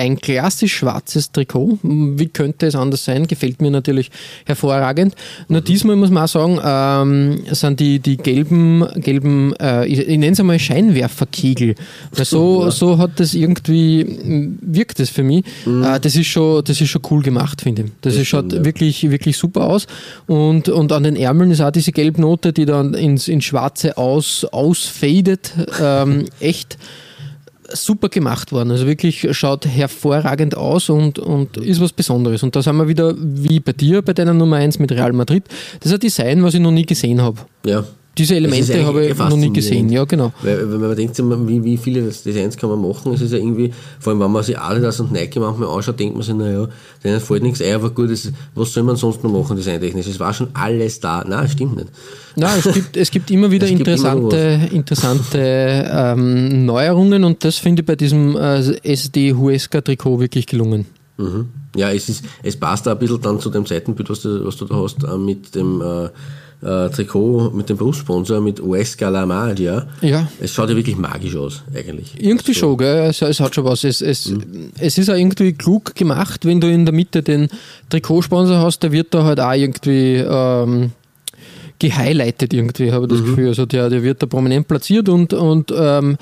Ein 0.02 0.20
klassisch 0.20 0.78
schwarzes 0.78 1.32
Trikot. 1.32 1.78
Wie 1.84 2.28
könnte 2.28 2.66
es 2.66 2.74
anders 2.74 3.06
sein? 3.06 3.28
Gefällt 3.28 3.62
mir 3.62 3.70
natürlich 3.70 4.10
hervorragend. 4.47 5.14
Nur 5.47 5.62
diesmal 5.62 5.95
muss 5.95 6.10
man 6.10 6.24
auch 6.24 6.28
sagen, 6.28 6.60
ähm, 6.66 7.43
sind 7.52 7.80
die, 7.80 7.99
die 7.99 8.18
gelben, 8.18 8.84
gelben 8.95 9.54
äh, 9.58 9.86
ich, 9.86 9.99
ich 9.99 10.18
nenne 10.18 10.32
es 10.32 10.39
einmal 10.39 10.58
Scheinwerferkegel. 10.58 11.76
Weil 12.16 12.26
so, 12.26 12.72
so 12.72 12.97
hat 12.97 13.20
das 13.20 13.36
irgendwie, 13.36 14.02
m, 14.02 14.58
wirkt 14.64 14.99
es 14.99 15.12
für 15.12 15.22
mich. 15.22 15.45
Äh, 15.68 15.99
das, 15.99 16.16
ist 16.16 16.26
schon, 16.26 16.64
das 16.64 16.82
ist 16.82 16.89
schon 16.89 17.04
cool 17.12 17.22
gemacht, 17.22 17.62
finde 17.62 17.84
ich. 17.84 17.91
Das, 18.02 18.16
ist, 18.16 18.26
schaut 18.26 18.52
ja. 18.54 18.66
wirklich, 18.66 19.08
wirklich 19.12 19.38
super 19.38 19.68
aus. 19.68 19.86
Und, 20.26 20.68
und 20.68 20.91
an 20.93 21.04
den 21.04 21.16
Ärmeln 21.16 21.52
ist 21.52 21.62
auch 21.62 21.70
diese 21.70 21.91
Gelbnote, 21.91 22.54
die 22.54 22.66
dann 22.66 22.95
ins, 22.95 23.28
ins 23.28 23.43
Schwarze 23.43 23.99
aus, 23.99 24.45
ausfadet. 24.45 25.54
Ähm, 25.80 26.26
echt 26.39 26.80
super 27.74 28.10
gemacht 28.10 28.52
worden. 28.52 28.72
Also 28.72 28.88
wirklich 28.88 29.28
schaut 29.32 29.66
hervorragend 29.66 30.56
aus 30.56 30.90
und, 30.90 31.20
und 31.20 31.58
ist 31.58 31.82
was 31.82 31.94
Besonderes. 31.94 32.44
Und 32.44 32.56
da 32.56 32.62
sind 32.62 32.78
wir 32.78 32.88
wieder, 32.88 33.16
wie 33.18 33.60
bei 33.60 33.74
dir, 33.74 34.02
bei 34.02 34.14
deiner 34.14 34.34
Nummer 34.34 34.58
1 34.58 34.80
mit 34.80 34.92
Real 34.92 35.14
Madrid. 35.14 35.44
Das 35.80 35.92
ist 35.92 35.94
ein 35.94 36.00
Design, 36.00 36.44
was 36.44 36.54
ich 36.54 36.60
noch 36.60 36.72
nie 36.72 36.86
gesehen 36.86 37.22
habe. 37.22 37.40
Ja. 37.66 37.84
Diese 38.18 38.36
Elemente 38.36 38.86
habe 38.86 39.05
ich 39.05 39.18
noch 39.18 39.38
nie 39.38 39.53
gesehen. 39.53 39.89
Ja, 39.89 40.03
genau. 40.03 40.34
Weil, 40.41 40.70
wenn 40.70 40.82
man 40.82 40.95
denkt, 40.97 41.18
wie, 41.47 41.64
wie 41.64 41.78
viele 41.78 42.01
Designs 42.01 42.57
kann 42.57 42.70
man 42.70 42.82
machen, 42.82 43.14
es 43.14 43.22
ist 43.22 43.32
ja 43.32 43.38
irgendwie, 43.38 43.72
vor 43.99 44.12
allem 44.12 44.20
wenn 44.20 44.32
man 44.32 44.43
sich 44.43 44.59
Adidas 44.59 44.99
und 44.99 45.14
Nike 45.14 45.39
manchmal 45.39 45.70
anschaut, 45.70 45.97
denkt 45.97 46.16
man 46.16 46.24
sich, 46.24 46.36
naja, 46.36 46.68
denen 47.03 47.22
fällt 47.22 47.43
nichts 47.43 47.62
ein, 47.62 47.74
aber 47.74 47.89
gut, 47.89 48.12
das, 48.12 48.30
was 48.53 48.74
soll 48.74 48.84
man 48.84 48.97
sonst 48.97 49.24
noch 49.24 49.32
machen, 49.32 49.55
designtechnisch? 49.55 50.07
Es 50.07 50.20
war 50.20 50.34
schon 50.34 50.49
alles 50.53 50.99
da. 50.99 51.24
Nein, 51.26 51.47
stimmt 51.47 51.78
nicht. 51.78 51.88
Na, 52.36 52.55
es 52.57 52.74
gibt, 52.74 52.97
es 52.97 53.12
gibt 53.12 53.32
immer 53.32 53.49
wieder 53.51 53.68
gibt 53.68 53.80
immer 53.80 53.91
interessante, 53.91 54.70
interessante 54.74 55.89
ähm, 55.89 56.66
Neuerungen 56.66 57.24
und 57.24 57.45
das 57.45 57.57
finde 57.57 57.82
ich 57.82 57.86
bei 57.86 57.95
diesem 57.95 58.36
äh, 58.36 58.59
SD 58.84 59.34
Huesca 59.34 59.80
Trikot 59.80 60.20
wirklich 60.20 60.47
gelungen. 60.47 60.86
Mhm. 61.18 61.49
Ja, 61.76 61.91
es, 61.91 62.09
ist, 62.09 62.26
es 62.43 62.57
passt 62.57 62.86
da 62.86 62.91
ein 62.91 62.99
bisschen 62.99 63.22
dann 63.22 63.39
zu 63.39 63.49
dem 63.49 63.66
Seitenbild, 63.66 64.09
was 64.09 64.22
du, 64.22 64.45
was 64.45 64.57
du 64.57 64.66
da 64.66 64.76
hast, 64.76 65.03
äh, 65.03 65.18
mit 65.18 65.55
dem 65.55 65.82
äh, 65.82 66.09
äh, 66.62 66.89
Trikot, 66.89 67.51
mit 67.51 67.70
dem 67.70 67.78
Brustsponsor, 67.78 68.41
mit 68.41 68.62
Huesca 68.62 69.09
La 69.09 69.26
Magia. 69.26 69.88
Ja. 70.01 70.28
Es 70.39 70.53
schaut 70.53 70.70
ja 70.70 70.76
wirklich 70.76 70.95
magisch 70.95 71.36
aus, 71.36 71.64
eigentlich. 71.74 72.14
Irgendwie 72.20 72.53
schon, 72.53 72.78
gell? 72.78 73.09
Es, 73.09 73.22
es 73.22 73.39
hat 73.39 73.55
schon 73.55 73.66
was. 73.66 73.84
Es, 73.84 74.01
es, 74.01 74.32
es 74.80 74.97
ist 74.97 75.09
auch 75.09 75.16
irgendwie 75.16 75.53
klug 75.53 75.95
gemacht, 75.95 76.45
wenn 76.45 76.62
du 76.62 76.72
in 76.72 76.86
der 76.86 76.93
Mitte 76.93 77.24
den 77.24 77.47
Trikotsponsor 77.89 78.59
hast, 78.59 78.84
der 78.84 78.91
wird 78.91 79.14
da 79.14 79.24
halt 79.24 79.39
auch 79.39 79.53
irgendwie 79.53 80.18
ähm, 80.18 80.91
gehighlightet 81.80 82.53
irgendwie, 82.53 82.91
habe 82.91 83.05
ich 83.05 83.12
das 83.12 83.24
Gefühl. 83.24 83.47
Also 83.49 83.66
der, 83.66 83.89
der 83.89 84.03
wird 84.03 84.22
da 84.22 84.28
prominent 84.28 84.68
platziert 84.68 85.09
und, 85.09 85.34
und 85.34 85.74
ähm, 85.76 86.18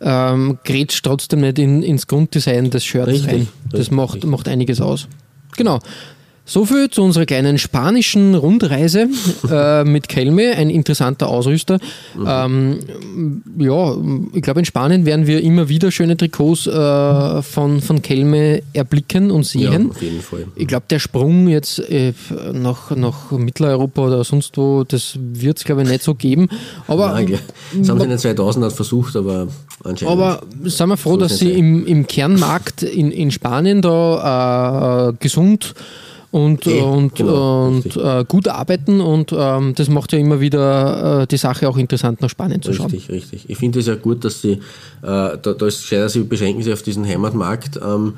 ähm, 0.00 0.58
grätscht 0.64 1.04
trotzdem 1.04 1.42
nicht 1.42 1.58
in, 1.58 1.82
ins 1.82 2.06
Grunddesign 2.06 2.70
des 2.70 2.84
Shirts 2.84 3.08
Richtig, 3.08 3.28
rein. 3.28 3.48
Das 3.70 3.80
richtig, 3.80 3.96
macht, 3.96 4.24
macht 4.24 4.48
einiges 4.48 4.80
aus. 4.80 5.06
Genau. 5.56 5.80
Soviel 6.44 6.90
zu 6.90 7.02
unserer 7.02 7.24
kleinen 7.24 7.56
spanischen 7.56 8.34
Rundreise 8.34 9.08
äh, 9.48 9.84
mit 9.84 10.08
Kelme, 10.08 10.52
ein 10.56 10.70
interessanter 10.70 11.28
Ausrüster. 11.28 11.78
Ähm, 12.26 12.80
ja, 13.58 13.94
ich 14.32 14.42
glaube, 14.42 14.58
in 14.60 14.64
Spanien 14.66 15.06
werden 15.06 15.26
wir 15.28 15.40
immer 15.40 15.68
wieder 15.68 15.92
schöne 15.92 16.16
Trikots 16.16 16.66
äh, 16.66 17.42
von, 17.42 17.80
von 17.80 18.02
Kelme 18.02 18.62
erblicken 18.72 19.30
und 19.30 19.52
Ja, 19.54 19.70
sehen. 19.70 19.90
auf 19.90 20.02
jeden 20.02 20.20
Fall. 20.20 20.46
Ich 20.56 20.66
glaube, 20.66 20.86
der 20.90 20.98
Sprung 20.98 21.46
jetzt 21.46 21.78
äh, 21.78 22.12
nach, 22.52 22.90
nach 22.90 23.30
Mitteleuropa 23.30 24.02
oder 24.06 24.24
sonst 24.24 24.56
wo, 24.56 24.82
das 24.82 25.16
wird 25.20 25.58
es, 25.58 25.64
glaube 25.64 25.82
ich, 25.82 25.88
nicht 25.88 26.02
so 26.02 26.14
geben. 26.16 26.48
Aber, 26.88 27.12
Nein, 27.12 27.38
das 27.78 27.88
haben 27.88 27.98
sie 27.98 28.04
in 28.04 28.10
den 28.10 28.18
2000 28.18 28.72
versucht, 28.72 29.14
aber 29.14 29.46
anscheinend. 29.84 30.12
aber 30.12 30.42
sind 30.64 30.88
wir 30.88 30.96
froh, 30.96 31.10
So 31.12 31.16
dass 31.18 31.38
sie 31.38 31.52
im, 31.52 31.86
im 31.86 32.06
Kernmarkt 32.06 32.82
in, 32.82 33.12
in 33.12 33.30
Spanien 33.30 33.80
da 33.80 35.10
äh, 35.10 35.12
gesund 35.20 35.74
und, 36.32 36.66
Eh, 36.66 36.80
und, 36.80 37.14
genau, 37.14 37.68
und 37.68 37.84
richtig. 37.84 38.02
äh, 38.04 38.24
gut 38.26 38.48
arbeiten 38.48 39.00
und 39.00 39.32
ähm, 39.36 39.74
das 39.76 39.88
macht 39.88 40.12
ja 40.12 40.18
immer 40.18 40.40
wieder 40.40 41.22
äh, 41.22 41.26
die 41.28 41.36
Sache 41.36 41.68
auch 41.68 41.76
interessant 41.76 42.20
nach 42.22 42.30
Spanien 42.30 42.60
zu 42.62 42.72
schauen. 42.72 42.90
Richtig, 42.90 43.10
richtig. 43.10 43.44
Ich 43.48 43.58
finde 43.58 43.78
es 43.78 43.86
ja 43.86 43.94
gut, 43.94 44.24
dass 44.24 44.42
sie, 44.42 44.52
äh, 44.52 44.58
da, 45.02 45.36
da 45.38 45.66
ist 45.66 45.82
gescheiter, 45.82 46.08
sie 46.08 46.24
beschränken 46.24 46.62
sich 46.64 46.72
auf 46.72 46.82
diesen 46.82 47.06
Heimatmarkt 47.06 47.78
ähm, 47.84 48.14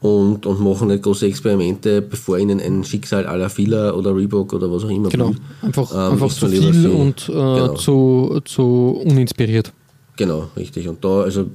und, 0.00 0.46
und 0.46 0.60
machen 0.60 0.86
nicht 0.88 1.02
große 1.02 1.26
Experimente, 1.26 2.00
bevor 2.00 2.38
ihnen 2.38 2.60
ein 2.60 2.84
Schicksal 2.84 3.26
à 3.26 3.34
la 3.36 3.48
Fila 3.48 3.92
oder 3.92 4.14
Reebok 4.14 4.52
oder 4.52 4.70
was 4.70 4.84
auch 4.84 4.90
immer 4.90 5.08
Genau, 5.08 5.30
blüht. 5.30 5.40
einfach, 5.60 5.90
Ähm, 5.92 6.12
einfach 6.12 6.28
zu 6.32 6.46
viel 6.46 6.72
sie- 6.72 6.86
und 6.88 7.28
äh, 7.28 7.32
genau. 7.32 7.74
zu, 7.74 8.40
zu 8.44 9.02
uninspiriert. 9.04 9.72
Genau, 10.16 10.48
richtig. 10.56 10.88
Und 10.88 11.04
da, 11.04 11.22
also, 11.22 11.46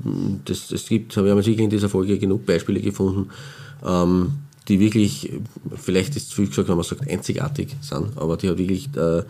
das, 0.45 0.69
es 0.71 0.85
gibt, 0.87 1.15
wir 1.15 1.31
haben 1.31 1.37
wirklich 1.37 1.59
in 1.59 1.69
dieser 1.69 1.87
Folge 1.87 2.17
genug 2.17 2.45
Beispiele 2.45 2.81
gefunden, 2.81 3.29
ähm, 3.87 4.31
die 4.67 4.79
wirklich, 4.79 5.31
vielleicht 5.75 6.15
ist 6.15 6.29
zu 6.29 6.37
viel 6.37 6.47
gesagt, 6.47 6.69
wenn 6.69 6.75
man 6.75 6.85
sagt, 6.85 7.09
einzigartig 7.09 7.75
sind, 7.81 8.17
aber 8.17 8.37
die 8.37 8.47
halt 8.47 8.57
wirklich 8.57 8.89
äh, 8.95 9.23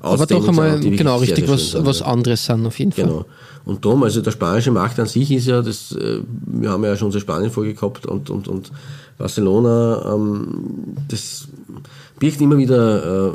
Aber 0.00 0.26
doch 0.26 0.48
einmal 0.48 0.80
sind 0.80 0.96
genau 0.96 1.16
richtig 1.16 1.48
was, 1.48 1.72
sind, 1.72 1.84
was 1.84 2.02
anderes 2.02 2.44
sind 2.44 2.66
auf 2.66 2.78
jeden 2.78 2.92
Fall. 2.92 3.04
Genau. 3.04 3.24
Und 3.64 3.84
darum, 3.84 4.04
also 4.04 4.20
der 4.20 4.30
spanische 4.30 4.70
Markt 4.70 5.00
an 5.00 5.06
sich 5.06 5.30
ist 5.32 5.46
ja, 5.46 5.60
das, 5.60 5.92
äh, 5.92 6.20
wir 6.46 6.70
haben 6.70 6.84
ja 6.84 6.96
schon 6.96 7.06
unsere 7.06 7.22
Spanien-Folge 7.22 7.74
gehabt 7.74 8.06
und, 8.06 8.30
und, 8.30 8.46
und 8.46 8.70
Barcelona, 9.18 10.14
ähm, 10.14 10.96
das 11.08 11.48
birgt 12.18 12.40
immer 12.40 12.58
wieder 12.58 13.28
äh, 13.28 13.32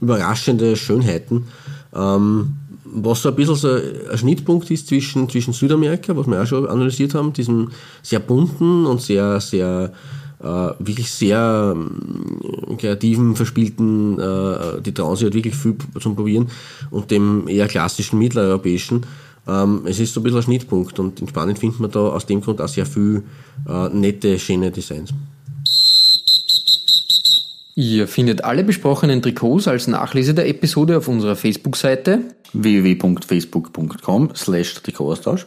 überraschende 0.00 0.76
Schönheiten. 0.76 1.46
Ähm, 1.94 2.56
was 2.84 3.22
so 3.22 3.28
ein 3.28 3.34
bisschen 3.34 3.56
so 3.56 3.68
ein 3.68 4.18
Schnittpunkt 4.18 4.70
ist 4.70 4.88
zwischen, 4.88 5.28
zwischen 5.28 5.52
Südamerika, 5.52 6.16
was 6.16 6.26
wir 6.26 6.42
auch 6.42 6.46
schon 6.46 6.66
analysiert 6.66 7.14
haben, 7.14 7.32
diesem 7.32 7.70
sehr 8.02 8.20
bunten 8.20 8.86
und 8.86 9.02
sehr, 9.02 9.40
sehr 9.40 9.92
wirklich 10.38 11.10
sehr 11.10 11.74
ähm, 11.74 12.76
kreativen, 12.78 13.36
verspielten, 13.36 14.18
äh, 14.18 14.82
die 14.82 14.92
trauen 14.92 15.16
sich 15.16 15.24
halt 15.24 15.34
wirklich 15.34 15.54
viel 15.54 15.76
zum 15.98 16.14
Probieren 16.14 16.48
und 16.90 17.10
dem 17.10 17.48
eher 17.48 17.68
klassischen 17.68 18.18
mitteleuropäischen. 18.18 19.06
Ähm, 19.48 19.82
es 19.86 19.98
ist 19.98 20.12
so 20.12 20.20
ein 20.20 20.24
bisschen 20.24 20.40
ein 20.40 20.42
Schnittpunkt 20.42 20.98
und 20.98 21.20
in 21.20 21.28
Spanien 21.28 21.56
findet 21.56 21.80
man 21.80 21.90
da 21.90 22.00
aus 22.00 22.26
dem 22.26 22.40
Grund 22.40 22.60
auch 22.60 22.68
sehr 22.68 22.86
viel 22.86 23.22
äh, 23.68 23.88
nette, 23.88 24.38
schöne 24.38 24.70
Designs. 24.70 25.10
Ihr 27.74 28.08
findet 28.08 28.42
alle 28.42 28.64
besprochenen 28.64 29.20
Trikots 29.20 29.68
als 29.68 29.86
Nachlese 29.86 30.32
der 30.32 30.48
Episode 30.48 30.96
auf 30.96 31.08
unserer 31.08 31.36
Facebook-Seite 31.36 32.20
www.facebook.com 32.54 34.30
slash 34.34 34.74
Trikotaustausch 34.82 35.46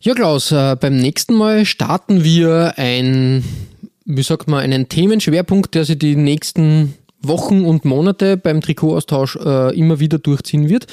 Ja, 0.00 0.14
Klaus, 0.14 0.52
äh, 0.52 0.76
beim 0.80 0.96
nächsten 0.96 1.34
Mal 1.34 1.64
starten 1.64 2.22
wir 2.22 2.74
ein, 2.76 3.42
wie 4.04 4.22
sagt 4.22 4.48
man, 4.48 4.60
einen 4.60 4.88
Themenschwerpunkt, 4.88 5.74
der 5.74 5.84
sich 5.84 5.98
die 5.98 6.14
nächsten 6.14 6.94
Wochen 7.20 7.64
und 7.64 7.84
Monate 7.84 8.36
beim 8.36 8.60
Trikotaustausch 8.60 9.36
äh, 9.36 9.76
immer 9.76 9.98
wieder 9.98 10.18
durchziehen 10.18 10.68
wird. 10.68 10.86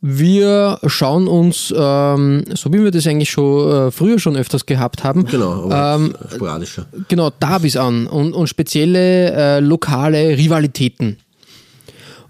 Wir 0.00 0.78
schauen 0.86 1.28
uns, 1.28 1.72
ähm, 1.76 2.44
so 2.54 2.72
wie 2.72 2.82
wir 2.82 2.90
das 2.90 3.06
eigentlich 3.06 3.30
schon 3.30 3.88
äh, 3.88 3.90
früher 3.90 4.18
schon 4.18 4.36
öfters 4.36 4.64
gehabt 4.64 5.04
haben, 5.04 5.26
Genau, 5.26 5.70
ähm, 5.70 6.14
sporadischer. 6.32 6.86
Genau, 7.08 7.28
Derbys 7.30 7.76
an 7.76 8.06
und, 8.06 8.32
und 8.32 8.46
spezielle 8.46 9.32
äh, 9.32 9.60
lokale 9.60 10.38
Rivalitäten. 10.38 11.18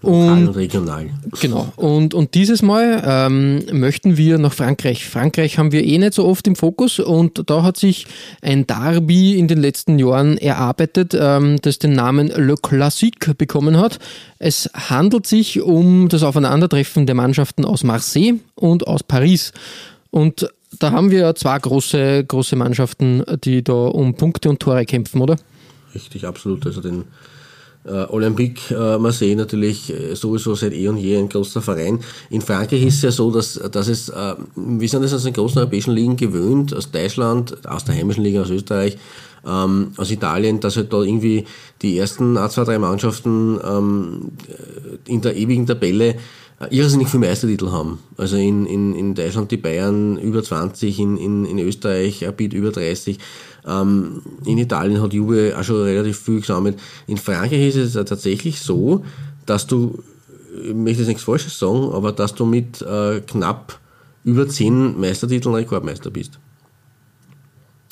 Lokal 0.02 0.48
und, 0.48 0.56
regional. 0.56 1.10
Genau. 1.40 1.72
Und, 1.76 2.14
und 2.14 2.34
dieses 2.34 2.62
Mal 2.62 3.02
ähm, 3.04 3.62
möchten 3.72 4.16
wir 4.16 4.38
nach 4.38 4.52
Frankreich. 4.52 5.06
Frankreich 5.06 5.58
haben 5.58 5.72
wir 5.72 5.84
eh 5.84 5.98
nicht 5.98 6.14
so 6.14 6.26
oft 6.26 6.46
im 6.46 6.56
Fokus 6.56 6.98
und 6.98 7.48
da 7.50 7.62
hat 7.62 7.76
sich 7.76 8.06
ein 8.42 8.66
Derby 8.66 9.38
in 9.38 9.48
den 9.48 9.60
letzten 9.60 9.98
Jahren 9.98 10.38
erarbeitet, 10.38 11.16
ähm, 11.18 11.58
das 11.62 11.78
den 11.78 11.94
Namen 11.94 12.28
Le 12.28 12.56
Classique 12.56 13.34
bekommen 13.36 13.78
hat. 13.78 13.98
Es 14.38 14.70
handelt 14.74 15.26
sich 15.26 15.62
um 15.62 16.08
das 16.08 16.22
Aufeinandertreffen 16.22 17.06
der 17.06 17.14
Mannschaften 17.14 17.64
aus 17.64 17.82
Marseille 17.82 18.34
und 18.54 18.86
aus 18.86 19.02
Paris. 19.02 19.52
Und 20.10 20.48
da 20.78 20.92
haben 20.92 21.10
wir 21.10 21.34
zwei 21.34 21.58
große, 21.58 22.24
große 22.24 22.56
Mannschaften, 22.56 23.22
die 23.44 23.62
da 23.64 23.72
um 23.72 24.14
Punkte 24.14 24.50
und 24.50 24.60
Tore 24.60 24.84
kämpfen, 24.84 25.20
oder? 25.22 25.36
Richtig, 25.94 26.26
absolut. 26.26 26.66
Also 26.66 26.80
den 26.80 27.04
Olympique 27.90 28.70
äh, 28.70 28.98
Marseille 28.98 29.36
natürlich 29.36 29.92
äh, 29.92 30.14
sowieso 30.14 30.54
seit 30.54 30.72
eh 30.72 30.88
und 30.88 30.96
je 30.96 31.16
ein 31.16 31.28
großer 31.28 31.62
Verein. 31.62 32.00
In 32.30 32.40
Frankreich 32.40 32.84
ist 32.84 32.96
es 32.96 33.02
ja 33.02 33.10
so, 33.10 33.30
dass, 33.30 33.54
dass 33.54 33.88
es, 33.88 34.08
äh, 34.08 34.34
wir 34.56 34.88
sind 34.88 35.02
das 35.02 35.14
aus 35.14 35.22
den 35.22 35.32
großen 35.32 35.58
europäischen 35.58 35.94
Ligen 35.94 36.16
gewöhnt, 36.16 36.74
aus 36.74 36.90
Deutschland, 36.90 37.66
aus 37.66 37.84
der 37.84 37.94
heimischen 37.94 38.24
Liga, 38.24 38.42
aus 38.42 38.50
Österreich, 38.50 38.98
ähm, 39.46 39.92
aus 39.96 40.10
Italien, 40.10 40.58
dass 40.60 40.76
halt 40.76 40.92
da 40.92 41.02
irgendwie 41.02 41.44
die 41.82 41.98
ersten 41.98 42.36
A2, 42.36 42.64
3 42.64 42.78
Mannschaften 42.78 43.60
ähm, 43.64 44.32
in 45.06 45.20
der 45.20 45.36
ewigen 45.36 45.66
Tabelle 45.66 46.16
äh, 46.58 46.74
irrsinnig 46.74 47.08
viele 47.08 47.26
Meistertitel 47.26 47.70
haben. 47.70 47.98
Also 48.16 48.36
in, 48.36 48.66
in, 48.66 48.94
in 48.94 49.14
Deutschland 49.14 49.50
die 49.50 49.58
Bayern 49.58 50.16
über 50.18 50.42
20, 50.42 50.98
in, 50.98 51.16
in, 51.18 51.44
in 51.44 51.58
Österreich 51.58 52.26
Bit 52.36 52.54
über 52.54 52.70
30. 52.70 53.18
Ähm, 53.66 54.22
in 54.44 54.58
Italien 54.58 55.02
hat 55.02 55.12
Juve 55.12 55.54
auch 55.58 55.64
schon 55.64 55.82
relativ 55.82 56.18
viel 56.18 56.40
gesammelt. 56.40 56.78
In 57.06 57.16
Frankreich 57.16 57.74
ist 57.74 57.76
es 57.76 57.92
tatsächlich 57.94 58.60
so, 58.60 59.04
dass 59.44 59.66
du, 59.66 60.02
ich 60.64 60.74
möchte 60.74 61.00
jetzt 61.00 61.08
nichts 61.08 61.24
Falsches 61.24 61.58
sagen, 61.58 61.90
aber 61.92 62.12
dass 62.12 62.34
du 62.34 62.46
mit 62.46 62.82
äh, 62.82 63.20
knapp 63.20 63.78
über 64.24 64.48
10 64.48 64.98
Meistertiteln 65.00 65.54
Rekordmeister 65.54 66.10
bist. 66.10 66.38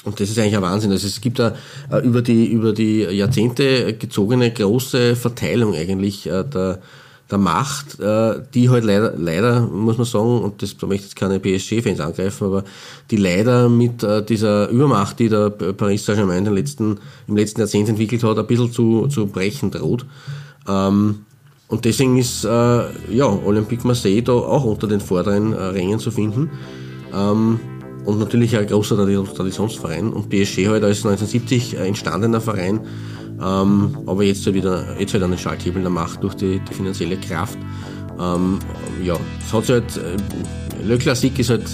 Und 0.04 0.20
das 0.20 0.28
ist 0.28 0.38
eigentlich 0.38 0.56
ein 0.56 0.62
Wahnsinn. 0.62 0.92
Also 0.92 1.06
es 1.06 1.20
gibt 1.20 1.38
da 1.38 1.54
äh, 1.90 2.00
über 2.04 2.22
die, 2.22 2.46
über 2.46 2.72
die 2.72 3.02
Jahrzehnte 3.02 3.94
gezogene 3.94 4.52
große 4.52 5.16
Verteilung 5.16 5.74
eigentlich 5.74 6.26
äh, 6.26 6.44
der, 6.44 6.80
der 7.30 7.38
Macht, 7.38 7.98
äh, 8.00 8.42
die 8.52 8.68
halt 8.68 8.84
leider, 8.84 9.14
leider, 9.16 9.62
muss 9.62 9.96
man 9.96 10.04
sagen, 10.04 10.42
und 10.42 10.62
das 10.62 10.76
da 10.76 10.86
möchte 10.86 11.06
jetzt 11.06 11.16
keine 11.16 11.40
PSG-Fans 11.40 12.00
angreifen, 12.00 12.46
aber 12.46 12.64
die 13.10 13.16
leider 13.16 13.68
mit 13.68 14.02
äh, 14.02 14.24
dieser 14.24 14.68
Übermacht, 14.68 15.18
die 15.18 15.28
der 15.28 15.50
Paris 15.50 16.04
Saint-Germain 16.04 16.44
im 16.44 16.54
letzten, 16.54 16.98
im 17.26 17.36
letzten 17.36 17.60
Jahrzehnt 17.60 17.88
entwickelt 17.88 18.22
hat, 18.22 18.38
ein 18.38 18.46
bisschen 18.46 18.72
zu, 18.72 19.06
zu 19.08 19.26
brechen 19.26 19.70
droht. 19.70 20.04
Ähm, 20.68 21.24
und 21.68 21.84
deswegen 21.86 22.18
ist 22.18 22.44
äh, 22.44 22.48
ja, 23.10 23.26
Olympique 23.26 23.86
Marseille 23.86 24.22
da 24.22 24.32
auch 24.32 24.64
unter 24.64 24.86
den 24.86 25.00
vorderen 25.00 25.54
Rängen 25.54 25.98
zu 25.98 26.10
finden. 26.10 26.50
Ähm, 27.12 27.58
und 28.04 28.18
natürlich 28.18 28.56
ein 28.56 28.66
großer 28.66 28.96
Traditionsverein. 28.96 30.12
Und 30.12 30.28
PSG 30.28 30.68
halt 30.68 30.84
als 30.84 31.04
1970 31.06 31.78
entstandener 31.78 32.40
Verein 32.40 32.80
ähm, 33.42 33.96
aber 34.06 34.22
jetzt 34.22 34.44
halt 34.46 34.54
wieder, 34.54 34.98
jetzt 34.98 35.12
halt 35.14 35.22
einen 35.22 35.38
Schalthebel 35.38 35.82
der 35.82 35.90
Macht 35.90 36.22
durch 36.22 36.34
die, 36.34 36.60
die 36.60 36.74
finanzielle 36.74 37.16
Kraft. 37.16 37.58
Ähm, 38.18 38.58
ja, 39.02 39.16
es 39.44 39.52
hat 39.52 39.68
halt, 39.68 39.96
äh, 39.96 40.16
Le 40.86 40.98
Classique 40.98 41.40
ist 41.40 41.50
halt 41.50 41.64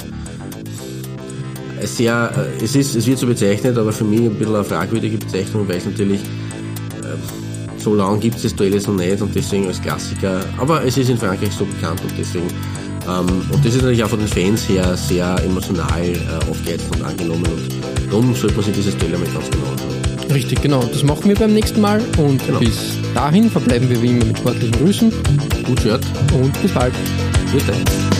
sehr, 1.86 2.32
äh, 2.61 2.64
es 2.64 2.74
ist, 2.74 2.94
es 2.94 3.06
wird 3.06 3.18
so 3.18 3.26
bezeichnet, 3.26 3.76
aber 3.76 3.92
für 3.92 4.04
mich 4.04 4.20
ein 4.20 4.34
bisschen 4.34 4.54
eine 4.54 4.64
fragwürdige 4.64 5.18
Bezeichnung, 5.18 5.68
weil 5.68 5.76
es 5.76 5.86
natürlich, 5.86 6.20
äh, 6.20 7.78
so 7.78 7.94
lange 7.94 8.18
gibt 8.18 8.36
es 8.36 8.42
das 8.42 8.54
Duell 8.54 8.74
jetzt 8.74 8.88
noch 8.88 8.94
nicht 8.94 9.20
und 9.20 9.34
deswegen 9.34 9.66
als 9.66 9.80
Klassiker, 9.80 10.40
aber 10.58 10.84
es 10.84 10.96
ist 10.96 11.11
in 11.11 11.18
Frankreich 11.18 11.52
so 11.52 11.64
bekannt 11.64 12.00
und 12.02 12.12
deswegen, 12.18 12.48
ähm, 13.08 13.42
und 13.52 13.64
das 13.64 13.74
ist 13.74 13.82
natürlich 13.82 14.04
auch 14.04 14.08
von 14.08 14.18
den 14.18 14.28
Fans 14.28 14.68
her 14.68 14.96
sehr 14.96 15.42
emotional 15.44 16.04
äh, 16.04 16.50
aufgeheizt 16.50 16.86
und 16.94 17.02
angenommen 17.02 17.44
und 17.46 18.11
darum 18.11 18.34
sollte 18.34 18.56
man 18.56 18.64
sich 18.64 18.74
dieses 18.74 18.96
Duell 18.96 19.14
einmal 19.14 19.30
ganz 19.32 19.50
genau 19.50 19.70
anschauen. 19.70 19.89
Richtig, 20.32 20.62
genau. 20.62 20.82
Das 20.84 21.02
machen 21.02 21.28
wir 21.28 21.36
beim 21.36 21.52
nächsten 21.52 21.80
Mal. 21.80 22.00
Und 22.18 22.44
genau. 22.46 22.60
bis 22.60 22.96
dahin 23.14 23.50
verbleiben 23.50 23.88
wir 23.90 24.00
wie 24.02 24.08
immer 24.08 24.24
mit 24.24 24.38
sportlichen 24.38 24.72
Grüßen. 24.78 25.12
Gut 25.66 25.84
hört. 25.84 26.04
Und 26.32 26.60
bis 26.62 26.72
bald. 26.72 26.94
Bitte. 27.52 28.19